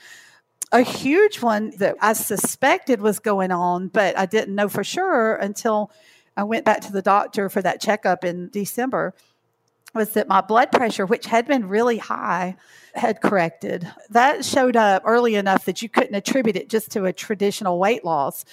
A 0.71 0.81
huge 0.81 1.41
one 1.41 1.73
that 1.79 1.95
I 1.99 2.13
suspected 2.13 3.01
was 3.01 3.17
going 3.17 3.51
on, 3.51 3.87
but 3.87 4.15
I 4.15 4.27
didn't 4.27 4.53
know 4.53 4.69
for 4.69 4.83
sure 4.83 5.35
until 5.37 5.91
I 6.37 6.43
went 6.43 6.65
back 6.65 6.81
to 6.81 6.91
the 6.91 7.01
doctor 7.01 7.49
for 7.49 7.61
that 7.61 7.81
checkup 7.81 8.23
in 8.23 8.49
December 8.49 9.13
was 9.93 10.11
that 10.11 10.27
my 10.27 10.41
blood 10.41 10.71
pressure, 10.71 11.05
which 11.05 11.25
had 11.25 11.45
been 11.47 11.67
really 11.67 11.97
high, 11.97 12.55
had 12.95 13.21
corrected. 13.21 13.87
That 14.09 14.45
showed 14.45 14.75
up 14.75 15.03
early 15.05 15.35
enough 15.35 15.65
that 15.65 15.81
you 15.81 15.89
couldn't 15.89 16.15
attribute 16.15 16.55
it 16.55 16.69
just 16.69 16.91
to 16.91 17.05
a 17.05 17.13
traditional 17.13 17.77
weight 17.77 18.05
loss. 18.05 18.45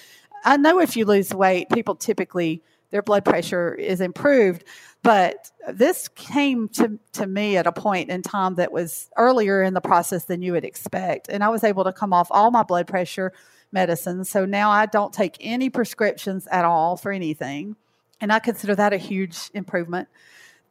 I 0.45 0.57
know 0.57 0.81
if 0.81 0.97
you 0.97 1.05
lose 1.05 1.33
weight, 1.33 1.71
people 1.71 1.95
typically 1.95 2.62
their 2.91 3.03
blood 3.03 3.25
pressure 3.25 3.75
is 3.75 4.01
improved, 4.01 4.64
but 5.03 5.51
this 5.71 6.09
came 6.09 6.69
to, 6.71 6.99
to 7.12 7.27
me 7.27 7.57
at 7.57 7.67
a 7.67 7.73
point 7.73 8.09
in 8.09 8.23
time 8.23 8.55
that 8.55 8.73
was 8.73 9.11
earlier 9.17 9.62
in 9.62 9.75
the 9.75 9.81
process 9.81 10.25
than 10.25 10.41
you 10.41 10.53
would 10.53 10.64
expect. 10.64 11.29
And 11.29 11.45
I 11.45 11.51
was 11.51 11.64
able 11.64 11.85
to 11.85 11.93
come 11.93 12.14
off 12.14 12.29
all 12.31 12.51
my 12.51 12.62
blood 12.62 12.87
pressure 12.87 13.33
medicines. 13.72 14.28
So 14.28 14.44
now 14.44 14.70
I 14.70 14.87
don't 14.87 15.12
take 15.12 15.37
any 15.40 15.70
prescriptions 15.70 16.46
at 16.50 16.64
all 16.64 16.96
for 16.96 17.12
anything. 17.12 17.76
And 18.20 18.33
I 18.33 18.38
consider 18.38 18.74
that 18.74 18.92
a 18.92 18.96
huge 18.96 19.50
improvement. 19.54 20.09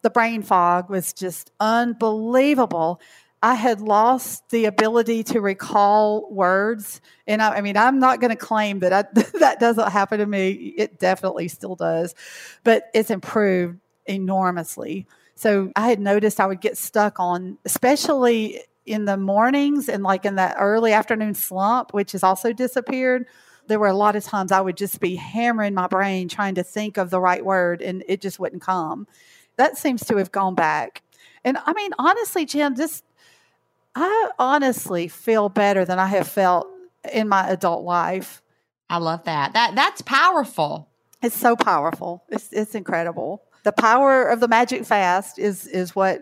The 0.02 0.10
brain 0.10 0.42
fog 0.42 0.90
was 0.90 1.14
just 1.14 1.52
unbelievable. 1.60 3.00
I 3.42 3.54
had 3.54 3.82
lost 3.82 4.50
the 4.50 4.66
ability 4.66 5.24
to 5.26 5.42
recall 5.42 6.28
words. 6.32 7.02
And 7.28 7.42
I, 7.42 7.58
I 7.58 7.62
mean, 7.62 7.78
I'm 7.78 8.00
not 8.00 8.20
going 8.20 8.32
to 8.32 8.36
claim 8.36 8.80
that 8.80 8.94
I, 8.94 9.04
that 9.40 9.60
doesn't 9.60 9.92
happen 9.92 10.20
to 10.20 10.26
me. 10.26 10.52
It 10.52 11.00
definitely 11.00 11.48
still 11.48 11.76
does, 11.76 12.16
but 12.64 12.90
it's 12.94 13.12
improved 13.12 13.80
enormously. 14.06 15.06
So 15.36 15.72
I 15.76 15.88
had 15.88 16.00
noticed 16.00 16.40
I 16.40 16.48
would 16.48 16.62
get 16.62 16.78
stuck 16.78 17.20
on, 17.20 17.60
especially 17.64 18.62
in 18.88 19.06
the 19.06 19.18
mornings 19.18 19.90
and 19.90 20.04
like 20.04 20.26
in 20.26 20.36
that 20.36 20.56
early 20.60 20.94
afternoon 20.94 21.34
slump, 21.34 21.94
which 21.94 22.14
has 22.14 22.24
also 22.24 22.54
disappeared. 22.54 23.26
There 23.68 23.80
were 23.80 23.88
a 23.88 23.94
lot 23.94 24.16
of 24.16 24.24
times 24.24 24.52
I 24.52 24.62
would 24.62 24.78
just 24.78 25.00
be 25.00 25.16
hammering 25.16 25.74
my 25.74 25.88
brain 25.88 26.30
trying 26.30 26.56
to 26.56 26.64
think 26.64 26.98
of 26.98 27.10
the 27.10 27.20
right 27.20 27.44
word 27.44 27.82
and 27.82 28.04
it 28.08 28.22
just 28.22 28.40
wouldn't 28.40 28.62
come. 28.62 29.08
That 29.58 29.78
seems 29.78 30.06
to 30.06 30.18
have 30.18 30.32
gone 30.32 30.56
back. 30.56 31.04
And 31.44 31.58
I 31.66 31.74
mean, 31.74 31.92
honestly, 32.00 32.46
Gin, 32.46 32.76
just 32.76 33.04
I 33.96 34.30
honestly 34.38 35.08
feel 35.08 35.50
better 35.50 35.84
than 35.84 36.00
I 36.00 36.08
have 36.08 36.28
felt 36.28 36.68
in 37.12 37.28
my 37.28 37.50
adult 37.50 37.84
life. 37.84 38.42
I 38.90 38.98
love 38.98 39.24
that. 39.26 39.54
That 39.54 39.76
that's 39.76 40.02
powerful. 40.02 40.90
It's 41.22 41.36
so 41.36 41.56
powerful. 41.56 42.24
It's 42.30 42.54
it's 42.54 42.76
incredible. 42.76 43.44
The 43.64 43.72
power 43.72 44.24
of 44.24 44.40
the 44.40 44.48
magic 44.48 44.86
fast 44.86 45.40
is 45.40 45.68
is 45.68 45.96
what 45.96 46.22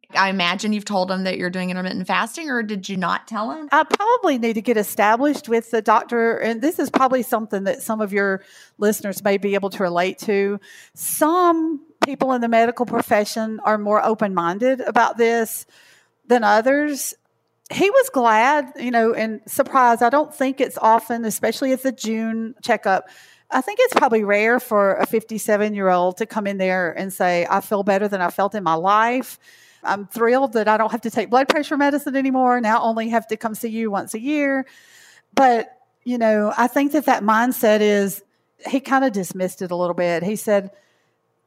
I 0.15 0.29
imagine 0.29 0.73
you've 0.73 0.85
told 0.85 1.11
him 1.11 1.23
that 1.23 1.37
you're 1.37 1.49
doing 1.49 1.69
intermittent 1.69 2.07
fasting, 2.07 2.49
or 2.49 2.63
did 2.63 2.89
you 2.89 2.97
not 2.97 3.27
tell 3.27 3.51
him? 3.51 3.69
I 3.71 3.83
probably 3.83 4.37
need 4.37 4.53
to 4.53 4.61
get 4.61 4.77
established 4.77 5.49
with 5.49 5.71
the 5.71 5.81
doctor, 5.81 6.37
and 6.37 6.61
this 6.61 6.79
is 6.79 6.89
probably 6.89 7.23
something 7.23 7.65
that 7.65 7.81
some 7.81 8.01
of 8.01 8.13
your 8.13 8.43
listeners 8.77 9.23
may 9.23 9.37
be 9.37 9.53
able 9.53 9.69
to 9.71 9.83
relate 9.83 10.19
to. 10.19 10.59
Some 10.93 11.81
people 12.03 12.33
in 12.33 12.41
the 12.41 12.47
medical 12.47 12.85
profession 12.85 13.59
are 13.63 13.77
more 13.77 14.03
open 14.03 14.33
minded 14.33 14.81
about 14.81 15.17
this 15.17 15.65
than 16.27 16.43
others. 16.43 17.13
He 17.71 17.89
was 17.89 18.09
glad, 18.09 18.73
you 18.77 18.91
know, 18.91 19.13
and 19.13 19.41
surprised. 19.47 20.03
I 20.03 20.09
don't 20.09 20.33
think 20.33 20.59
it's 20.59 20.77
often, 20.77 21.25
especially 21.25 21.71
at 21.71 21.83
the 21.83 21.91
June 21.91 22.55
checkup. 22.61 23.07
I 23.49 23.61
think 23.61 23.79
it's 23.81 23.93
probably 23.93 24.23
rare 24.23 24.59
for 24.59 24.95
a 24.95 25.05
57 25.05 25.73
year 25.73 25.89
old 25.89 26.17
to 26.17 26.25
come 26.25 26.47
in 26.47 26.57
there 26.57 26.91
and 26.91 27.11
say, 27.11 27.45
I 27.49 27.61
feel 27.61 27.83
better 27.83 28.07
than 28.07 28.21
I 28.21 28.29
felt 28.29 28.55
in 28.55 28.63
my 28.63 28.75
life. 28.75 29.37
I'm 29.83 30.07
thrilled 30.07 30.53
that 30.53 30.67
I 30.67 30.77
don't 30.77 30.91
have 30.91 31.01
to 31.01 31.11
take 31.11 31.29
blood 31.29 31.49
pressure 31.49 31.77
medicine 31.77 32.15
anymore. 32.15 32.61
Now 32.61 32.81
only 32.81 33.09
have 33.09 33.27
to 33.27 33.37
come 33.37 33.55
see 33.55 33.69
you 33.69 33.91
once 33.91 34.13
a 34.13 34.19
year. 34.19 34.65
But, 35.33 35.77
you 36.03 36.17
know, 36.17 36.53
I 36.57 36.67
think 36.67 36.91
that 36.91 37.05
that 37.05 37.23
mindset 37.23 37.81
is, 37.81 38.23
he 38.67 38.79
kind 38.79 39.03
of 39.03 39.11
dismissed 39.11 39.61
it 39.61 39.71
a 39.71 39.75
little 39.75 39.95
bit. 39.95 40.23
He 40.23 40.35
said, 40.35 40.71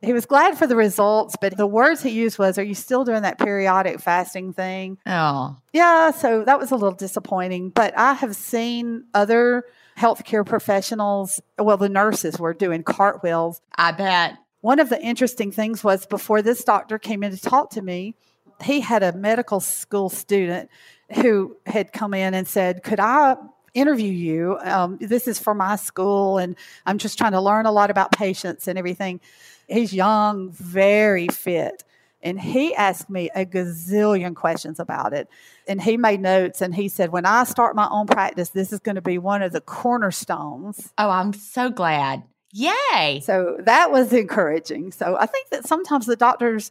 he 0.04 0.12
was 0.12 0.26
glad 0.26 0.58
for 0.58 0.66
the 0.66 0.76
results, 0.76 1.36
but 1.40 1.56
the 1.56 1.66
words 1.66 2.02
he 2.02 2.10
used 2.10 2.38
was, 2.38 2.58
Are 2.58 2.62
you 2.62 2.74
still 2.74 3.04
doing 3.04 3.22
that 3.22 3.38
periodic 3.38 4.00
fasting 4.00 4.52
thing? 4.52 4.98
Oh. 5.06 5.56
Yeah, 5.72 6.10
so 6.10 6.44
that 6.44 6.58
was 6.58 6.70
a 6.70 6.76
little 6.76 6.96
disappointing. 6.96 7.70
But 7.70 7.96
I 7.96 8.12
have 8.14 8.36
seen 8.36 9.04
other 9.14 9.64
healthcare 9.98 10.44
professionals, 10.44 11.40
well, 11.58 11.76
the 11.76 11.88
nurses 11.88 12.38
were 12.38 12.52
doing 12.52 12.82
cartwheels. 12.82 13.60
I 13.76 13.92
bet. 13.92 14.36
One 14.64 14.78
of 14.78 14.88
the 14.88 14.98
interesting 14.98 15.52
things 15.52 15.84
was 15.84 16.06
before 16.06 16.40
this 16.40 16.64
doctor 16.64 16.98
came 16.98 17.22
in 17.22 17.32
to 17.32 17.38
talk 17.38 17.72
to 17.72 17.82
me, 17.82 18.14
he 18.62 18.80
had 18.80 19.02
a 19.02 19.12
medical 19.12 19.60
school 19.60 20.08
student 20.08 20.70
who 21.16 21.58
had 21.66 21.92
come 21.92 22.14
in 22.14 22.32
and 22.32 22.48
said, 22.48 22.82
Could 22.82 22.98
I 22.98 23.36
interview 23.74 24.10
you? 24.10 24.58
Um, 24.62 24.96
this 25.02 25.28
is 25.28 25.38
for 25.38 25.52
my 25.52 25.76
school, 25.76 26.38
and 26.38 26.56
I'm 26.86 26.96
just 26.96 27.18
trying 27.18 27.32
to 27.32 27.42
learn 27.42 27.66
a 27.66 27.72
lot 27.72 27.90
about 27.90 28.12
patients 28.12 28.66
and 28.66 28.78
everything. 28.78 29.20
He's 29.68 29.92
young, 29.92 30.50
very 30.50 31.28
fit. 31.28 31.84
And 32.22 32.40
he 32.40 32.74
asked 32.74 33.10
me 33.10 33.28
a 33.34 33.44
gazillion 33.44 34.34
questions 34.34 34.80
about 34.80 35.12
it. 35.12 35.28
And 35.68 35.82
he 35.82 35.98
made 35.98 36.22
notes 36.22 36.62
and 36.62 36.74
he 36.74 36.88
said, 36.88 37.12
When 37.12 37.26
I 37.26 37.44
start 37.44 37.76
my 37.76 37.88
own 37.90 38.06
practice, 38.06 38.48
this 38.48 38.72
is 38.72 38.80
going 38.80 38.96
to 38.96 39.02
be 39.02 39.18
one 39.18 39.42
of 39.42 39.52
the 39.52 39.60
cornerstones. 39.60 40.90
Oh, 40.96 41.10
I'm 41.10 41.34
so 41.34 41.68
glad. 41.68 42.22
Yay. 42.54 43.20
So 43.24 43.56
that 43.64 43.90
was 43.90 44.12
encouraging. 44.12 44.92
So 44.92 45.16
I 45.18 45.26
think 45.26 45.50
that 45.50 45.66
sometimes 45.66 46.06
the 46.06 46.16
doctors 46.16 46.70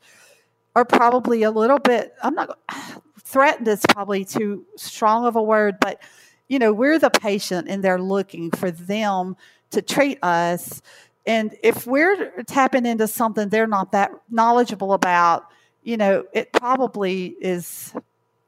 are 0.76 0.86
probably 0.86 1.44
a 1.44 1.52
little 1.52 1.78
bit, 1.78 2.16
I'm 2.24 2.34
not, 2.34 2.58
threatened 3.22 3.68
is 3.68 3.84
probably 3.90 4.26
too 4.26 4.66
strong 4.76 5.26
of 5.26 5.36
a 5.36 5.44
word, 5.44 5.76
but 5.80 6.02
you 6.48 6.60
know, 6.60 6.74
we're 6.74 7.00
the 7.00 7.10
patient 7.10 7.68
and 7.70 7.84
they're 7.84 8.02
looking 8.02 8.52
for 8.52 8.70
them 8.72 9.36
to 9.72 9.82
treat 9.82 10.20
us. 10.24 10.82
And 11.26 11.56
if 11.64 11.88
we're 11.88 12.32
tapping 12.44 12.86
into 12.86 13.08
something 13.08 13.50
they're 13.50 13.68
not 13.68 13.92
that 13.94 14.12
knowledgeable 14.30 14.94
about, 14.94 15.46
you 15.84 15.98
know, 15.98 16.26
it 16.34 16.52
probably 16.54 17.36
is, 17.42 17.94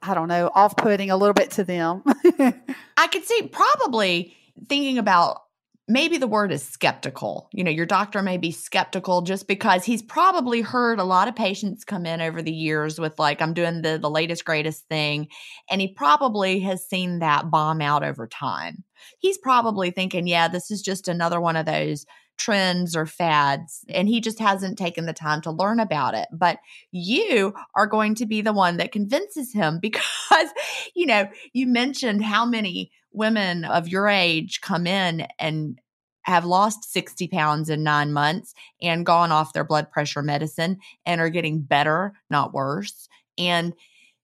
I 0.02 0.14
don't 0.14 0.28
know, 0.28 0.52
off 0.54 0.76
putting 0.78 1.10
a 1.10 1.18
little 1.18 1.34
bit 1.34 1.52
to 1.52 1.64
them. 1.64 2.04
I 2.98 3.08
could 3.08 3.26
see 3.26 3.50
probably 3.52 4.36
thinking 4.68 4.98
about 4.98 5.46
maybe 5.88 6.18
the 6.18 6.28
word 6.28 6.52
is 6.52 6.64
skeptical. 6.64 7.50
You 7.52 7.64
know, 7.64 7.72
your 7.72 7.86
doctor 7.86 8.22
may 8.22 8.38
be 8.38 8.52
skeptical 8.52 9.22
just 9.22 9.48
because 9.48 9.86
he's 9.86 10.02
probably 10.02 10.62
heard 10.62 11.00
a 11.00 11.04
lot 11.04 11.28
of 11.28 11.36
patients 11.36 11.86
come 11.86 12.06
in 12.06 12.22
over 12.22 12.42
the 12.42 12.52
years 12.52 13.00
with 13.00 13.20
like 13.20 13.42
I'm 13.42 13.54
doing 13.54 13.82
the 13.82 13.98
the 13.98 14.10
latest 14.10 14.46
greatest 14.46 14.88
thing 14.88 15.28
and 15.70 15.82
he 15.82 15.94
probably 15.94 16.60
has 16.62 16.88
seen 16.88 17.20
that 17.20 17.52
bomb 17.52 17.82
out 17.82 18.04
over 18.04 18.28
time. 18.28 18.84
He's 19.20 19.38
probably 19.38 19.92
thinking, 19.92 20.26
yeah, 20.28 20.48
this 20.48 20.72
is 20.72 20.82
just 20.82 21.08
another 21.08 21.40
one 21.40 21.56
of 21.56 21.66
those 21.66 22.06
trends 22.38 22.96
or 22.96 23.06
fads 23.06 23.86
and 23.90 24.10
he 24.10 24.20
just 24.20 24.40
hasn't 24.40 24.78
taken 24.78 25.06
the 25.06 25.14
time 25.14 25.40
to 25.40 25.52
learn 25.52 25.80
about 25.80 26.14
it 26.14 26.28
but 26.34 26.58
you 26.92 27.54
are 27.76 27.88
going 27.88 28.14
to 28.14 28.26
be 28.26 28.42
the 28.42 28.52
one 28.52 28.76
that 28.78 28.92
convinces 28.92 29.54
him 29.54 29.80
because 29.82 30.50
you 30.96 31.06
know 31.06 31.28
you 31.54 31.66
mentioned 31.66 32.24
how 32.24 32.46
many 32.46 32.92
women 33.16 33.66
of 33.66 33.88
your 33.88 34.08
age 34.08 34.62
come 34.62 34.88
in 34.88 35.28
and 35.40 35.80
have 36.24 36.44
lost 36.44 36.92
60 36.92 37.28
pounds 37.28 37.70
in 37.70 37.84
nine 37.84 38.12
months 38.12 38.54
and 38.82 39.06
gone 39.06 39.32
off 39.32 39.54
their 39.54 39.64
blood 39.64 39.92
pressure 39.92 40.24
medicine 40.24 40.80
and 41.06 41.22
are 41.22 41.30
getting 41.30 41.62
better, 41.62 42.14
not 42.32 42.54
worse. 42.54 43.08
And 43.38 43.74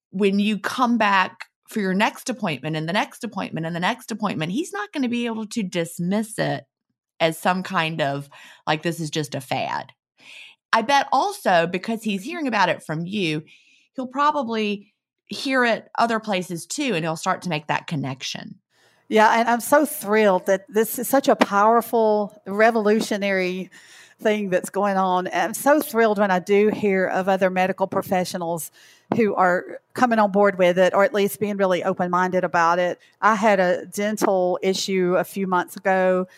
when 0.09 0.39
you 0.39 0.57
come 0.57 0.97
back 0.97 1.45
for 1.69 1.79
your 1.79 1.93
next 1.93 2.29
appointment 2.29 2.75
and 2.75 2.89
the 2.89 2.93
next 2.93 3.23
appointment 3.23 3.65
and 3.67 3.75
the 3.75 3.79
next 3.79 4.11
appointment, 4.11 4.51
he's 4.51 4.73
not 4.73 4.91
going 4.91 5.03
to 5.03 5.09
be 5.09 5.27
able 5.27 5.45
to 5.47 5.63
dismiss 5.63 6.39
it 6.39 6.65
as 7.19 7.37
some 7.37 7.61
kind 7.61 8.01
of 8.01 8.29
like 8.65 8.81
this 8.81 8.99
is 8.99 9.11
just 9.11 9.35
a 9.35 9.41
fad. 9.41 9.93
I 10.73 10.81
bet 10.81 11.07
also 11.11 11.67
because 11.67 12.01
he's 12.01 12.23
hearing 12.23 12.47
about 12.47 12.69
it 12.69 12.81
from 12.81 13.05
you, 13.05 13.43
he'll 13.93 14.07
probably 14.07 14.91
hear 15.27 15.63
it 15.63 15.87
other 15.97 16.19
places 16.19 16.65
too 16.65 16.93
and 16.95 17.05
he'll 17.05 17.15
start 17.15 17.43
to 17.43 17.49
make 17.49 17.67
that 17.67 17.87
connection. 17.87 18.55
Yeah, 19.11 19.41
and 19.41 19.49
I'm 19.49 19.59
so 19.59 19.85
thrilled 19.85 20.45
that 20.45 20.65
this 20.69 20.97
is 20.97 21.05
such 21.05 21.27
a 21.27 21.35
powerful, 21.35 22.41
revolutionary 22.47 23.69
thing 24.21 24.49
that's 24.49 24.69
going 24.69 24.95
on. 24.95 25.27
And 25.27 25.49
I'm 25.49 25.53
so 25.53 25.81
thrilled 25.81 26.17
when 26.17 26.31
I 26.31 26.39
do 26.39 26.69
hear 26.69 27.07
of 27.07 27.27
other 27.27 27.49
medical 27.49 27.87
professionals 27.87 28.71
who 29.17 29.35
are 29.35 29.81
coming 29.93 30.17
on 30.17 30.31
board 30.31 30.57
with 30.57 30.79
it 30.79 30.93
or 30.93 31.03
at 31.03 31.13
least 31.13 31.41
being 31.41 31.57
really 31.57 31.83
open 31.83 32.09
minded 32.09 32.45
about 32.45 32.79
it. 32.79 32.99
I 33.19 33.35
had 33.35 33.59
a 33.59 33.85
dental 33.85 34.57
issue 34.61 35.17
a 35.17 35.25
few 35.25 35.45
months 35.45 35.75
ago 35.75 36.29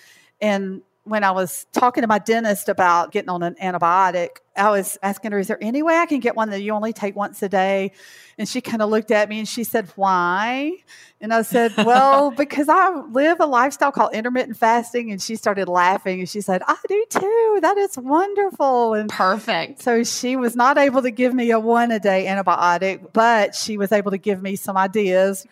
and 0.41 0.81
when 1.05 1.23
I 1.25 1.31
was 1.31 1.65
talking 1.73 2.01
to 2.01 2.07
my 2.07 2.19
dentist 2.19 2.69
about 2.69 3.11
getting 3.11 3.29
on 3.29 3.43
an 3.43 3.55
antibiotic, 3.61 4.37
I 4.55 4.69
was 4.69 4.97
asking 5.03 5.33
her, 5.33 5.39
Is 5.39 5.47
there 5.47 5.57
any 5.61 5.83
way 5.83 5.97
I 5.97 6.05
can 6.05 6.21
get 6.21 6.35
one 6.35 6.49
that 6.51 6.61
you 6.61 6.71
only 6.71 6.93
take 6.93 7.15
once 7.15 7.43
a 7.43 7.49
day? 7.49 7.91
And 8.37 8.47
she 8.47 8.61
kind 8.61 8.81
of 8.81 8.89
looked 8.89 9.11
at 9.11 9.27
me 9.27 9.39
and 9.39 9.47
she 9.47 9.65
said, 9.65 9.89
Why? 9.95 10.77
And 11.19 11.33
I 11.33 11.41
said, 11.41 11.73
Well, 11.77 12.31
because 12.31 12.69
I 12.69 12.89
live 13.11 13.41
a 13.41 13.45
lifestyle 13.45 13.91
called 13.91 14.13
intermittent 14.13 14.55
fasting. 14.55 15.11
And 15.11 15.21
she 15.21 15.35
started 15.35 15.67
laughing 15.67 16.21
and 16.21 16.29
she 16.29 16.39
said, 16.39 16.61
I 16.65 16.77
do 16.87 17.05
too. 17.09 17.59
That 17.61 17.77
is 17.77 17.97
wonderful. 17.97 18.93
And 18.93 19.09
perfect. 19.09 19.81
So 19.81 20.05
she 20.05 20.37
was 20.37 20.55
not 20.55 20.77
able 20.77 21.01
to 21.01 21.11
give 21.11 21.33
me 21.33 21.51
a 21.51 21.59
one 21.59 21.91
a 21.91 21.99
day 21.99 22.27
antibiotic, 22.27 23.11
but 23.11 23.55
she 23.55 23.77
was 23.77 23.91
able 23.91 24.11
to 24.11 24.17
give 24.17 24.41
me 24.41 24.55
some 24.55 24.77
ideas. 24.77 25.45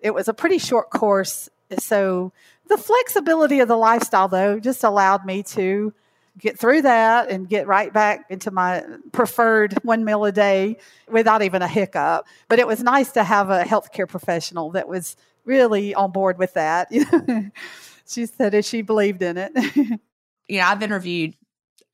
It 0.00 0.12
was 0.12 0.28
a 0.28 0.34
pretty 0.34 0.58
short 0.58 0.90
course. 0.90 1.48
So 1.78 2.32
the 2.68 2.78
flexibility 2.78 3.60
of 3.60 3.68
the 3.68 3.76
lifestyle, 3.76 4.28
though, 4.28 4.60
just 4.60 4.84
allowed 4.84 5.24
me 5.24 5.42
to 5.44 5.92
get 6.38 6.58
through 6.58 6.82
that 6.82 7.30
and 7.30 7.48
get 7.48 7.66
right 7.66 7.92
back 7.92 8.26
into 8.30 8.50
my 8.50 8.84
preferred 9.12 9.74
one 9.82 10.04
meal 10.04 10.24
a 10.24 10.32
day 10.32 10.76
without 11.08 11.42
even 11.42 11.62
a 11.62 11.68
hiccup. 11.68 12.26
But 12.48 12.58
it 12.58 12.66
was 12.66 12.82
nice 12.82 13.12
to 13.12 13.24
have 13.24 13.50
a 13.50 13.64
healthcare 13.64 14.08
professional 14.08 14.70
that 14.70 14.88
was 14.88 15.16
really 15.44 15.94
on 15.94 16.12
board 16.12 16.38
with 16.38 16.54
that. 16.54 16.92
she 18.06 18.26
said 18.26 18.54
as 18.54 18.66
she 18.66 18.82
believed 18.82 19.22
in 19.22 19.36
it. 19.36 19.52
know, 20.58 20.66
I've 20.66 20.82
interviewed 20.82 21.34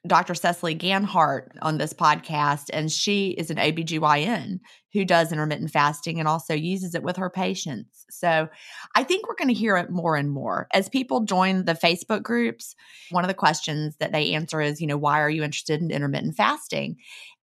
Dr. 0.07 0.35
Cecily 0.35 0.75
Ganhart 0.75 1.49
on 1.63 1.79
this 1.79 1.95
podcast, 1.95 2.65
and 2.73 2.93
she 2.93 3.31
is 3.31 3.51
an 3.51 3.57
OBGYN 3.57 4.61
who 4.93 5.05
does 5.05 5.33
intermittent 5.33 5.71
fasting 5.71 6.19
and 6.19 6.29
also 6.29 6.53
uses 6.55 6.95
it 6.95 7.03
with 7.03 7.17
her 7.17 7.31
patients. 7.31 8.05
So 8.11 8.49
I 8.95 9.03
think 9.03 9.27
we're 9.27 9.35
going 9.35 9.49
to 9.49 9.55
hear 9.55 9.77
it 9.77 9.91
more 9.91 10.17
and 10.17 10.31
more. 10.31 10.69
As 10.75 10.89
people 10.89 11.25
join 11.25 11.65
the 11.65 11.73
Facebook 11.73 12.23
groups, 12.23 12.77
one 13.11 13.25
of 13.25 13.29
the 13.29 13.35
questions 13.35 13.97
that 13.99 14.13
they 14.13 14.35
answer 14.35 14.61
is, 14.61 14.81
you 14.81 14.87
know, 14.87 14.99
why 14.99 15.21
are 15.21 15.31
you 15.31 15.43
interested 15.43 15.81
in 15.81 15.91
intermittent 15.91 16.37
fasting? 16.37 16.97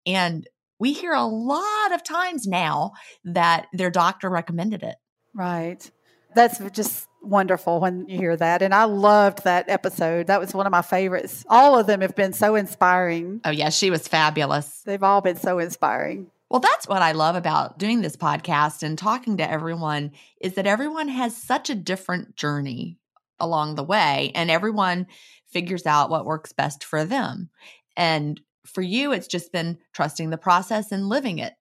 And 0.05 0.47
we 0.79 0.93
hear 0.93 1.13
a 1.13 1.25
lot 1.25 1.91
of 1.93 2.03
times 2.03 2.47
now 2.47 2.91
that 3.23 3.67
their 3.73 3.91
doctor 3.91 4.29
recommended 4.29 4.83
it. 4.83 4.95
Right. 5.33 5.89
That's 6.35 6.59
just 6.71 7.07
wonderful 7.21 7.79
when 7.79 8.07
you 8.07 8.17
hear 8.17 8.35
that. 8.35 8.61
And 8.61 8.73
I 8.73 8.85
loved 8.85 9.43
that 9.43 9.69
episode. 9.69 10.27
That 10.27 10.39
was 10.39 10.53
one 10.53 10.65
of 10.65 10.71
my 10.71 10.81
favorites. 10.81 11.45
All 11.49 11.77
of 11.77 11.87
them 11.87 12.01
have 12.01 12.15
been 12.15 12.33
so 12.33 12.55
inspiring. 12.55 13.41
Oh, 13.45 13.51
yeah, 13.51 13.69
she 13.69 13.89
was 13.89 14.07
fabulous. 14.07 14.81
They've 14.85 15.03
all 15.03 15.21
been 15.21 15.37
so 15.37 15.59
inspiring. 15.59 16.31
Well, 16.49 16.59
that's 16.59 16.87
what 16.87 17.01
I 17.01 17.13
love 17.13 17.35
about 17.35 17.77
doing 17.77 18.01
this 18.01 18.17
podcast 18.17 18.83
and 18.83 18.97
talking 18.97 19.37
to 19.37 19.49
everyone 19.49 20.11
is 20.41 20.55
that 20.55 20.67
everyone 20.67 21.07
has 21.07 21.35
such 21.35 21.69
a 21.69 21.75
different 21.75 22.35
journey 22.35 22.97
along 23.39 23.75
the 23.75 23.83
way 23.83 24.31
and 24.35 24.51
everyone 24.51 25.07
figures 25.47 25.85
out 25.85 26.09
what 26.09 26.25
works 26.25 26.51
best 26.51 26.83
for 26.83 27.05
them. 27.05 27.49
And 27.95 28.39
for 28.65 28.81
you, 28.81 29.11
it's 29.11 29.27
just 29.27 29.51
been 29.51 29.77
trusting 29.93 30.29
the 30.29 30.37
process 30.37 30.91
and 30.91 31.07
living 31.09 31.39
it 31.39 31.53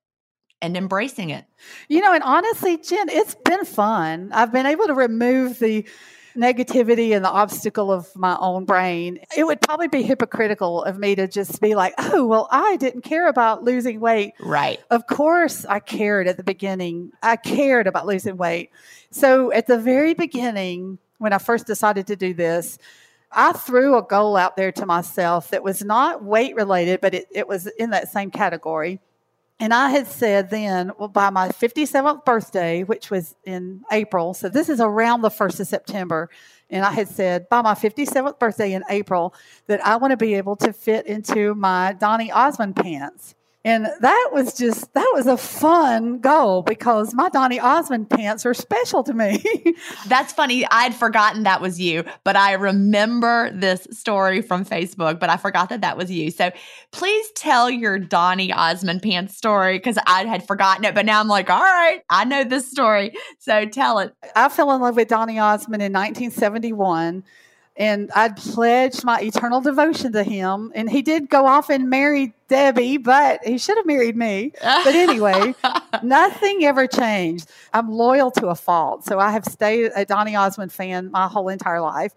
and 0.61 0.77
embracing 0.77 1.29
it. 1.29 1.45
You 1.89 2.01
know, 2.01 2.13
and 2.13 2.23
honestly, 2.23 2.77
Gin, 2.77 3.09
it's 3.09 3.35
been 3.35 3.65
fun. 3.65 4.31
I've 4.31 4.51
been 4.51 4.65
able 4.65 4.87
to 4.87 4.93
remove 4.93 5.59
the 5.59 5.85
negativity 6.35 7.15
and 7.15 7.25
the 7.25 7.29
obstacle 7.29 7.91
of 7.91 8.13
my 8.15 8.37
own 8.39 8.65
brain. 8.65 9.19
It 9.35 9.45
would 9.45 9.61
probably 9.61 9.87
be 9.87 10.01
hypocritical 10.01 10.83
of 10.83 10.97
me 10.97 11.15
to 11.15 11.27
just 11.27 11.59
be 11.61 11.75
like, 11.75 11.93
oh, 11.97 12.25
well, 12.25 12.47
I 12.51 12.77
didn't 12.77 13.01
care 13.01 13.27
about 13.27 13.63
losing 13.63 13.99
weight. 13.99 14.33
Right. 14.39 14.79
Of 14.89 15.07
course, 15.07 15.65
I 15.65 15.79
cared 15.79 16.27
at 16.27 16.37
the 16.37 16.43
beginning. 16.43 17.11
I 17.21 17.35
cared 17.35 17.87
about 17.87 18.05
losing 18.05 18.37
weight. 18.37 18.71
So 19.09 19.51
at 19.51 19.67
the 19.67 19.77
very 19.77 20.13
beginning, 20.13 20.99
when 21.17 21.33
I 21.33 21.37
first 21.37 21.67
decided 21.67 22.07
to 22.07 22.15
do 22.15 22.33
this, 22.33 22.77
I 23.31 23.53
threw 23.53 23.97
a 23.97 24.01
goal 24.01 24.35
out 24.35 24.57
there 24.57 24.71
to 24.73 24.85
myself 24.85 25.49
that 25.49 25.63
was 25.63 25.83
not 25.83 26.23
weight 26.23 26.55
related, 26.55 26.99
but 26.99 27.13
it, 27.13 27.27
it 27.31 27.47
was 27.47 27.67
in 27.67 27.91
that 27.91 28.11
same 28.11 28.29
category. 28.29 28.99
And 29.61 29.75
I 29.75 29.89
had 29.89 30.07
said 30.07 30.49
then, 30.49 30.91
well, 30.97 31.07
by 31.07 31.29
my 31.29 31.49
57th 31.49 32.25
birthday, 32.25 32.81
which 32.81 33.11
was 33.11 33.35
in 33.43 33.83
April, 33.91 34.33
so 34.33 34.49
this 34.49 34.69
is 34.69 34.81
around 34.81 35.21
the 35.21 35.29
1st 35.29 35.59
of 35.59 35.67
September, 35.67 36.31
and 36.71 36.83
I 36.83 36.91
had 36.91 37.07
said 37.07 37.47
by 37.47 37.61
my 37.61 37.75
57th 37.75 38.39
birthday 38.39 38.73
in 38.73 38.83
April 38.89 39.35
that 39.67 39.85
I 39.85 39.97
want 39.97 40.11
to 40.11 40.17
be 40.17 40.33
able 40.33 40.55
to 40.55 40.73
fit 40.73 41.05
into 41.05 41.53
my 41.53 41.93
Donny 41.93 42.31
Osmond 42.31 42.75
pants. 42.75 43.35
And 43.63 43.85
that 43.85 44.29
was 44.31 44.57
just, 44.57 44.91
that 44.95 45.11
was 45.13 45.27
a 45.27 45.37
fun 45.37 46.19
goal 46.19 46.63
because 46.63 47.13
my 47.13 47.29
Donny 47.29 47.59
Osmond 47.59 48.09
pants 48.09 48.43
are 48.43 48.55
special 48.55 49.03
to 49.03 49.13
me. 49.13 49.43
That's 50.07 50.33
funny. 50.33 50.65
I'd 50.71 50.95
forgotten 50.95 51.43
that 51.43 51.61
was 51.61 51.79
you, 51.79 52.03
but 52.23 52.35
I 52.35 52.53
remember 52.53 53.51
this 53.53 53.87
story 53.91 54.41
from 54.41 54.65
Facebook, 54.65 55.19
but 55.19 55.29
I 55.29 55.37
forgot 55.37 55.69
that 55.69 55.81
that 55.81 55.95
was 55.95 56.09
you. 56.09 56.31
So 56.31 56.51
please 56.91 57.29
tell 57.35 57.69
your 57.69 57.99
Donny 57.99 58.51
Osmond 58.51 59.03
pants 59.03 59.37
story 59.37 59.77
because 59.77 59.99
I 60.07 60.25
had 60.25 60.47
forgotten 60.47 60.83
it, 60.83 60.95
but 60.95 61.05
now 61.05 61.19
I'm 61.19 61.27
like, 61.27 61.51
all 61.51 61.61
right, 61.61 62.01
I 62.09 62.25
know 62.25 62.43
this 62.43 62.69
story. 62.69 63.13
So 63.37 63.65
tell 63.65 63.99
it. 63.99 64.15
I 64.35 64.49
fell 64.49 64.71
in 64.71 64.81
love 64.81 64.95
with 64.95 65.07
Donny 65.07 65.37
Osmond 65.37 65.83
in 65.83 65.93
1971 65.93 67.23
and 67.77 68.11
I'd 68.13 68.35
pledged 68.35 69.03
my 69.03 69.21
eternal 69.21 69.61
devotion 69.61 70.11
to 70.13 70.23
him. 70.23 70.71
And 70.75 70.89
he 70.89 71.01
did 71.01 71.29
go 71.29 71.45
off 71.45 71.69
and 71.69 71.89
marry 71.89 72.33
Debbie, 72.47 72.97
but 72.97 73.43
he 73.45 73.57
should 73.57 73.77
have 73.77 73.85
married 73.85 74.17
me. 74.17 74.51
But 74.61 74.93
anyway, 74.93 75.55
nothing 76.03 76.65
ever 76.65 76.85
changed. 76.87 77.49
I'm 77.73 77.89
loyal 77.89 78.29
to 78.31 78.47
a 78.47 78.55
fault. 78.55 79.05
So 79.05 79.19
I 79.19 79.31
have 79.31 79.45
stayed 79.45 79.91
a 79.95 80.05
Donny 80.05 80.35
Osmond 80.35 80.73
fan 80.73 81.11
my 81.11 81.27
whole 81.27 81.47
entire 81.49 81.81
life. 81.81 82.13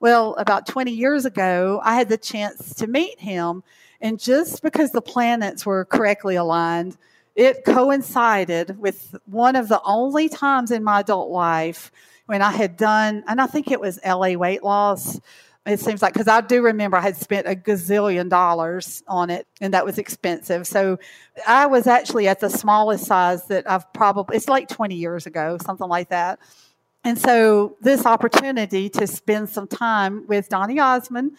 Well, 0.00 0.34
about 0.36 0.66
20 0.66 0.92
years 0.92 1.24
ago, 1.24 1.80
I 1.82 1.94
had 1.94 2.08
the 2.08 2.18
chance 2.18 2.74
to 2.76 2.86
meet 2.86 3.20
him. 3.20 3.62
And 4.00 4.18
just 4.18 4.62
because 4.62 4.92
the 4.92 5.02
planets 5.02 5.66
were 5.66 5.84
correctly 5.84 6.36
aligned, 6.36 6.96
it 7.34 7.64
coincided 7.64 8.78
with 8.78 9.14
one 9.26 9.56
of 9.56 9.68
the 9.68 9.80
only 9.84 10.28
times 10.28 10.70
in 10.70 10.84
my 10.84 11.00
adult 11.00 11.30
life 11.30 11.90
when 12.26 12.42
I 12.42 12.52
had 12.52 12.76
done, 12.76 13.24
and 13.26 13.40
I 13.40 13.46
think 13.46 13.70
it 13.70 13.80
was 13.80 13.98
LA 14.04 14.34
weight 14.34 14.62
loss. 14.62 15.18
It 15.66 15.78
seems 15.80 16.00
like 16.00 16.14
because 16.14 16.28
I 16.28 16.40
do 16.40 16.62
remember 16.62 16.96
I 16.96 17.02
had 17.02 17.16
spent 17.16 17.46
a 17.46 17.54
gazillion 17.54 18.28
dollars 18.28 19.02
on 19.06 19.30
it, 19.30 19.46
and 19.60 19.74
that 19.74 19.84
was 19.84 19.98
expensive. 19.98 20.66
So 20.66 20.98
I 21.46 21.66
was 21.66 21.86
actually 21.86 22.28
at 22.28 22.40
the 22.40 22.48
smallest 22.48 23.04
size 23.04 23.46
that 23.46 23.70
I've 23.70 23.92
probably. 23.92 24.36
It's 24.36 24.48
like 24.48 24.68
twenty 24.68 24.94
years 24.94 25.26
ago, 25.26 25.58
something 25.64 25.88
like 25.88 26.08
that. 26.10 26.38
And 27.04 27.18
so 27.18 27.76
this 27.80 28.06
opportunity 28.06 28.88
to 28.90 29.06
spend 29.06 29.48
some 29.48 29.66
time 29.66 30.26
with 30.26 30.48
Donny 30.48 30.78
Osmond 30.78 31.32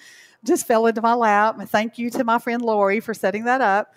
just 0.44 0.66
fell 0.66 0.88
into 0.88 1.02
my 1.02 1.14
lap. 1.14 1.60
And 1.60 1.70
thank 1.70 1.98
you 1.98 2.10
to 2.12 2.24
my 2.24 2.40
friend 2.40 2.62
Lori 2.62 3.00
for 3.00 3.14
setting 3.14 3.46
that 3.46 3.62
up. 3.62 3.94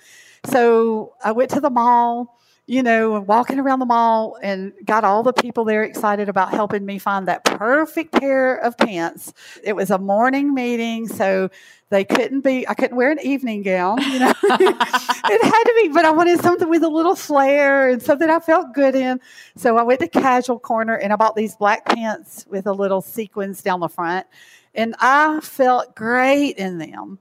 So 0.47 1.14
I 1.22 1.32
went 1.32 1.51
to 1.51 1.61
the 1.61 1.70
mall 1.70 2.34
you 2.66 2.82
know, 2.82 3.20
walking 3.20 3.59
around 3.59 3.78
the 3.78 3.86
mall 3.86 4.38
and 4.42 4.72
got 4.86 5.05
all 5.05 5.22
the 5.22 5.34
people 5.34 5.64
there 5.64 5.82
excited 5.82 6.30
about 6.30 6.51
helping 6.51 6.86
me 6.86 6.99
find 6.99 7.28
that 7.28 7.45
perfect 7.45 8.12
pair 8.12 8.57
of 8.57 8.76
pants. 8.78 9.34
It 9.62 9.74
was 9.74 9.90
a 9.90 9.99
morning 9.99 10.55
meeting, 10.55 11.07
so 11.07 11.51
they 11.90 12.05
couldn't 12.05 12.40
be, 12.40 12.66
I 12.66 12.72
couldn't 12.72 12.97
wear 12.97 13.11
an 13.11 13.20
evening 13.22 13.62
gown, 13.62 14.01
you 14.01 14.18
know. 14.18 14.32
it 14.42 15.45
had 15.45 15.64
to 15.64 15.74
be, 15.82 15.88
but 15.88 16.07
I 16.07 16.11
wanted 16.11 16.40
something 16.40 16.68
with 16.70 16.82
a 16.82 16.88
little 16.88 17.14
flair 17.14 17.90
and 17.90 18.03
something 18.03 18.30
I 18.30 18.40
felt 18.40 18.72
good 18.72 18.95
in. 18.95 19.20
So 19.57 19.76
I 19.76 19.82
went 19.82 20.01
to 20.01 20.09
Casual 20.09 20.59
Corner 20.59 20.95
and 20.97 21.12
I 21.12 21.16
bought 21.16 21.36
these 21.36 21.57
black 21.57 21.84
pants 21.84 22.47
with 22.49 22.66
a 22.66 22.72
little 22.72 23.03
sequins 23.03 23.61
down 23.61 23.80
the 23.80 23.88
front. 23.88 24.26
And 24.74 24.95
I 24.99 25.40
felt 25.40 25.95
great 25.95 26.57
in 26.57 26.78
them. 26.78 27.18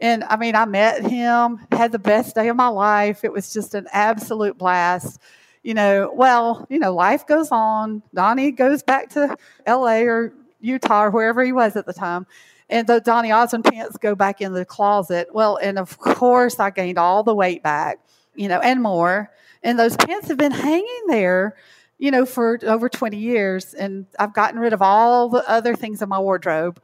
And 0.00 0.24
I 0.24 0.36
mean, 0.36 0.54
I 0.54 0.64
met 0.64 1.06
him, 1.06 1.60
had 1.70 1.92
the 1.92 1.98
best 1.98 2.34
day 2.34 2.48
of 2.48 2.56
my 2.56 2.68
life. 2.68 3.24
It 3.24 3.32
was 3.32 3.52
just 3.52 3.74
an 3.74 3.86
absolute 3.92 4.58
blast. 4.58 5.20
You 5.62 5.74
know, 5.74 6.12
well, 6.14 6.66
you 6.68 6.78
know, 6.78 6.92
life 6.94 7.26
goes 7.26 7.48
on. 7.50 8.02
Donny 8.12 8.50
goes 8.50 8.82
back 8.82 9.10
to 9.10 9.36
LA 9.66 10.00
or 10.00 10.34
Utah 10.60 11.04
or 11.04 11.10
wherever 11.10 11.42
he 11.42 11.52
was 11.52 11.76
at 11.76 11.86
the 11.86 11.92
time. 11.92 12.26
And 12.68 12.86
the 12.86 13.00
Donny 13.00 13.30
Osmond 13.30 13.64
pants 13.64 13.96
go 13.98 14.14
back 14.14 14.40
in 14.40 14.52
the 14.52 14.64
closet. 14.64 15.28
Well, 15.32 15.58
and 15.62 15.78
of 15.78 15.98
course, 15.98 16.58
I 16.58 16.70
gained 16.70 16.98
all 16.98 17.22
the 17.22 17.34
weight 17.34 17.62
back, 17.62 18.00
you 18.34 18.48
know, 18.48 18.58
and 18.60 18.82
more. 18.82 19.30
And 19.62 19.78
those 19.78 19.96
pants 19.96 20.28
have 20.28 20.38
been 20.38 20.52
hanging 20.52 21.06
there, 21.06 21.56
you 21.98 22.10
know, 22.10 22.26
for 22.26 22.58
over 22.64 22.88
20 22.88 23.16
years. 23.16 23.74
And 23.74 24.06
I've 24.18 24.34
gotten 24.34 24.58
rid 24.58 24.72
of 24.72 24.82
all 24.82 25.28
the 25.28 25.48
other 25.48 25.74
things 25.74 26.02
in 26.02 26.08
my 26.08 26.18
wardrobe 26.18 26.80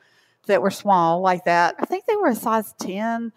that 0.47 0.63
were 0.63 0.71
small 0.71 1.21
like 1.21 1.45
that. 1.45 1.77
I 1.79 1.87
think 1.87 2.07
they 2.07 2.17
were 2.17 2.29
a 2.29 2.35
size 2.35 2.75
10, 2.79 3.33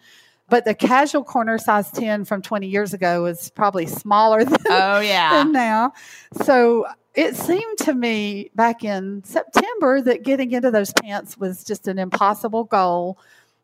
but 0.50 0.66
the 0.66 0.74
casual 0.74 1.24
corner 1.24 1.58
size 1.58 1.92
10 1.92 2.26
from 2.26 2.42
20 2.42 2.68
years 2.68 2.94
ago 2.94 3.24
was 3.24 3.50
probably 3.50 3.86
smaller 3.86 4.44
than, 4.44 4.58
oh, 4.70 5.00
yeah. 5.02 5.44
than 5.44 5.52
now. 5.52 5.94
So 6.44 6.86
it 7.16 7.36
seemed 7.36 7.78
to 7.80 7.94
me 7.94 8.50
back 8.56 8.84
in 8.84 9.24
September 9.24 10.02
that 10.02 10.24
getting 10.24 10.52
into 10.52 10.72
those 10.72 10.94
pants 10.94 11.38
was 11.38 11.64
just 11.64 11.88
an 11.88 12.00
impossible 12.00 12.64
goal. 12.64 13.20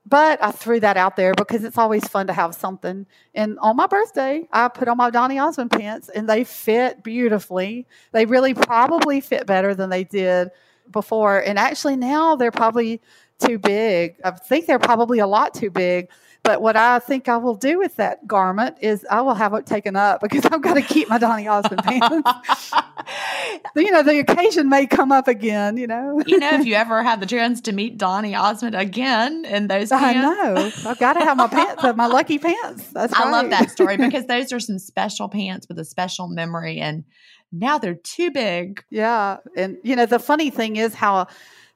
But 0.05 0.41
I 0.41 0.51
threw 0.51 0.79
that 0.79 0.97
out 0.97 1.15
there 1.15 1.33
because 1.35 1.63
it's 1.63 1.77
always 1.77 2.07
fun 2.07 2.27
to 2.27 2.33
have 2.33 2.55
something. 2.55 3.05
And 3.35 3.59
on 3.59 3.75
my 3.75 3.85
birthday, 3.85 4.47
I 4.51 4.67
put 4.67 4.87
on 4.87 4.97
my 4.97 5.09
Donny 5.09 5.37
Osmond 5.37 5.71
pants 5.71 6.09
and 6.09 6.27
they 6.27 6.43
fit 6.43 7.03
beautifully. 7.03 7.85
They 8.11 8.25
really 8.25 8.53
probably 8.53 9.21
fit 9.21 9.45
better 9.45 9.75
than 9.75 9.89
they 9.89 10.03
did 10.03 10.49
before. 10.91 11.39
And 11.39 11.59
actually, 11.59 11.95
now 11.95 12.35
they're 12.35 12.51
probably 12.51 13.01
too 13.39 13.59
big. 13.59 14.15
I 14.23 14.31
think 14.31 14.65
they're 14.65 14.79
probably 14.79 15.19
a 15.19 15.27
lot 15.27 15.53
too 15.53 15.69
big. 15.69 16.09
But 16.41 16.61
what 16.61 16.77
I 16.77 16.99
think 16.99 17.27
I 17.27 17.37
will 17.37 17.55
do 17.55 17.79
with 17.79 17.97
that 17.97 18.25
garment 18.25 18.77
is 18.81 19.05
I 19.09 19.21
will 19.21 19.33
have 19.33 19.53
it 19.53 19.65
taken 19.65 19.95
up 19.95 20.21
because 20.21 20.45
I've 20.51 20.61
got 20.61 20.75
to 20.75 20.81
keep 20.81 21.09
my 21.09 21.17
Donny 21.17 21.47
Osmond 21.47 21.83
pants. 21.83 22.71
you 23.75 23.91
know, 23.91 24.03
the 24.03 24.19
occasion 24.19 24.69
may 24.69 24.87
come 24.87 25.11
up 25.11 25.27
again, 25.27 25.75
you 25.77 25.85
know. 25.85 26.21
you 26.25 26.39
know, 26.39 26.53
if 26.59 26.65
you 26.65 26.75
ever 26.75 27.03
have 27.03 27.19
the 27.19 27.25
chance 27.25 27.61
to 27.61 27.73
meet 27.73 27.97
Donny 27.97 28.35
Osmond 28.35 28.75
again 28.75 29.43
in 29.45 29.67
those 29.67 29.89
pants. 29.89 30.03
I 30.03 30.13
know. 30.13 30.71
I've 30.89 30.99
got 30.99 31.13
to 31.13 31.19
have 31.19 31.35
my 31.35 31.47
pants, 31.47 31.83
my 31.95 32.07
lucky 32.07 32.39
pants. 32.39 32.87
That's 32.87 33.13
I 33.13 33.23
right. 33.23 33.31
love 33.31 33.49
that 33.49 33.69
story 33.69 33.97
because 33.97 34.25
those 34.25 34.53
are 34.53 34.61
some 34.61 34.79
special 34.79 35.27
pants 35.27 35.67
with 35.67 35.77
a 35.77 35.85
special 35.85 36.29
memory 36.29 36.79
and 36.79 37.03
now 37.51 37.79
they're 37.79 37.95
too 37.95 38.31
big. 38.31 38.83
Yeah. 38.89 39.37
And, 39.57 39.77
you 39.83 39.95
know, 39.95 40.05
the 40.05 40.19
funny 40.19 40.51
thing 40.51 40.77
is 40.77 40.93
how 40.93 41.27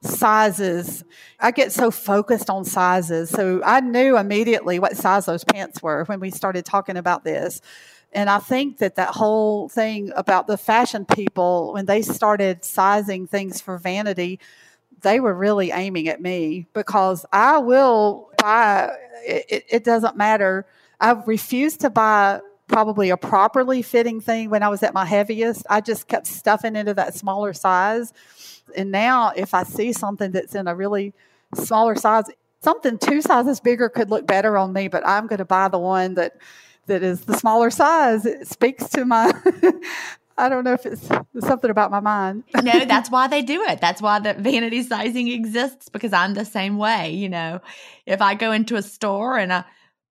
sizes. 0.04 1.04
I 1.40 1.50
get 1.50 1.72
so 1.72 1.90
focused 1.90 2.50
on 2.50 2.64
sizes. 2.64 3.30
So 3.30 3.62
I 3.64 3.80
knew 3.80 4.16
immediately 4.16 4.78
what 4.78 4.96
size 4.96 5.26
those 5.26 5.44
pants 5.44 5.82
were 5.82 6.04
when 6.04 6.20
we 6.20 6.30
started 6.30 6.64
talking 6.64 6.96
about 6.96 7.24
this. 7.24 7.60
And 8.12 8.30
I 8.30 8.38
think 8.38 8.78
that 8.78 8.94
that 8.94 9.10
whole 9.10 9.68
thing 9.68 10.12
about 10.14 10.46
the 10.46 10.56
fashion 10.56 11.04
people, 11.04 11.72
when 11.72 11.86
they 11.86 12.00
started 12.02 12.64
sizing 12.64 13.26
things 13.26 13.60
for 13.60 13.76
vanity, 13.76 14.38
they 15.02 15.18
were 15.18 15.34
really 15.34 15.72
aiming 15.72 16.08
at 16.08 16.20
me 16.20 16.66
because 16.72 17.26
I 17.32 17.58
will 17.58 18.30
buy, 18.38 18.90
it, 19.26 19.64
it 19.68 19.84
doesn't 19.84 20.16
matter. 20.16 20.64
I 21.00 21.12
refuse 21.12 21.76
to 21.78 21.90
buy 21.90 22.40
probably 22.66 23.10
a 23.10 23.16
properly 23.16 23.82
fitting 23.82 24.20
thing 24.20 24.50
when 24.50 24.62
I 24.62 24.68
was 24.68 24.82
at 24.82 24.94
my 24.94 25.04
heaviest. 25.04 25.66
I 25.68 25.80
just 25.80 26.08
kept 26.08 26.26
stuffing 26.26 26.76
into 26.76 26.94
that 26.94 27.14
smaller 27.14 27.52
size. 27.52 28.12
And 28.76 28.90
now, 28.90 29.32
if 29.36 29.54
I 29.54 29.64
see 29.64 29.92
something 29.92 30.32
that's 30.32 30.54
in 30.54 30.66
a 30.66 30.74
really 30.74 31.12
smaller 31.54 31.94
size, 31.94 32.24
something 32.62 32.98
two 32.98 33.20
sizes 33.20 33.60
bigger 33.60 33.88
could 33.88 34.10
look 34.10 34.26
better 34.26 34.56
on 34.56 34.72
me, 34.72 34.88
but 34.88 35.06
I'm 35.06 35.26
going 35.26 35.38
to 35.38 35.44
buy 35.44 35.68
the 35.68 35.78
one 35.78 36.14
that 36.14 36.36
that 36.86 37.02
is 37.02 37.22
the 37.22 37.36
smaller 37.36 37.70
size. 37.70 38.26
It 38.26 38.46
speaks 38.46 38.88
to 38.90 39.04
my 39.04 39.32
I 40.36 40.48
don't 40.48 40.64
know 40.64 40.72
if 40.72 40.84
it's 40.84 41.08
something 41.46 41.70
about 41.70 41.90
my 41.90 42.00
mind. 42.00 42.42
no, 42.62 42.84
that's 42.86 43.10
why 43.10 43.28
they 43.28 43.42
do 43.42 43.62
it. 43.62 43.80
That's 43.80 44.02
why 44.02 44.18
the 44.18 44.34
vanity 44.34 44.82
sizing 44.82 45.28
exists 45.28 45.88
because 45.88 46.12
I'm 46.12 46.34
the 46.34 46.44
same 46.44 46.76
way. 46.76 47.12
You 47.12 47.28
know, 47.28 47.60
if 48.04 48.20
I 48.20 48.34
go 48.34 48.50
into 48.50 48.76
a 48.76 48.82
store 48.82 49.38
and 49.38 49.52
I 49.52 49.64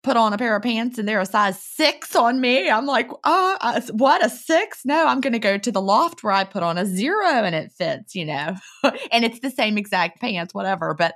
put 0.04 0.18
on 0.18 0.34
a 0.34 0.38
pair 0.38 0.56
of 0.56 0.62
pants 0.62 1.00
and 1.00 1.08
they're 1.08 1.22
a 1.22 1.26
size 1.26 1.60
six 1.60 2.16
on 2.16 2.42
me, 2.42 2.70
I'm 2.70 2.86
like, 2.86 3.10
oh, 3.24 3.58
uh, 3.62 3.82
what, 3.92 4.24
a 4.24 4.30
six? 4.30 4.82
No, 4.86 5.08
I'm 5.08 5.22
going 5.22 5.34
to 5.34 5.40
go 5.40 5.58
to 5.58 5.72
the 5.72 5.82
loft 5.82 6.24
where 6.24 6.34
I 6.34 6.44
put 6.44 6.62
on 6.62 6.78
a 6.78 6.86
zero 6.86 7.26
and 7.26 7.56
it 7.56 7.72
fits, 7.72 8.14
you 8.14 8.26
know, 8.26 8.56
and 9.12 9.24
it's 9.24 9.40
the 9.40 9.50
same 9.50 9.78
exact 9.78 10.20
pants, 10.20 10.54
whatever. 10.54 10.94
But 10.94 11.16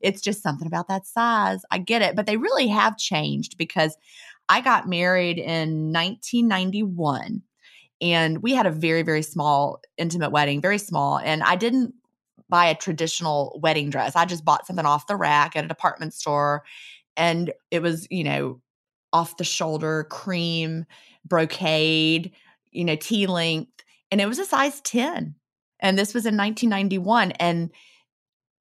it's 0.00 0.20
just 0.20 0.42
something 0.42 0.68
about 0.68 0.88
that 0.88 1.06
size. 1.06 1.62
I 1.70 1.78
get 1.78 2.00
it. 2.00 2.14
But 2.14 2.26
they 2.26 2.36
really 2.36 2.68
have 2.68 2.96
changed 2.96 3.58
because 3.58 3.96
I 4.48 4.60
got 4.60 4.88
married 4.88 5.38
in 5.38 5.92
1991 5.92 7.42
and 8.00 8.42
we 8.42 8.54
had 8.54 8.66
a 8.66 8.70
very, 8.70 9.02
very 9.02 9.22
small, 9.22 9.80
intimate 9.96 10.30
wedding, 10.30 10.60
very 10.60 10.78
small. 10.78 11.18
And 11.18 11.42
I 11.42 11.56
didn't 11.56 11.92
buy 12.48 12.66
a 12.66 12.74
traditional 12.74 13.58
wedding 13.62 13.90
dress. 13.90 14.16
I 14.16 14.24
just 14.24 14.44
bought 14.44 14.66
something 14.66 14.86
off 14.86 15.06
the 15.06 15.16
rack 15.16 15.56
at 15.56 15.64
a 15.64 15.68
department 15.68 16.14
store. 16.14 16.62
And 17.18 17.52
it 17.70 17.82
was, 17.82 18.06
you 18.10 18.24
know, 18.24 18.60
off 19.12 19.36
the 19.36 19.44
shoulder, 19.44 20.04
cream, 20.04 20.86
brocade, 21.26 22.32
you 22.70 22.84
know, 22.84 22.96
T 22.96 23.26
length. 23.26 23.84
And 24.10 24.20
it 24.20 24.26
was 24.26 24.38
a 24.38 24.44
size 24.46 24.80
10. 24.80 25.34
And 25.80 25.98
this 25.98 26.14
was 26.14 26.24
in 26.24 26.36
1991. 26.36 27.32
And, 27.32 27.70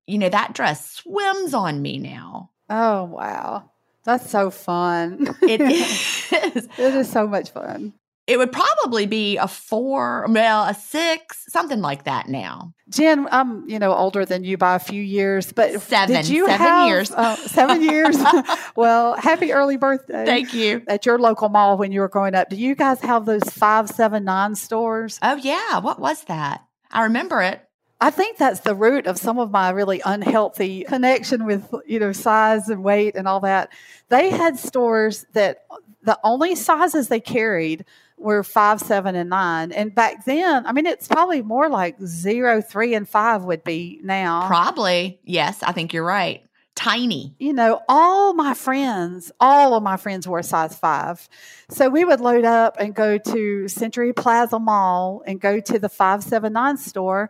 you 0.05 0.17
know, 0.17 0.29
that 0.29 0.53
dress 0.53 0.91
swims 0.91 1.53
on 1.53 1.81
me 1.81 1.99
now. 1.99 2.49
Oh, 2.69 3.05
wow. 3.05 3.71
That's 4.03 4.29
so 4.29 4.49
fun. 4.49 5.35
It 5.41 5.61
is. 5.61 6.67
it 6.77 6.95
is 6.95 7.09
so 7.09 7.27
much 7.27 7.51
fun 7.51 7.93
it 8.27 8.37
would 8.37 8.51
probably 8.51 9.05
be 9.05 9.37
a 9.37 9.47
four, 9.47 10.25
well, 10.29 10.65
a 10.65 10.73
six, 10.73 11.45
something 11.47 11.79
like 11.79 12.03
that 12.03 12.27
now. 12.27 12.73
Gin, 12.89 13.27
I'm 13.31 13.67
you 13.69 13.79
know 13.79 13.93
older 13.93 14.25
than 14.25 14.43
you 14.43 14.57
by 14.57 14.75
a 14.75 14.79
few 14.79 15.01
years, 15.01 15.53
but 15.53 15.81
seven, 15.81 16.15
did 16.15 16.27
you 16.27 16.45
seven 16.45 16.67
have, 16.67 16.87
years, 16.89 17.11
uh, 17.11 17.35
seven 17.37 17.81
years. 17.81 18.17
well, 18.75 19.15
happy 19.15 19.53
early 19.53 19.77
birthday! 19.77 20.25
Thank 20.25 20.53
you. 20.53 20.83
At 20.87 21.05
your 21.05 21.17
local 21.17 21.47
mall 21.49 21.77
when 21.77 21.91
you 21.91 22.01
were 22.01 22.09
growing 22.09 22.35
up, 22.35 22.49
do 22.49 22.57
you 22.57 22.75
guys 22.75 22.99
have 23.01 23.25
those 23.25 23.43
five 23.43 23.89
seven 23.89 24.25
nine 24.25 24.55
stores? 24.55 25.19
Oh 25.21 25.35
yeah, 25.35 25.79
what 25.79 25.99
was 25.99 26.23
that? 26.25 26.65
I 26.91 27.03
remember 27.03 27.41
it. 27.41 27.61
I 27.99 28.11
think 28.11 28.37
that's 28.37 28.59
the 28.59 28.75
root 28.75 29.07
of 29.07 29.17
some 29.17 29.39
of 29.39 29.49
my 29.51 29.71
really 29.71 30.01
unhealthy 30.05 30.83
connection 30.83 31.45
with 31.45 31.73
you 31.85 31.99
know 31.99 32.11
size 32.11 32.67
and 32.67 32.83
weight 32.83 33.15
and 33.15 33.27
all 33.27 33.39
that. 33.41 33.71
They 34.09 34.29
had 34.29 34.59
stores 34.59 35.25
that 35.33 35.65
the 36.03 36.19
only 36.23 36.55
sizes 36.55 37.07
they 37.07 37.19
carried 37.19 37.85
were 38.17 38.43
five, 38.43 38.79
seven, 38.81 39.15
and 39.15 39.29
nine. 39.29 39.71
And 39.71 39.93
back 39.93 40.25
then, 40.25 40.65
I 40.65 40.71
mean, 40.71 40.85
it's 40.85 41.07
probably 41.07 41.41
more 41.41 41.69
like 41.69 41.99
zero, 42.03 42.61
three, 42.61 42.93
and 42.93 43.07
five 43.07 43.43
would 43.43 43.63
be 43.63 43.99
now. 44.03 44.47
Probably. 44.47 45.19
Yes, 45.23 45.63
I 45.63 45.71
think 45.71 45.93
you're 45.93 46.03
right. 46.03 46.43
Tiny. 46.75 47.35
You 47.39 47.53
know, 47.53 47.81
all 47.87 48.33
my 48.33 48.53
friends, 48.53 49.31
all 49.39 49.73
of 49.73 49.81
my 49.81 49.97
friends 49.97 50.27
were 50.27 50.43
size 50.43 50.77
five. 50.77 51.27
So 51.69 51.89
we 51.89 52.05
would 52.05 52.19
load 52.19 52.45
up 52.45 52.77
and 52.79 52.93
go 52.93 53.17
to 53.17 53.67
Century 53.67 54.13
Plaza 54.13 54.59
Mall 54.59 55.23
and 55.25 55.41
go 55.41 55.59
to 55.59 55.79
the 55.79 55.89
579 55.89 56.77
store 56.77 57.29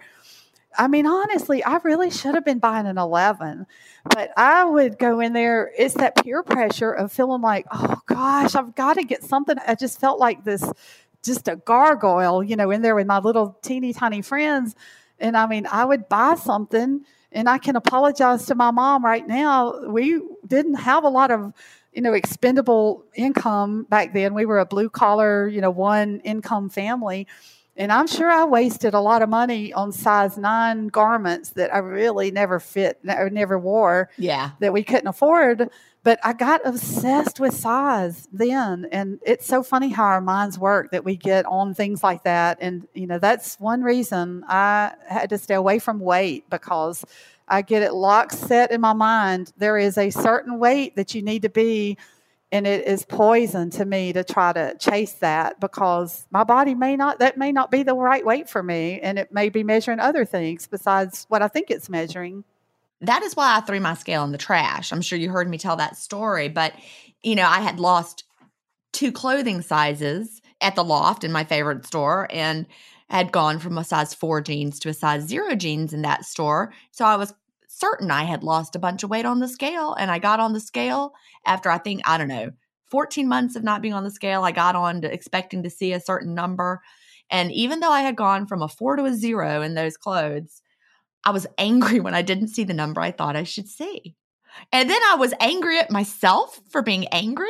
I 0.78 0.88
mean, 0.88 1.08
honestly, 1.08 1.64
I 1.64 1.78
really 1.78 2.12
should 2.12 2.36
have 2.36 2.46
been 2.46 2.60
buying 2.60 2.86
an 2.86 3.00
11, 3.00 3.66
but 4.04 4.32
I 4.38 4.64
would 4.64 5.00
go 5.00 5.20
in 5.20 5.34
there. 5.34 5.72
It's 5.76 5.96
that 5.96 6.24
peer 6.24 6.44
pressure 6.44 6.92
of 6.92 7.12
feeling 7.12 7.42
like, 7.42 7.66
oh 7.72 8.00
gosh, 8.06 8.54
I've 8.56 8.76
got 8.76 8.94
to 8.94 9.04
get 9.04 9.24
something. 9.24 9.58
I 9.66 9.74
just 9.74 10.00
felt 10.00 10.20
like 10.20 10.44
this, 10.44 10.64
just 11.24 11.48
a 11.48 11.56
gargoyle, 11.56 12.44
you 12.44 12.56
know, 12.56 12.70
in 12.70 12.84
there 12.84 12.96
with 12.96 13.08
my 13.08 13.18
little 13.18 13.58
teeny 13.64 13.92
tiny 13.92 14.22
friends. 14.22 14.76
And 15.20 15.36
I 15.36 15.48
mean, 15.48 15.66
I 15.66 15.84
would 15.84 16.08
buy 16.08 16.36
something, 16.36 17.04
and 17.32 17.50
I 17.50 17.58
can 17.58 17.76
apologize 17.76 18.46
to 18.46 18.56
my 18.56 18.70
mom 18.70 19.04
right 19.04 19.28
now. 19.28 19.88
We 19.88 20.22
didn't 20.46 20.76
have 20.76 21.04
a 21.04 21.10
lot 21.10 21.32
of, 21.32 21.54
you 21.92 22.04
know, 22.04 22.14
expendable 22.14 23.04
income 23.16 23.88
back 23.90 24.14
then. 24.14 24.36
We 24.36 24.46
were 24.46 24.60
a 24.60 24.66
blue 24.66 24.92
collar, 24.92 25.48
you 25.48 25.60
know, 25.60 25.72
one 25.72 26.20
income 26.20 26.70
family 26.70 27.28
and 27.78 27.92
I'm 27.92 28.08
sure 28.08 28.30
I 28.30 28.44
wasted 28.44 28.94
a 28.94 29.00
lot 29.00 29.22
of 29.22 29.30
money 29.30 29.72
on 29.72 29.92
size 29.92 30.38
nine 30.38 30.88
garments 30.88 31.52
that 31.52 31.74
I 31.74 31.78
really 31.78 32.32
never 32.32 32.60
fit, 32.60 33.00
never 33.04 33.60
wore. 33.60 34.10
Yeah. 34.18 34.52
That 34.60 34.74
we 34.74 34.84
couldn't 34.84 35.08
afford. 35.08 35.70
But 36.04 36.20
I 36.24 36.34
got 36.34 36.66
obsessed 36.66 37.40
with 37.40 37.54
size 37.54 38.28
then. 38.32 38.88
And 38.92 39.20
it's 39.26 39.46
so 39.46 39.62
funny 39.62 39.90
how 39.90 40.06
our 40.06 40.22
minds 40.22 40.58
work 40.58 40.92
that 40.92 41.04
we 41.04 41.18
get 41.18 41.46
on 41.46 41.74
things 41.74 42.02
like 42.02 42.24
that. 42.24 42.58
And, 42.62 42.88
you 42.94 43.08
know, 43.08 43.20
that's 43.20 43.60
one 43.60 43.84
reason 43.84 44.44
I 44.48 44.94
had 45.08 45.30
to 45.32 45.38
stay 45.38 45.56
away 45.56 45.80
from 45.80 46.00
weight 46.00 46.50
because 46.50 47.04
I 47.48 47.62
get 47.62 47.84
it 47.84 47.94
locked 47.94 48.34
set 48.34 48.72
in 48.72 48.82
my 48.82 48.94
mind. 48.94 49.52
There 49.58 49.78
is 49.78 49.98
a 49.98 50.10
certain 50.10 50.60
weight 50.60 50.96
that 50.96 51.14
you 51.14 51.22
need 51.22 51.42
to 51.42 51.50
be 51.50 51.98
and 52.52 52.66
it 52.66 52.88
is 52.88 53.06
poison 53.06 53.70
to 53.72 53.86
me 53.86 54.14
to 54.14 54.24
try 54.24 54.54
to 54.54 54.76
chase 54.80 55.14
that 55.14 55.60
because 55.60 56.26
my 56.32 56.44
body 56.44 56.74
may 56.76 56.96
not 56.96 57.20
that 57.20 57.38
may 57.38 57.52
not 57.52 57.72
be 57.72 57.84
the 57.84 57.96
right 57.96 58.26
weight 58.26 58.50
for 58.50 58.64
me 58.64 59.00
and 59.02 59.20
it 59.20 59.32
may 59.32 59.50
be 59.50 59.64
measuring 59.64 60.00
other 60.00 60.26
things 60.26 60.68
besides 60.68 61.26
what 61.30 61.42
i 61.42 61.48
think 61.48 61.70
it's 61.70 61.90
measuring. 61.90 62.44
That 63.02 63.22
is 63.24 63.36
why 63.36 63.58
i 63.58 63.62
threw 63.62 63.80
my 63.80 63.94
scale 63.94 64.24
in 64.24 64.32
the 64.32 64.38
trash. 64.38 64.92
I'm 64.92 65.02
sure 65.02 65.20
you 65.20 65.30
heard 65.30 65.50
me 65.50 65.58
tell 65.58 65.76
that 65.76 65.98
story 65.98 66.48
but 66.50 66.74
you 67.24 67.36
know 67.36 67.48
i 67.48 67.60
had 67.60 67.80
lost 67.80 68.24
two 68.94 69.12
clothing 69.12 69.62
sizes 69.62 70.42
at 70.62 70.76
the 70.76 70.84
loft 70.84 71.24
in 71.24 71.32
my 71.32 71.44
favorite 71.44 71.86
store 71.86 72.28
and 72.32 72.66
had 73.10 73.32
gone 73.32 73.60
from 73.60 73.78
a 73.78 73.84
size 73.84 74.14
four 74.14 74.42
jeans 74.42 74.80
to 74.80 74.90
a 74.90 74.94
size 74.94 75.24
zero 75.24 75.56
jeans 75.56 75.94
in 75.94 76.02
that 76.02 76.26
store. 76.26 76.74
So 76.92 77.06
i 77.06 77.16
was 77.16 77.34
certain 77.78 78.12
I 78.12 78.24
had 78.24 78.44
lost 78.44 78.76
a 78.76 78.80
bunch 78.80 79.04
of 79.04 79.10
weight 79.10 79.26
on 79.26 79.40
the 79.40 79.48
scale. 79.48 79.94
And 79.94 80.10
I 80.10 80.20
got 80.20 80.40
on 80.40 80.54
the 80.54 80.60
scale 80.60 81.14
after 81.46 81.70
I 81.70 81.78
think, 81.78 82.02
I 82.06 82.18
don't 82.18 82.28
know, 82.28 82.52
14 82.90 83.28
months 83.28 83.56
of 83.56 83.64
not 83.64 83.82
being 83.82 83.94
on 83.94 84.04
the 84.04 84.12
scale. 84.12 84.44
I 84.44 84.52
got 84.52 84.76
on 84.76 85.02
to 85.02 85.14
expecting 85.14 85.64
to 85.64 85.70
see 85.70 85.94
a 85.94 86.00
certain 86.00 86.34
number. 86.34 86.82
And 87.30 87.52
even 87.52 87.80
though 87.80 87.92
I 87.92 88.02
had 88.02 88.16
gone 88.16 88.48
from 88.48 88.62
a 88.62 88.68
four 88.68 88.96
to 88.96 89.06
a 89.06 89.14
zero 89.14 89.62
in 89.62 89.76
those 89.76 89.98
clothes, 89.98 90.62
I 91.26 91.32
was 91.32 91.48
angry 91.58 92.00
when 92.00 92.16
I 92.16 92.22
didn't 92.22 92.50
see 92.50 92.64
the 92.64 92.74
number 92.74 93.02
I 93.02 93.12
thought 93.12 93.36
I 93.36 93.44
should 93.44 93.68
see. 93.68 94.16
And 94.72 94.90
then 94.90 95.02
I 95.10 95.16
was 95.16 95.34
angry 95.40 95.78
at 95.80 95.92
myself 95.92 96.60
for 96.70 96.82
being 96.82 97.08
angry. 97.08 97.48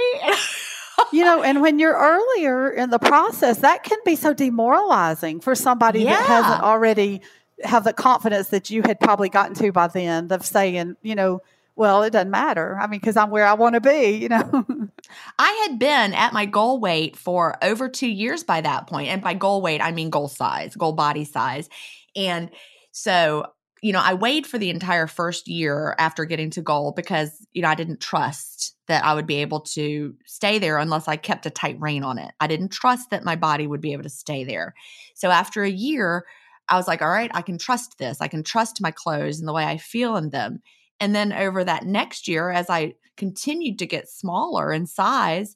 you 1.13 1.23
know, 1.23 1.41
and 1.41 1.61
when 1.61 1.79
you're 1.79 1.93
earlier 1.97 2.69
in 2.69 2.89
the 2.89 2.99
process, 2.99 3.59
that 3.59 3.83
can 3.83 3.99
be 4.03 4.15
so 4.15 4.33
demoralizing 4.33 5.39
for 5.39 5.55
somebody 5.55 6.01
yeah. 6.01 6.17
that 6.17 6.25
hasn't 6.25 6.63
already 6.63 7.21
have 7.63 7.83
the 7.83 7.93
confidence 7.93 8.49
that 8.49 8.69
you 8.69 8.81
had 8.83 8.99
probably 8.99 9.29
gotten 9.29 9.55
to 9.55 9.71
by 9.71 9.87
then 9.87 10.31
of 10.31 10.45
saying, 10.45 10.95
you 11.01 11.15
know, 11.15 11.41
well, 11.77 12.01
it 12.01 12.09
doesn't 12.09 12.31
matter. 12.31 12.77
I 12.81 12.87
mean, 12.87 12.99
because 12.99 13.15
I'm 13.15 13.29
where 13.29 13.45
I 13.45 13.53
want 13.53 13.75
to 13.75 13.81
be, 13.81 14.15
you 14.15 14.29
know. 14.29 14.65
I 15.39 15.67
had 15.67 15.77
been 15.77 16.13
at 16.13 16.33
my 16.33 16.47
goal 16.47 16.79
weight 16.79 17.15
for 17.15 17.55
over 17.63 17.87
two 17.87 18.07
years 18.07 18.43
by 18.43 18.61
that 18.61 18.87
point. 18.87 19.09
And 19.09 19.21
by 19.21 19.35
goal 19.35 19.61
weight, 19.61 19.79
I 19.79 19.91
mean 19.91 20.09
goal 20.09 20.27
size, 20.27 20.75
goal 20.75 20.93
body 20.93 21.23
size. 21.23 21.69
And 22.15 22.49
so, 22.91 23.45
you 23.83 23.93
know, 23.93 24.01
I 24.01 24.15
weighed 24.15 24.47
for 24.47 24.57
the 24.57 24.71
entire 24.71 25.05
first 25.05 25.47
year 25.47 25.95
after 25.99 26.25
getting 26.25 26.49
to 26.51 26.63
goal 26.63 26.93
because, 26.93 27.45
you 27.53 27.61
know, 27.61 27.69
I 27.69 27.75
didn't 27.75 28.01
trust 28.01 28.75
that 28.87 29.05
I 29.05 29.13
would 29.13 29.27
be 29.27 29.41
able 29.41 29.59
to 29.59 30.15
stay 30.25 30.57
there 30.57 30.79
unless 30.79 31.07
I 31.07 31.15
kept 31.15 31.45
a 31.45 31.51
tight 31.51 31.79
rein 31.79 32.03
on 32.03 32.17
it. 32.17 32.33
I 32.39 32.47
didn't 32.47 32.69
trust 32.69 33.11
that 33.11 33.23
my 33.23 33.35
body 33.35 33.67
would 33.67 33.81
be 33.81 33.93
able 33.93 34.03
to 34.03 34.09
stay 34.09 34.43
there. 34.43 34.73
So 35.13 35.29
after 35.29 35.63
a 35.63 35.69
year, 35.69 36.25
I 36.69 36.75
was 36.75 36.87
like, 36.87 37.01
all 37.01 37.09
right, 37.09 37.31
I 37.33 37.41
can 37.41 37.57
trust 37.57 37.97
this. 37.97 38.21
I 38.21 38.27
can 38.27 38.43
trust 38.43 38.81
my 38.81 38.91
clothes 38.91 39.39
and 39.39 39.47
the 39.47 39.53
way 39.53 39.65
I 39.65 39.77
feel 39.77 40.17
in 40.17 40.29
them. 40.29 40.61
And 40.99 41.15
then 41.15 41.31
over 41.31 41.63
that 41.63 41.85
next 41.85 42.27
year, 42.27 42.49
as 42.49 42.69
I 42.69 42.95
continued 43.15 43.79
to 43.79 43.85
get 43.85 44.09
smaller 44.09 44.71
in 44.71 44.85
size, 44.85 45.55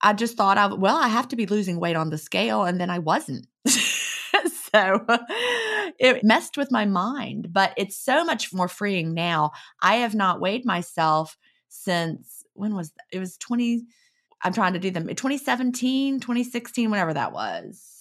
I 0.00 0.12
just 0.12 0.36
thought, 0.36 0.58
of, 0.58 0.78
well, 0.78 0.96
I 0.96 1.08
have 1.08 1.28
to 1.28 1.36
be 1.36 1.46
losing 1.46 1.80
weight 1.80 1.96
on 1.96 2.10
the 2.10 2.18
scale. 2.18 2.64
And 2.64 2.80
then 2.80 2.90
I 2.90 2.98
wasn't. 2.98 3.46
so 3.66 5.04
it 5.98 6.22
messed 6.22 6.56
with 6.56 6.70
my 6.70 6.84
mind, 6.84 7.52
but 7.52 7.72
it's 7.76 7.96
so 7.96 8.24
much 8.24 8.52
more 8.52 8.68
freeing 8.68 9.14
now. 9.14 9.52
I 9.82 9.96
have 9.96 10.14
not 10.14 10.40
weighed 10.40 10.64
myself 10.64 11.36
since 11.68 12.44
when 12.54 12.74
was 12.74 12.90
that? 12.90 13.04
it 13.12 13.18
was 13.18 13.36
20 13.38 13.86
I'm 14.42 14.52
trying 14.52 14.74
to 14.74 14.78
do 14.78 14.90
them 14.90 15.08
2017, 15.08 16.20
2016, 16.20 16.90
whenever 16.90 17.14
that 17.14 17.32
was. 17.32 17.97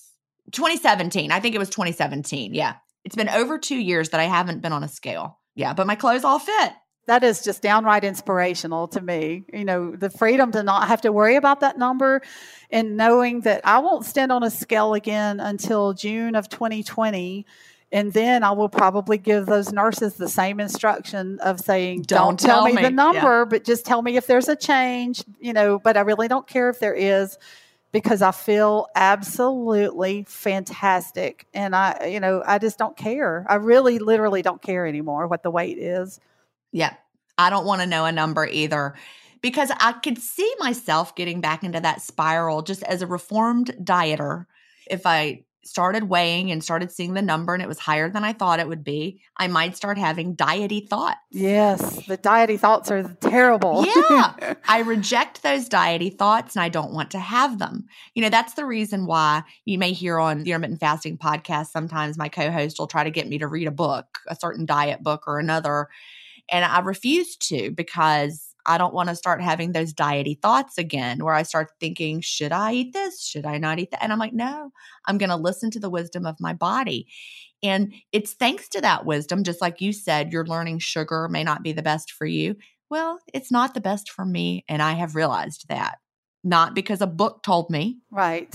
2017. 0.52 1.32
I 1.32 1.39
think 1.39 1.56
it 1.56 1.60
was 1.60 1.70
2017. 1.70 2.54
Yeah. 2.54 2.76
It's 3.04 3.16
been 3.16 3.30
over 3.30 3.58
two 3.58 3.78
years 3.78 4.10
that 4.10 4.20
I 4.20 4.26
haven't 4.26 4.62
been 4.62 4.74
on 4.74 4.84
a 4.84 4.88
scale. 4.88 5.39
Yeah, 5.56 5.74
but 5.74 5.88
my 5.88 5.95
clothes 5.95 6.24
all 6.24 6.39
fit. 6.39 6.74
That 7.08 7.24
is 7.24 7.41
just 7.41 7.62
downright 7.62 8.04
inspirational 8.04 8.89
to 8.89 9.02
me. 9.02 9.45
You 9.54 9.64
know, 9.64 9.95
the 9.95 10.10
freedom 10.10 10.52
to 10.52 10.62
not 10.62 10.89
have 10.89 11.02
to 11.02 11.12
worry 11.12 11.38
about 11.38 11.62
that 11.62 11.78
number 11.78 12.22
and 12.70 12.98
knowing 12.98 13.41
that 13.41 13.62
I 13.64 13.80
won't 13.80 14.06
stand 14.06 14.32
on 14.32 14.43
a 14.43 14.52
scale 14.52 14.93
again 14.93 15.39
until 15.39 15.93
June 15.93 16.36
of 16.36 16.50
2020 16.50 17.45
and 17.91 18.12
then 18.12 18.43
I 18.43 18.52
will 18.52 18.68
probably 18.68 19.18
give 19.18 19.45
those 19.45 19.72
nurses 19.72 20.16
the 20.16 20.28
same 20.28 20.60
instruction 20.60 21.39
of 21.39 21.62
saying, 21.62 22.02
don't, 22.02 22.38
don't 22.38 22.39
tell, 22.39 22.66
tell, 22.66 22.74
me, 22.74 22.82
the 22.82 22.91
number, 22.91 23.39
yeah. 23.39 23.45
but 23.45 23.64
just 23.64 23.86
tell 23.86 24.02
me 24.02 24.18
if 24.18 24.28
there's 24.28 24.50
a 24.50 24.58
change, 24.58 25.24
you 25.39 25.54
know, 25.54 25.80
but 25.80 25.95
I 25.95 26.02
really 26.02 26.28
don't 26.28 26.45
care 26.45 26.70
if 26.70 26.80
there 26.80 26.93
is 26.93 27.38
because 27.98 28.22
I 28.22 28.32
feel 28.32 28.89
absolutely 28.93 30.24
fantastic. 30.28 31.48
And 31.52 31.76
I, 31.76 32.06
you 32.06 32.20
know, 32.20 32.43
I 32.45 32.60
just 32.60 32.78
don't 32.78 32.95
care. 32.95 33.43
I 33.50 33.56
really, 33.56 33.98
literally 33.98 34.43
don't 34.43 34.62
care 34.62 34.86
anymore 34.86 35.26
what 35.26 35.41
the 35.41 35.50
weight 35.50 35.80
is. 35.80 36.20
Yeah. 36.72 36.93
I 37.39 37.50
don't 37.50 37.66
want 37.66 37.82
to 37.82 37.88
know 37.88 38.06
a 38.06 38.12
number 38.12 38.45
either 38.45 38.93
because 39.41 39.72
I 39.80 39.93
could 39.93 40.20
see 40.20 40.54
myself 40.60 41.16
getting 41.16 41.41
back 41.41 41.64
into 41.64 41.80
that 41.80 42.04
spiral 42.04 42.62
just 42.62 42.84
as 42.84 43.02
a 43.02 43.08
reformed 43.08 43.76
dieter. 43.82 44.45
If 44.86 45.08
I 45.08 45.45
started 45.68 46.05
weighing 46.05 46.51
and 46.51 46.63
started 46.63 46.91
seeing 46.91 47.13
the 47.13 47.22
number 47.22 47.53
and 47.53 47.61
it 47.61 47.68
was 47.68 47.80
higher 47.80 48.09
than 48.09 48.24
I 48.24 48.34
thought 48.34 48.59
it 48.59 48.68
would 48.68 48.84
be, 48.84 49.22
I 49.38 49.47
might 49.47 49.76
start 49.76 49.97
having 49.97 50.36
diety 50.36 50.88
thoughts. 50.88 51.20
Yes, 51.32 52.05
the 52.07 52.18
diety 52.18 52.57
thoughts 52.57 52.89
are 52.89 53.03
terrible. 53.22 53.86
yeah. 54.09 54.55
I 54.68 54.80
reject 54.80 55.43
those 55.43 55.70
diety 55.70 56.18
thoughts 56.18 56.55
and 56.55 56.63
I 56.63 56.70
don't 56.70 56.93
want 56.93 57.11
to 57.11 57.20
have 57.20 57.59
them. 57.59 57.88
You 58.15 58.24
know, 58.24 58.30
that's 58.30 58.53
the 58.53 58.65
reason 58.65 59.05
why 59.05 59.43
you 59.65 59.78
may 59.78 59.91
hear 59.91 60.20
on 60.20 60.43
the 60.43 60.51
intermittent 60.51 60.80
fasting 60.80 61.18
podcast 61.18 61.68
sometimes 61.68 62.18
my 62.18 62.30
co-host 62.30 62.80
will 62.80 62.88
try 62.88 63.03
to 63.03 63.11
get 63.11 63.28
me 63.28 63.38
to 63.39 63.47
read 63.47 63.68
a 63.68 63.72
book, 63.72 64.20
a 64.28 64.36
certain 64.36 64.65
diet 64.65 65.03
book 65.03 65.24
or 65.28 65.39
another, 65.39 65.89
and 66.49 66.63
I 66.63 66.80
refuse 66.80 67.36
to 67.38 67.72
because 67.72 68.47
I 68.68 68.78
don't 68.78 68.93
want 68.93 69.09
to 69.09 69.15
start 69.15 69.41
having 69.41 69.72
those 69.72 69.93
diety 69.93 70.39
thoughts 70.39 70.78
again 70.78 71.24
where 71.24 71.34
I 71.34 71.43
start 71.43 71.70
thinking, 71.80 72.22
should 72.22 72.51
I 72.51 72.74
eat 72.74 72.93
this? 72.93 73.24
Should 73.24 73.45
I 73.45 73.57
not 73.57 73.80
eat 73.80 73.91
that? 73.91 74.03
And 74.03 74.11
I'm 74.11 74.20
like, 74.20 74.34
no, 74.34 74.72
I'm 75.05 75.18
going 75.18 75.30
to 75.30 75.36
listen 75.36 75.72
to 75.72 75.80
the 75.80 75.89
wisdom 75.89 76.26
of 76.26 76.36
my 76.39 76.53
body. 76.53 77.07
And 77.63 77.93
it's 78.11 78.34
thanks 78.34 78.68
to 78.70 78.82
that 78.82 79.05
wisdom, 79.05 79.43
just 79.43 79.61
like 79.61 79.82
you 79.82 79.93
said, 79.93 80.32
you're 80.32 80.45
learning 80.45 80.80
sugar 80.80 81.28
may 81.30 81.43
not 81.43 81.63
be 81.63 81.72
the 81.72 81.82
best 81.82 82.11
for 82.11 82.26
you. 82.26 82.55
Well, 82.89 83.20
it's 83.34 83.51
not 83.51 83.74
the 83.74 83.82
best 83.82 84.11
for 84.11 84.26
me. 84.26 84.63
And 84.68 84.82
I 84.82 84.93
have 84.93 85.15
realized 85.15 85.65
that. 85.70 85.97
Not 86.43 86.76
because 86.76 87.01
a 87.01 87.07
book 87.07 87.41
told 87.43 87.70
me. 87.70 87.97
Right 88.11 88.53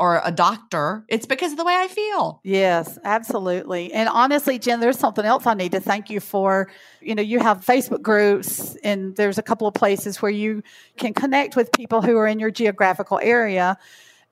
or 0.00 0.22
a 0.24 0.32
doctor. 0.32 1.04
It's 1.08 1.26
because 1.26 1.52
of 1.52 1.58
the 1.58 1.64
way 1.64 1.76
I 1.76 1.86
feel. 1.86 2.40
Yes, 2.42 2.98
absolutely. 3.04 3.92
And 3.92 4.08
honestly, 4.08 4.58
Gin, 4.58 4.80
there's 4.80 4.98
something 4.98 5.26
else 5.26 5.46
I 5.46 5.52
need 5.52 5.72
to 5.72 5.80
thank 5.80 6.08
you 6.08 6.20
for. 6.20 6.70
You 7.02 7.14
know, 7.14 7.22
you 7.22 7.38
have 7.38 7.64
Facebook 7.64 8.00
groups, 8.00 8.76
and 8.82 9.14
there's 9.16 9.36
a 9.36 9.42
couple 9.42 9.68
of 9.68 9.74
places 9.74 10.22
where 10.22 10.30
you 10.30 10.62
can 10.96 11.12
connect 11.12 11.54
with 11.54 11.70
people 11.72 12.00
who 12.00 12.16
are 12.16 12.26
in 12.26 12.38
your 12.38 12.50
geographical 12.50 13.20
area. 13.22 13.76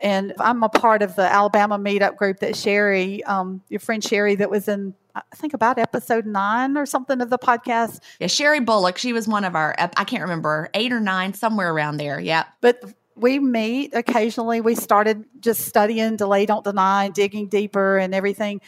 And 0.00 0.32
I'm 0.38 0.62
a 0.62 0.70
part 0.70 1.02
of 1.02 1.16
the 1.16 1.30
Alabama 1.30 1.78
meetup 1.78 2.16
group 2.16 2.38
that 2.38 2.56
Sherry, 2.56 3.22
um, 3.24 3.60
your 3.68 3.80
friend 3.80 4.02
Sherry, 4.02 4.36
that 4.36 4.50
was 4.50 4.68
in 4.68 4.94
I 5.14 5.36
think 5.36 5.52
about 5.52 5.78
episode 5.78 6.26
nine 6.26 6.76
or 6.76 6.86
something 6.86 7.20
of 7.20 7.28
the 7.28 7.38
podcast. 7.38 8.00
Yeah, 8.20 8.28
Sherry 8.28 8.60
Bullock. 8.60 8.98
She 8.98 9.12
was 9.12 9.26
one 9.26 9.44
of 9.44 9.56
our, 9.56 9.74
I 9.78 10.04
can't 10.04 10.22
remember, 10.22 10.70
eight 10.74 10.92
or 10.92 11.00
nine, 11.00 11.34
somewhere 11.34 11.72
around 11.72 11.96
there. 11.96 12.20
Yeah. 12.20 12.44
But 12.60 12.80
we 13.20 13.38
meet 13.38 13.94
occasionally. 13.94 14.60
We 14.60 14.74
started 14.74 15.24
just 15.40 15.62
studying 15.62 16.16
delay, 16.16 16.46
don't 16.46 16.64
deny, 16.64 17.08
digging 17.08 17.48
deeper 17.48 17.98
and 17.98 18.14
everything. 18.14 18.60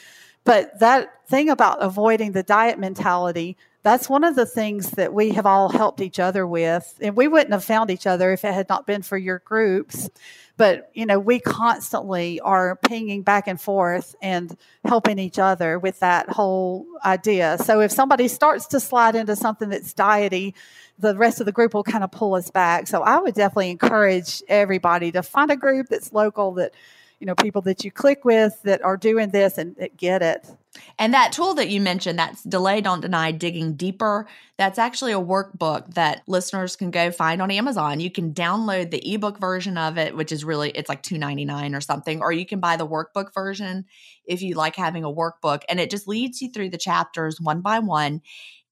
But 0.44 0.78
that 0.80 1.26
thing 1.28 1.50
about 1.50 1.82
avoiding 1.82 2.32
the 2.32 2.42
diet 2.42 2.78
mentality, 2.78 3.56
that's 3.82 4.08
one 4.08 4.24
of 4.24 4.36
the 4.36 4.46
things 4.46 4.90
that 4.92 5.12
we 5.12 5.30
have 5.30 5.46
all 5.46 5.68
helped 5.68 6.00
each 6.00 6.18
other 6.18 6.46
with. 6.46 6.98
And 7.00 7.16
we 7.16 7.28
wouldn't 7.28 7.52
have 7.52 7.64
found 7.64 7.90
each 7.90 8.06
other 8.06 8.32
if 8.32 8.44
it 8.44 8.52
had 8.52 8.68
not 8.68 8.86
been 8.86 9.02
for 9.02 9.16
your 9.16 9.38
groups. 9.40 10.08
But, 10.60 10.90
you 10.92 11.06
know, 11.06 11.18
we 11.18 11.40
constantly 11.40 12.38
are 12.40 12.76
pinging 12.76 13.22
back 13.22 13.48
and 13.48 13.58
forth 13.58 14.14
and 14.20 14.54
helping 14.84 15.18
each 15.18 15.38
other 15.38 15.78
with 15.78 16.00
that 16.00 16.28
whole 16.28 16.84
idea. 17.02 17.56
So 17.64 17.80
if 17.80 17.90
somebody 17.90 18.28
starts 18.28 18.66
to 18.66 18.78
slide 18.78 19.14
into 19.14 19.36
something 19.36 19.70
that's 19.70 19.94
diety, 19.94 20.52
the 20.98 21.16
rest 21.16 21.40
of 21.40 21.46
the 21.46 21.52
group 21.52 21.72
will 21.72 21.82
kind 21.82 22.04
of 22.04 22.10
pull 22.10 22.34
us 22.34 22.50
back. 22.50 22.88
So 22.88 23.00
I 23.00 23.20
would 23.20 23.34
definitely 23.34 23.70
encourage 23.70 24.42
everybody 24.48 25.10
to 25.12 25.22
find 25.22 25.50
a 25.50 25.56
group 25.56 25.86
that's 25.88 26.12
local 26.12 26.52
that 26.56 26.74
you 27.20 27.26
know 27.26 27.34
people 27.34 27.62
that 27.62 27.84
you 27.84 27.90
click 27.90 28.24
with 28.24 28.60
that 28.62 28.82
are 28.82 28.96
doing 28.96 29.30
this 29.30 29.58
and 29.58 29.76
get 29.96 30.22
it. 30.22 30.46
And 30.98 31.12
that 31.14 31.32
tool 31.32 31.54
that 31.54 31.68
you 31.68 31.80
mentioned 31.80 32.18
that's 32.18 32.42
delay 32.42 32.80
don't 32.80 33.00
deny 33.00 33.30
digging 33.30 33.74
deeper 33.74 34.26
that's 34.56 34.78
actually 34.78 35.12
a 35.12 35.20
workbook 35.20 35.94
that 35.94 36.22
listeners 36.26 36.76
can 36.76 36.90
go 36.90 37.10
find 37.10 37.42
on 37.42 37.50
amazon. 37.50 38.00
You 38.00 38.10
can 38.10 38.32
download 38.32 38.90
the 38.90 39.14
ebook 39.14 39.38
version 39.38 39.76
of 39.76 39.98
it 39.98 40.16
which 40.16 40.32
is 40.32 40.44
really 40.44 40.70
it's 40.70 40.88
like 40.88 41.02
299 41.02 41.74
or 41.74 41.80
something 41.80 42.22
or 42.22 42.32
you 42.32 42.46
can 42.46 42.58
buy 42.60 42.76
the 42.76 42.86
workbook 42.86 43.34
version 43.34 43.84
if 44.24 44.42
you 44.42 44.54
like 44.54 44.76
having 44.76 45.04
a 45.04 45.12
workbook. 45.12 45.62
And 45.68 45.78
it 45.78 45.90
just 45.90 46.08
leads 46.08 46.40
you 46.40 46.50
through 46.50 46.70
the 46.70 46.78
chapters 46.78 47.40
one 47.40 47.60
by 47.60 47.80
one 47.80 48.22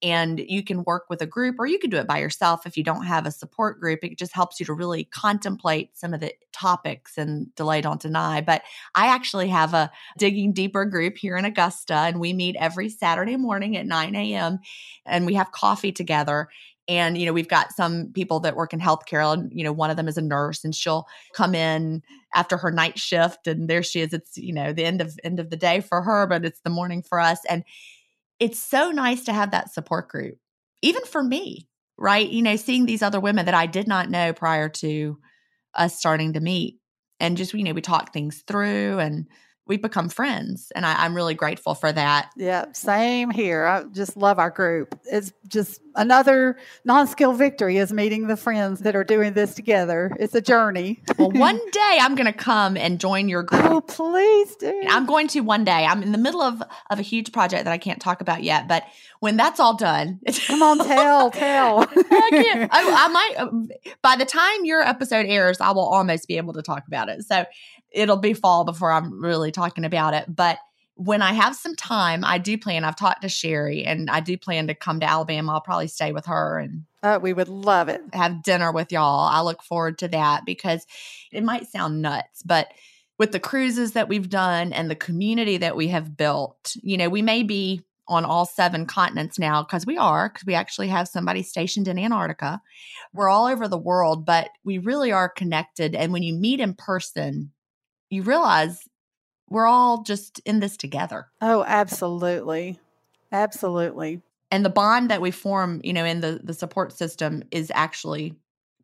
and 0.03 0.39
you 0.39 0.63
can 0.63 0.85
work 0.85 1.07
with 1.11 1.21
a 1.23 1.27
group 1.27 1.57
or 1.59 1.67
you 1.67 1.79
can 1.79 1.91
do 1.91 1.97
it 1.97 2.07
by 2.07 2.19
yourself 2.19 2.67
if 2.67 2.77
you 2.77 2.85
don't 2.85 3.05
have 3.05 3.27
a 3.27 3.33
support 3.33 3.81
group. 3.81 4.01
It 4.03 4.19
just 4.19 4.33
helps 4.33 4.61
you 4.61 4.67
to 4.67 4.73
really 4.73 5.05
contemplate 5.05 5.97
some 5.97 6.15
of 6.15 6.21
the 6.21 6.33
topics 6.53 7.19
and 7.19 7.55
delay 7.57 7.81
don't 7.81 8.01
deny. 8.01 8.41
But 8.41 8.63
i 8.95 9.09
actually 9.09 9.49
have 9.49 9.75
a 9.75 9.91
digging 10.17 10.53
deeper 10.53 10.85
group 10.85 11.17
here 11.17 11.37
in 11.37 11.45
augusta 11.45 11.95
and 11.95 12.21
we 12.21 12.33
meet 12.33 12.57
every 12.59 12.89
saturday 12.89 13.37
morning 13.37 13.77
at 13.77 13.87
9 13.87 14.15
a.m 14.17 14.59
and 15.07 15.27
we 15.27 15.35
have 15.35 15.53
coffee 15.53 15.93
together. 15.93 16.49
And 16.87 17.19
you 17.19 17.27
know 17.27 17.35
we've 17.35 17.49
got 17.49 17.73
some 17.73 18.13
people 18.15 18.41
that 18.41 18.57
work 18.57 18.73
in 18.73 18.81
healthcare 18.81 19.33
and 19.33 19.53
you 19.53 19.63
know 19.63 19.73
one 19.73 19.91
of 19.91 19.99
them 19.99 20.09
is 20.09 20.17
a 20.17 20.23
nurse 20.23 20.65
and 20.65 20.75
she'll 20.75 21.07
come 21.35 21.55
in 21.55 22.03
after 22.35 22.57
her 22.57 22.71
night 22.71 22.99
shift 22.99 23.47
and 23.47 23.69
there 23.69 23.83
she 23.83 24.01
is. 24.01 24.15
It's 24.15 24.39
you 24.39 24.55
know 24.55 24.73
the 24.73 24.87
end 24.87 25.03
of 25.03 25.19
end 25.23 25.39
of 25.39 25.51
the 25.51 25.57
day 25.57 25.81
for 25.81 26.01
her 26.01 26.27
but 26.27 26.47
it's 26.47 26.61
the 26.61 26.71
morning 26.71 27.03
for 27.03 27.21
us. 27.21 27.41
And 27.47 27.63
it's 28.41 28.59
so 28.59 28.91
nice 28.91 29.25
to 29.25 29.33
have 29.33 29.51
that 29.51 29.73
support 29.73 30.09
group, 30.09 30.39
even 30.83 31.05
for 31.05 31.23
me, 31.23 31.69
right? 31.97 32.29
You 32.29 32.43
know, 32.43 32.57
seeing 32.57 32.87
these 32.87 33.03
other 33.03 33.21
women 33.21 33.47
that 33.47 33.55
I 33.55 33.67
did 33.67 33.89
not 33.89 34.11
know 34.11 34.33
prior 34.33 34.69
to 34.69 35.19
us 35.75 35.99
starting 35.99 36.35
to 36.35 36.41
meet. 36.41 36.79
And 37.21 37.37
just, 37.37 37.53
you 37.53 37.65
know, 37.65 37.73
we 37.73 37.81
talk 37.81 38.13
things 38.13 38.45
through 38.47 39.01
and 39.01 39.27
we've 39.69 39.83
become 39.83 40.09
friends 40.09 40.73
and 40.75 40.85
I, 40.85 41.05
am 41.05 41.15
really 41.15 41.35
grateful 41.35 41.75
for 41.75 41.93
that. 41.93 42.31
Yeah, 42.37 42.67
same 42.73 43.31
here. 43.31 43.67
I 43.67 43.85
just 43.85 44.17
love 44.17 44.39
our 44.39 44.51
group. 44.51 44.99
It's 45.05 45.33
just 45.47 45.81
another 45.95 46.59
non-scale 46.85 47.35
victory 47.35 47.77
is 47.77 47.93
meeting 47.93 48.27
the 48.27 48.37
friends 48.37 48.81
that 48.81 48.97
are 48.97 49.05
doing 49.05 49.35
this 49.35 49.55
together. 49.55 50.11
It's 50.19 50.35
a 50.35 50.41
journey. 50.41 51.03
well, 51.19 51.31
one 51.35 51.61
day 51.71 51.99
I'm 52.01 52.15
going 52.15 52.27
to 52.27 52.33
come 52.33 52.77
and 52.77 52.99
join 52.99 53.29
your 53.29 53.43
group. 53.43 53.65
Oh, 53.65 53.81
please 53.81 54.57
do. 54.57 54.83
I'm 54.89 55.07
going 55.07 55.29
to 55.29 55.41
one 55.41 55.65
day. 55.65 55.85
I'm 55.85 56.03
in 56.03 56.13
the 56.13 56.19
middle 56.19 56.43
of 56.43 56.63
of 56.91 56.99
a 56.99 57.03
huge 57.03 57.33
project 57.33 57.65
that 57.65 57.73
I 57.73 57.79
can't 57.79 58.01
talk 58.01 58.21
about 58.21 58.43
yet, 58.43 58.69
but 58.69 58.85
when 59.21 59.37
that's 59.37 59.61
all 59.61 59.77
done, 59.77 60.21
come 60.47 60.63
on, 60.63 60.79
tell, 60.79 61.31
tell. 61.31 61.81
I, 61.97 62.29
can't, 62.31 62.71
I, 62.73 63.05
I 63.05 63.09
might. 63.09 63.35
Uh, 63.37 63.93
by 64.03 64.17
the 64.17 64.25
time 64.25 64.65
your 64.65 64.81
episode 64.83 65.27
airs, 65.27 65.61
I 65.61 65.73
will 65.73 65.87
almost 65.87 66.29
be 66.29 66.37
able 66.37 66.53
to 66.55 66.63
talk 66.63 66.87
about 66.87 67.09
it. 67.09 67.25
So 67.25 67.45
it'll 67.91 68.17
be 68.17 68.35
fall 68.35 68.65
before 68.65 68.93
I'm 68.93 69.23
really 69.23 69.53
talking 69.53 69.85
about 69.85 70.15
it. 70.15 70.25
But 70.29 70.59
when 70.95 71.23
I 71.23 71.33
have 71.33 71.55
some 71.55 71.77
time, 71.77 72.25
I 72.25 72.39
do 72.39 72.59
plan. 72.59 72.85
I've 72.85 72.97
talked 72.97 73.23
to 73.23 73.29
Sherry, 73.29 73.85
and 73.85 74.11
I 74.11 74.21
do 74.21 74.37
plan 74.37 74.67
to 74.67 74.75
come 74.75 74.99
to 75.01 75.09
Alabama. 75.09 75.53
I'll 75.53 75.61
probably 75.61 75.89
stay 75.89 76.13
with 76.13 76.27
her 76.27 76.59
and 76.59 76.85
uh, 77.03 77.19
we 77.23 77.33
would 77.33 77.49
love 77.49 77.89
it. 77.89 78.01
Have 78.13 78.43
dinner 78.43 78.73
with 78.73 78.91
y'all. 78.91 79.29
I 79.29 79.41
look 79.41 79.63
forward 79.63 79.99
to 79.99 80.09
that 80.09 80.45
because 80.45 80.87
it 81.33 81.45
might 81.45 81.69
sound 81.69 82.03
nuts, 82.03 82.43
but 82.43 82.73
with 83.19 83.33
the 83.33 83.41
cruises 83.41 83.93
that 83.93 84.09
we've 84.09 84.29
done 84.29 84.73
and 84.73 84.91
the 84.91 84.97
community 84.97 85.57
that 85.59 85.77
we 85.77 85.89
have 85.89 86.17
built, 86.17 86.77
you 86.83 86.97
know, 86.97 87.09
we 87.09 87.23
may 87.23 87.43
be 87.43 87.83
on 88.07 88.25
all 88.25 88.47
seven 88.47 88.87
continents 88.87 89.39
now 89.39 89.63
because 89.63 89.85
we 89.85 89.99
are, 89.99 90.29
because 90.29 90.47
we 90.47 90.55
actually 90.55 90.89
have 90.89 91.07
somebody 91.07 91.43
stationed 91.43 91.89
in 91.89 91.99
Antarctica. 91.99 92.61
We're 93.13 93.29
all 93.29 93.47
over 93.47 93.69
the 93.69 93.77
world, 93.77 94.25
but 94.25 94.51
we 94.65 94.79
really 94.79 95.13
are 95.13 95.29
connected. 95.29 95.95
And 95.95 96.13
when 96.13 96.23
you 96.23 96.35
meet 96.35 96.61
in 96.61 96.75
person, 96.75 97.53
you 98.11 98.23
realize 98.23 98.89
we're 99.49 99.67
all 99.67 100.03
just 100.03 100.41
in 100.41 100.61
this 100.61 100.77
together. 100.77 101.29
Oh, 101.41 101.65
absolutely. 101.67 102.79
Absolutely. 103.33 104.23
And 104.51 104.65
the 104.65 104.71
bond 104.71 105.11
that 105.11 105.21
we 105.21 105.31
form, 105.31 105.81
you 105.85 105.93
know, 105.93 106.05
in 106.05 106.21
the 106.21 106.41
the 106.43 106.55
support 106.55 106.93
system 106.93 107.43
is 107.51 107.71
actually 107.75 108.35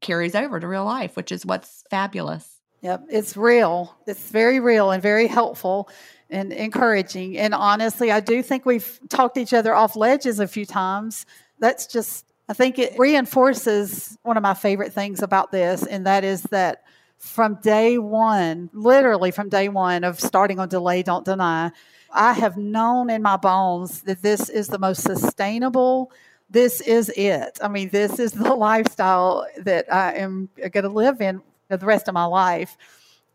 carries 0.00 0.34
over 0.34 0.60
to 0.60 0.68
real 0.68 0.84
life, 0.84 1.16
which 1.16 1.32
is 1.32 1.46
what's 1.46 1.84
fabulous. 1.90 2.60
Yep, 2.82 3.06
it's 3.08 3.36
real. 3.36 3.96
It's 4.06 4.30
very 4.30 4.60
real 4.60 4.90
and 4.90 5.02
very 5.02 5.26
helpful 5.26 5.88
and 6.28 6.52
encouraging. 6.52 7.38
And 7.38 7.54
honestly, 7.54 8.10
I 8.10 8.20
do 8.20 8.42
think 8.42 8.66
we've 8.66 9.00
talked 9.08 9.38
each 9.38 9.54
other 9.54 9.74
off 9.74 9.96
ledges 9.96 10.38
a 10.38 10.46
few 10.46 10.66
times. 10.66 11.24
That's 11.60 11.86
just 11.86 12.26
I 12.46 12.52
think 12.52 12.78
it 12.78 12.98
reinforces 12.98 14.18
one 14.22 14.36
of 14.36 14.42
my 14.42 14.52
favorite 14.52 14.92
things 14.92 15.22
about 15.22 15.50
this, 15.50 15.86
and 15.86 16.06
that 16.06 16.24
is 16.24 16.42
that 16.44 16.82
from 17.24 17.56
day 17.56 17.98
one, 17.98 18.70
literally 18.72 19.30
from 19.30 19.48
day 19.48 19.68
one 19.68 20.04
of 20.04 20.20
starting 20.20 20.58
on 20.58 20.68
Delay, 20.68 21.02
Don't 21.02 21.24
Deny, 21.24 21.72
I 22.12 22.32
have 22.34 22.56
known 22.56 23.10
in 23.10 23.22
my 23.22 23.36
bones 23.36 24.02
that 24.02 24.22
this 24.22 24.48
is 24.50 24.68
the 24.68 24.78
most 24.78 25.02
sustainable. 25.02 26.12
This 26.50 26.80
is 26.82 27.08
it. 27.16 27.58
I 27.62 27.68
mean, 27.68 27.88
this 27.88 28.18
is 28.18 28.32
the 28.32 28.54
lifestyle 28.54 29.46
that 29.58 29.92
I 29.92 30.14
am 30.14 30.48
going 30.58 30.84
to 30.84 30.88
live 30.88 31.20
in 31.20 31.42
the 31.68 31.78
rest 31.78 32.08
of 32.08 32.14
my 32.14 32.26
life. 32.26 32.76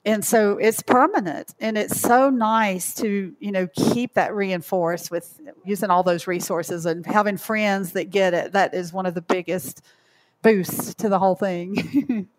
And 0.06 0.24
so 0.24 0.58
it's 0.58 0.82
permanent 0.82 1.54
and 1.60 1.78
it's 1.78 2.00
so 2.00 2.30
nice 2.30 2.94
to, 2.96 3.36
you 3.40 3.52
know, 3.52 3.68
keep 3.76 4.14
that 4.14 4.34
reinforced 4.34 5.12
with 5.12 5.42
using 5.66 5.90
all 5.90 6.04
those 6.04 6.26
resources 6.26 6.86
and 6.86 7.06
having 7.06 7.38
friends 7.38 7.92
that 7.94 8.12
get 8.12 8.34
it. 8.34 8.54
That 8.54 8.74
is 8.74 8.94
one 8.94 9.06
of 9.06 9.14
the 9.14 9.22
biggest 9.22 9.82
boosts 10.42 10.94
to 10.96 11.10
the 11.10 11.20
whole 11.20 11.36
thing. 11.36 12.30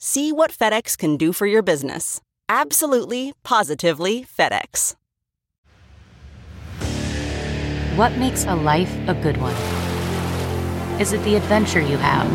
See 0.00 0.30
what 0.30 0.52
FedEx 0.52 0.96
can 0.96 1.16
do 1.16 1.32
for 1.32 1.44
your 1.44 1.60
business. 1.60 2.20
Absolutely, 2.48 3.32
positively 3.42 4.24
FedEx. 4.24 4.94
What 7.96 8.16
makes 8.16 8.44
a 8.44 8.54
life 8.54 8.96
a 9.08 9.14
good 9.14 9.38
one? 9.38 9.56
Is 11.00 11.12
it 11.12 11.24
the 11.24 11.34
adventure 11.34 11.80
you 11.80 11.96
have? 11.96 12.28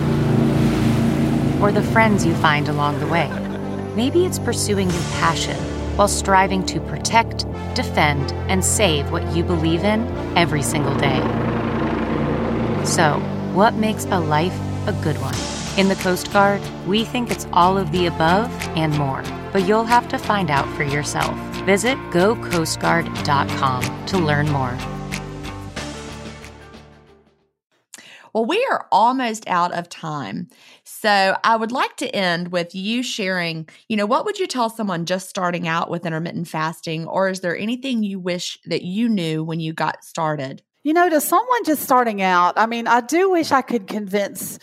Or 1.61 1.71
the 1.71 1.81
friends 1.81 2.25
you 2.25 2.35
find 2.35 2.67
along 2.67 2.99
the 2.99 3.07
way? 3.07 3.29
Maybe 3.95 4.25
it's 4.25 4.39
pursuing 4.39 4.89
your 4.89 5.03
passion 5.21 5.55
while 5.95 6.09
striving 6.09 6.65
to 6.65 6.81
protect, 6.81 7.45
defend, 7.75 8.33
and 8.49 8.63
save 8.63 9.09
what 9.09 9.25
you 9.33 9.41
believe 9.41 9.85
in 9.85 10.05
every 10.35 10.63
single 10.63 10.95
day. 10.97 11.21
So, 12.83 13.19
what 13.53 13.75
makes 13.75 14.03
a 14.03 14.19
life 14.19 14.59
a 14.85 14.91
good 15.01 15.15
one? 15.21 15.62
In 15.75 15.87
the 15.87 15.95
Coast 15.95 16.31
Guard, 16.31 16.61
we 16.85 17.03
think 17.03 17.31
it's 17.31 17.47
all 17.51 17.79
of 17.79 17.91
the 17.91 18.05
above 18.05 18.51
and 18.77 18.95
more, 18.95 19.23
but 19.51 19.67
you'll 19.67 19.85
have 19.85 20.07
to 20.09 20.19
find 20.19 20.51
out 20.51 20.71
for 20.75 20.83
yourself. 20.83 21.35
Visit 21.65 21.97
gocoastguard.com 22.11 24.05
to 24.05 24.17
learn 24.19 24.51
more. 24.51 24.77
Well, 28.33 28.45
we 28.45 28.63
are 28.69 28.87
almost 28.91 29.47
out 29.47 29.73
of 29.73 29.89
time. 29.89 30.49
So 30.83 31.35
I 31.43 31.55
would 31.55 31.71
like 31.71 31.97
to 31.97 32.15
end 32.15 32.51
with 32.51 32.75
you 32.75 33.01
sharing, 33.01 33.67
you 33.89 33.97
know, 33.97 34.05
what 34.05 34.25
would 34.25 34.37
you 34.37 34.45
tell 34.45 34.69
someone 34.69 35.07
just 35.07 35.27
starting 35.27 35.67
out 35.67 35.89
with 35.89 36.05
intermittent 36.05 36.47
fasting? 36.47 37.07
Or 37.07 37.29
is 37.29 37.39
there 37.39 37.57
anything 37.57 38.03
you 38.03 38.19
wish 38.19 38.59
that 38.65 38.83
you 38.83 39.09
knew 39.09 39.43
when 39.43 39.59
you 39.59 39.73
got 39.73 40.03
started? 40.03 40.61
You 40.83 40.93
know, 40.93 41.09
to 41.09 41.19
someone 41.19 41.63
just 41.65 41.81
starting 41.81 42.21
out, 42.21 42.53
I 42.57 42.67
mean, 42.67 42.85
I 42.85 43.01
do 43.01 43.31
wish 43.31 43.51
I 43.51 43.63
could 43.63 43.87
convince 43.87 44.59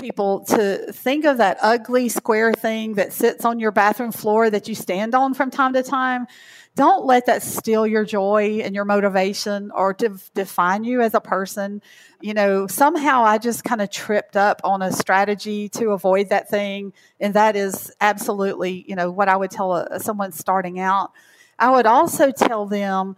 people 0.00 0.40
to 0.40 0.92
think 0.92 1.24
of 1.24 1.38
that 1.38 1.58
ugly 1.60 2.08
square 2.08 2.52
thing 2.52 2.94
that 2.94 3.12
sits 3.12 3.44
on 3.44 3.60
your 3.60 3.70
bathroom 3.70 4.12
floor 4.12 4.50
that 4.50 4.68
you 4.68 4.74
stand 4.74 5.14
on 5.14 5.34
from 5.34 5.50
time 5.50 5.72
to 5.74 5.82
time. 5.82 6.26
Don't 6.74 7.04
let 7.04 7.26
that 7.26 7.42
steal 7.42 7.86
your 7.86 8.04
joy 8.04 8.60
and 8.64 8.74
your 8.74 8.86
motivation 8.86 9.70
or 9.72 9.92
to 9.94 10.18
define 10.34 10.84
you 10.84 11.02
as 11.02 11.12
a 11.12 11.20
person. 11.20 11.82
You 12.22 12.32
know, 12.32 12.66
somehow 12.66 13.24
I 13.24 13.36
just 13.36 13.62
kind 13.62 13.82
of 13.82 13.90
tripped 13.90 14.36
up 14.36 14.62
on 14.64 14.80
a 14.80 14.90
strategy 14.90 15.68
to 15.70 15.90
avoid 15.90 16.30
that 16.30 16.48
thing. 16.48 16.94
And 17.20 17.34
that 17.34 17.56
is 17.56 17.92
absolutely, 18.00 18.86
you 18.88 18.96
know, 18.96 19.10
what 19.10 19.28
I 19.28 19.36
would 19.36 19.50
tell 19.50 19.74
a, 19.74 20.00
someone 20.00 20.32
starting 20.32 20.80
out. 20.80 21.12
I 21.58 21.70
would 21.70 21.86
also 21.86 22.32
tell 22.32 22.64
them, 22.64 23.16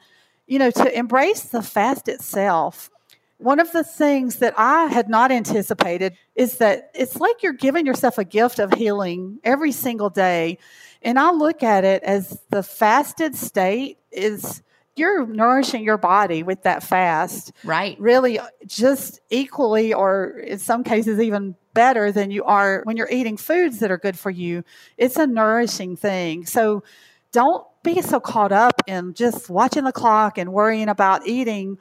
you 0.48 0.58
know, 0.58 0.72
to 0.72 0.98
embrace 0.98 1.42
the 1.42 1.62
fast 1.62 2.08
itself. 2.08 2.90
One 3.38 3.60
of 3.60 3.72
the 3.72 3.84
things 3.84 4.36
that 4.36 4.54
I 4.56 4.86
had 4.86 5.08
not 5.08 5.32
anticipated 5.32 6.16
is 6.34 6.58
that 6.58 6.90
it's 6.94 7.16
like 7.16 7.42
you're 7.42 7.52
giving 7.52 7.84
yourself 7.84 8.16
a 8.18 8.24
gift 8.24 8.58
of 8.58 8.72
healing 8.72 9.40
every 9.44 9.72
single 9.72 10.10
day. 10.10 10.58
And 11.02 11.18
I 11.18 11.30
look 11.30 11.62
at 11.62 11.84
it 11.84 12.02
as 12.02 12.40
the 12.50 12.62
fasted 12.62 13.34
state 13.34 13.98
is 14.10 14.62
you're 14.96 15.26
nourishing 15.26 15.82
your 15.82 15.98
body 15.98 16.42
with 16.42 16.62
that 16.62 16.82
fast. 16.82 17.52
Right. 17.64 17.98
Really 18.00 18.38
uh, 18.38 18.46
just 18.66 19.20
equally 19.30 19.92
or 19.92 20.38
in 20.38 20.58
some 20.58 20.84
cases 20.84 21.20
even 21.20 21.56
better 21.74 22.12
than 22.12 22.30
you 22.30 22.44
are 22.44 22.82
when 22.84 22.96
you're 22.96 23.10
eating 23.10 23.36
foods 23.36 23.80
that 23.80 23.90
are 23.90 23.98
good 23.98 24.18
for 24.18 24.30
you. 24.30 24.62
It's 24.96 25.16
a 25.16 25.26
nourishing 25.26 25.96
thing. 25.96 26.46
So 26.46 26.84
don't 27.32 27.66
be 27.82 28.00
so 28.00 28.20
caught 28.20 28.52
up 28.52 28.80
in 28.86 29.12
just 29.14 29.50
watching 29.50 29.84
the 29.84 29.92
clock 29.92 30.38
and 30.38 30.52
worrying 30.52 30.88
about 30.88 31.26
eating 31.26 31.78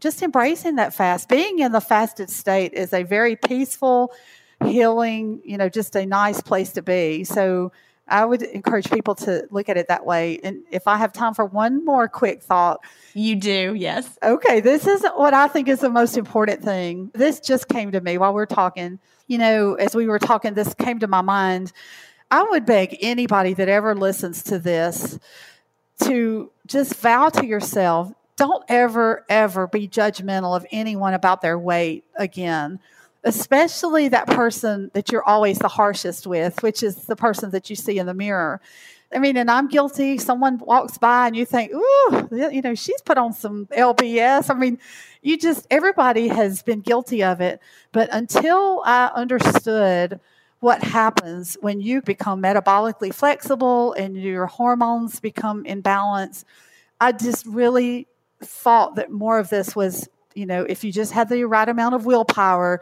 just 0.00 0.22
embracing 0.22 0.76
that 0.76 0.94
fast. 0.94 1.28
Being 1.28 1.60
in 1.60 1.72
the 1.72 1.80
fasted 1.80 2.30
state 2.30 2.72
is 2.74 2.92
a 2.92 3.02
very 3.02 3.36
peaceful, 3.36 4.12
healing, 4.64 5.40
you 5.44 5.56
know, 5.56 5.68
just 5.68 5.94
a 5.96 6.06
nice 6.06 6.40
place 6.40 6.72
to 6.72 6.82
be. 6.82 7.24
So 7.24 7.72
I 8.08 8.24
would 8.24 8.42
encourage 8.42 8.90
people 8.90 9.14
to 9.16 9.46
look 9.50 9.68
at 9.68 9.76
it 9.76 9.88
that 9.88 10.06
way. 10.06 10.38
And 10.44 10.62
if 10.70 10.86
I 10.86 10.96
have 10.96 11.12
time 11.12 11.34
for 11.34 11.44
one 11.44 11.84
more 11.84 12.08
quick 12.08 12.42
thought. 12.42 12.80
You 13.14 13.36
do, 13.36 13.74
yes. 13.76 14.18
Okay, 14.22 14.60
this 14.60 14.86
is 14.86 15.04
what 15.16 15.34
I 15.34 15.48
think 15.48 15.68
is 15.68 15.80
the 15.80 15.90
most 15.90 16.16
important 16.16 16.62
thing. 16.62 17.10
This 17.14 17.40
just 17.40 17.68
came 17.68 17.92
to 17.92 18.00
me 18.00 18.18
while 18.18 18.32
we 18.32 18.40
are 18.42 18.46
talking. 18.46 19.00
You 19.26 19.38
know, 19.38 19.74
as 19.74 19.96
we 19.96 20.06
were 20.06 20.20
talking, 20.20 20.54
this 20.54 20.72
came 20.74 21.00
to 21.00 21.08
my 21.08 21.20
mind. 21.20 21.72
I 22.30 22.44
would 22.44 22.64
beg 22.64 22.96
anybody 23.00 23.54
that 23.54 23.68
ever 23.68 23.94
listens 23.94 24.42
to 24.44 24.58
this 24.58 25.18
to 26.04 26.50
just 26.66 26.94
vow 26.96 27.28
to 27.30 27.46
yourself 27.46 28.12
don't 28.36 28.64
ever, 28.68 29.24
ever 29.28 29.66
be 29.66 29.88
judgmental 29.88 30.56
of 30.56 30.66
anyone 30.70 31.14
about 31.14 31.40
their 31.40 31.58
weight 31.58 32.04
again, 32.16 32.78
especially 33.24 34.08
that 34.08 34.26
person 34.26 34.90
that 34.94 35.10
you're 35.10 35.24
always 35.24 35.58
the 35.58 35.68
harshest 35.68 36.26
with, 36.26 36.62
which 36.62 36.82
is 36.82 36.96
the 37.06 37.16
person 37.16 37.50
that 37.50 37.70
you 37.70 37.76
see 37.76 37.98
in 37.98 38.06
the 38.06 38.14
mirror. 38.14 38.60
I 39.14 39.18
mean, 39.18 39.36
and 39.36 39.50
I'm 39.50 39.68
guilty. 39.68 40.18
Someone 40.18 40.58
walks 40.58 40.98
by 40.98 41.28
and 41.28 41.36
you 41.36 41.46
think, 41.46 41.72
ooh, 41.72 42.28
you 42.30 42.60
know, 42.60 42.74
she's 42.74 43.00
put 43.02 43.16
on 43.16 43.32
some 43.32 43.66
LBS. 43.66 44.50
I 44.50 44.54
mean, 44.54 44.78
you 45.22 45.38
just, 45.38 45.66
everybody 45.70 46.28
has 46.28 46.62
been 46.62 46.80
guilty 46.80 47.22
of 47.22 47.40
it. 47.40 47.60
But 47.92 48.08
until 48.12 48.82
I 48.84 49.10
understood 49.14 50.20
what 50.60 50.82
happens 50.82 51.56
when 51.60 51.80
you 51.80 52.02
become 52.02 52.42
metabolically 52.42 53.14
flexible 53.14 53.92
and 53.92 54.16
your 54.16 54.46
hormones 54.46 55.20
become 55.20 55.64
in 55.64 55.80
balance, 55.82 56.44
I 57.00 57.12
just 57.12 57.46
really 57.46 58.08
thought 58.42 58.96
that 58.96 59.10
more 59.10 59.38
of 59.38 59.48
this 59.48 59.74
was, 59.74 60.08
you 60.34 60.46
know, 60.46 60.62
if 60.62 60.84
you 60.84 60.92
just 60.92 61.12
had 61.12 61.28
the 61.28 61.44
right 61.44 61.68
amount 61.68 61.94
of 61.94 62.06
willpower, 62.06 62.80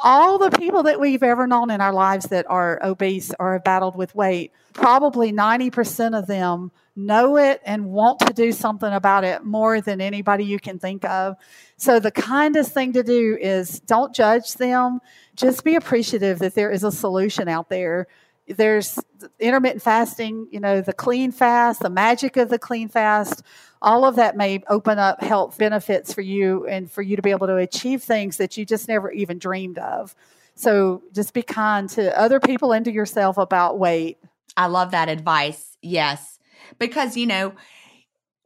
all 0.00 0.38
the 0.38 0.50
people 0.50 0.82
that 0.84 1.00
we've 1.00 1.22
ever 1.22 1.46
known 1.46 1.70
in 1.70 1.80
our 1.80 1.92
lives 1.92 2.26
that 2.26 2.46
are 2.48 2.80
obese 2.82 3.32
or 3.38 3.54
have 3.54 3.64
battled 3.64 3.96
with 3.96 4.14
weight, 4.14 4.52
probably 4.72 5.32
90% 5.32 6.18
of 6.18 6.26
them 6.26 6.72
know 6.96 7.36
it 7.36 7.60
and 7.64 7.86
want 7.86 8.20
to 8.20 8.32
do 8.32 8.52
something 8.52 8.92
about 8.92 9.24
it 9.24 9.44
more 9.44 9.80
than 9.80 10.00
anybody 10.00 10.44
you 10.44 10.58
can 10.58 10.78
think 10.78 11.04
of. 11.04 11.36
So, 11.76 11.98
the 11.98 12.10
kindest 12.10 12.72
thing 12.72 12.92
to 12.92 13.02
do 13.02 13.36
is 13.40 13.80
don't 13.80 14.14
judge 14.14 14.54
them, 14.54 15.00
just 15.34 15.64
be 15.64 15.74
appreciative 15.74 16.38
that 16.40 16.54
there 16.54 16.70
is 16.70 16.84
a 16.84 16.92
solution 16.92 17.48
out 17.48 17.68
there. 17.68 18.06
There's 18.46 18.98
intermittent 19.40 19.82
fasting, 19.82 20.48
you 20.50 20.60
know, 20.60 20.82
the 20.82 20.92
clean 20.92 21.32
fast, 21.32 21.80
the 21.80 21.90
magic 21.90 22.36
of 22.36 22.50
the 22.50 22.58
clean 22.58 22.88
fast 22.88 23.42
all 23.84 24.04
of 24.04 24.16
that 24.16 24.36
may 24.36 24.62
open 24.68 24.98
up 24.98 25.22
health 25.22 25.58
benefits 25.58 26.12
for 26.12 26.22
you 26.22 26.66
and 26.66 26.90
for 26.90 27.02
you 27.02 27.16
to 27.16 27.22
be 27.22 27.30
able 27.30 27.46
to 27.46 27.56
achieve 27.56 28.02
things 28.02 28.38
that 28.38 28.56
you 28.56 28.64
just 28.64 28.88
never 28.88 29.12
even 29.12 29.38
dreamed 29.38 29.78
of. 29.78 30.14
So 30.56 31.02
just 31.12 31.34
be 31.34 31.42
kind 31.42 31.88
to 31.90 32.18
other 32.18 32.40
people 32.40 32.72
and 32.72 32.84
to 32.86 32.92
yourself 32.92 33.36
about 33.36 33.78
weight. 33.78 34.18
I 34.56 34.66
love 34.66 34.92
that 34.92 35.08
advice. 35.08 35.76
Yes. 35.82 36.38
Because, 36.78 37.16
you 37.16 37.26
know, 37.26 37.52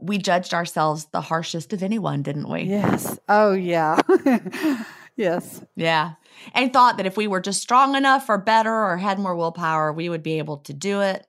we 0.00 0.18
judged 0.18 0.54
ourselves 0.54 1.06
the 1.06 1.20
harshest 1.20 1.72
of 1.72 1.82
anyone, 1.82 2.22
didn't 2.22 2.48
we? 2.48 2.62
Yes. 2.62 3.18
Oh, 3.28 3.52
yeah. 3.52 4.00
yes. 5.16 5.62
Yeah. 5.76 6.14
And 6.52 6.72
thought 6.72 6.96
that 6.96 7.06
if 7.06 7.16
we 7.16 7.28
were 7.28 7.40
just 7.40 7.62
strong 7.62 7.94
enough 7.94 8.28
or 8.28 8.38
better 8.38 8.72
or 8.72 8.96
had 8.96 9.18
more 9.18 9.36
willpower, 9.36 9.92
we 9.92 10.08
would 10.08 10.22
be 10.22 10.38
able 10.38 10.58
to 10.58 10.72
do 10.72 11.00
it. 11.00 11.26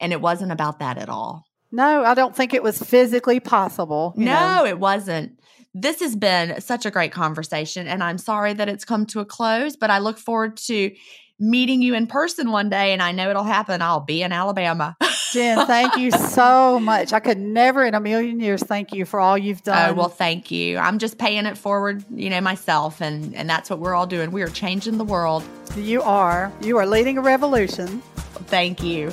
And 0.00 0.12
it 0.12 0.20
wasn't 0.20 0.52
about 0.52 0.78
that 0.78 0.96
at 0.96 1.10
all. 1.10 1.46
No, 1.74 2.04
I 2.04 2.14
don't 2.14 2.36
think 2.36 2.54
it 2.54 2.62
was 2.62 2.80
physically 2.80 3.40
possible. 3.40 4.14
No, 4.16 4.58
know. 4.58 4.64
it 4.64 4.78
wasn't. 4.78 5.40
This 5.74 5.98
has 6.00 6.14
been 6.14 6.60
such 6.60 6.86
a 6.86 6.90
great 6.90 7.10
conversation, 7.10 7.88
and 7.88 8.00
I'm 8.00 8.18
sorry 8.18 8.52
that 8.52 8.68
it's 8.68 8.84
come 8.84 9.06
to 9.06 9.18
a 9.18 9.24
close, 9.24 9.74
but 9.74 9.90
I 9.90 9.98
look 9.98 10.18
forward 10.18 10.56
to 10.68 10.92
meeting 11.40 11.82
you 11.82 11.94
in 11.94 12.06
person 12.06 12.52
one 12.52 12.70
day, 12.70 12.92
and 12.92 13.02
I 13.02 13.10
know 13.10 13.28
it'll 13.28 13.42
happen. 13.42 13.82
I'll 13.82 13.98
be 13.98 14.22
in 14.22 14.30
Alabama. 14.30 14.96
Gin, 15.32 15.58
thank 15.66 15.96
you 15.96 16.12
so 16.12 16.78
much. 16.78 17.12
I 17.12 17.18
could 17.18 17.38
never 17.38 17.84
in 17.84 17.94
a 17.94 18.00
million 18.00 18.38
years 18.38 18.62
thank 18.62 18.92
you 18.92 19.04
for 19.04 19.18
all 19.18 19.36
you've 19.36 19.62
oh, 19.62 19.72
done. 19.72 19.90
Oh, 19.90 19.94
well, 19.94 20.08
thank 20.08 20.52
you. 20.52 20.78
I'm 20.78 21.00
just 21.00 21.18
paying 21.18 21.44
it 21.44 21.58
forward, 21.58 22.04
you 22.14 22.30
know, 22.30 22.40
myself. 22.40 23.00
And, 23.00 23.34
and 23.34 23.50
that's 23.50 23.68
what 23.68 23.80
we're 23.80 23.94
all 23.94 24.06
doing. 24.06 24.30
We 24.30 24.42
are 24.42 24.48
changing 24.48 24.96
the 24.96 25.04
world. 25.04 25.42
You 25.76 26.02
are. 26.02 26.52
You 26.60 26.78
are 26.78 26.86
leading 26.86 27.18
a 27.18 27.22
revolution. 27.22 28.00
Thank 28.46 28.84
you. 28.84 29.12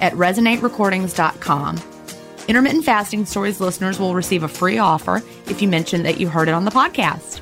at 0.00 0.12
resonaterecordings.com. 0.14 1.82
Intermittent 2.46 2.84
Fasting 2.84 3.24
Stories 3.24 3.60
listeners 3.60 3.98
will 3.98 4.14
receive 4.14 4.42
a 4.42 4.48
free 4.48 4.78
offer 4.78 5.22
if 5.46 5.62
you 5.62 5.68
mention 5.68 6.02
that 6.02 6.20
you 6.20 6.28
heard 6.28 6.48
it 6.48 6.54
on 6.54 6.64
the 6.64 6.70
podcast. 6.70 7.40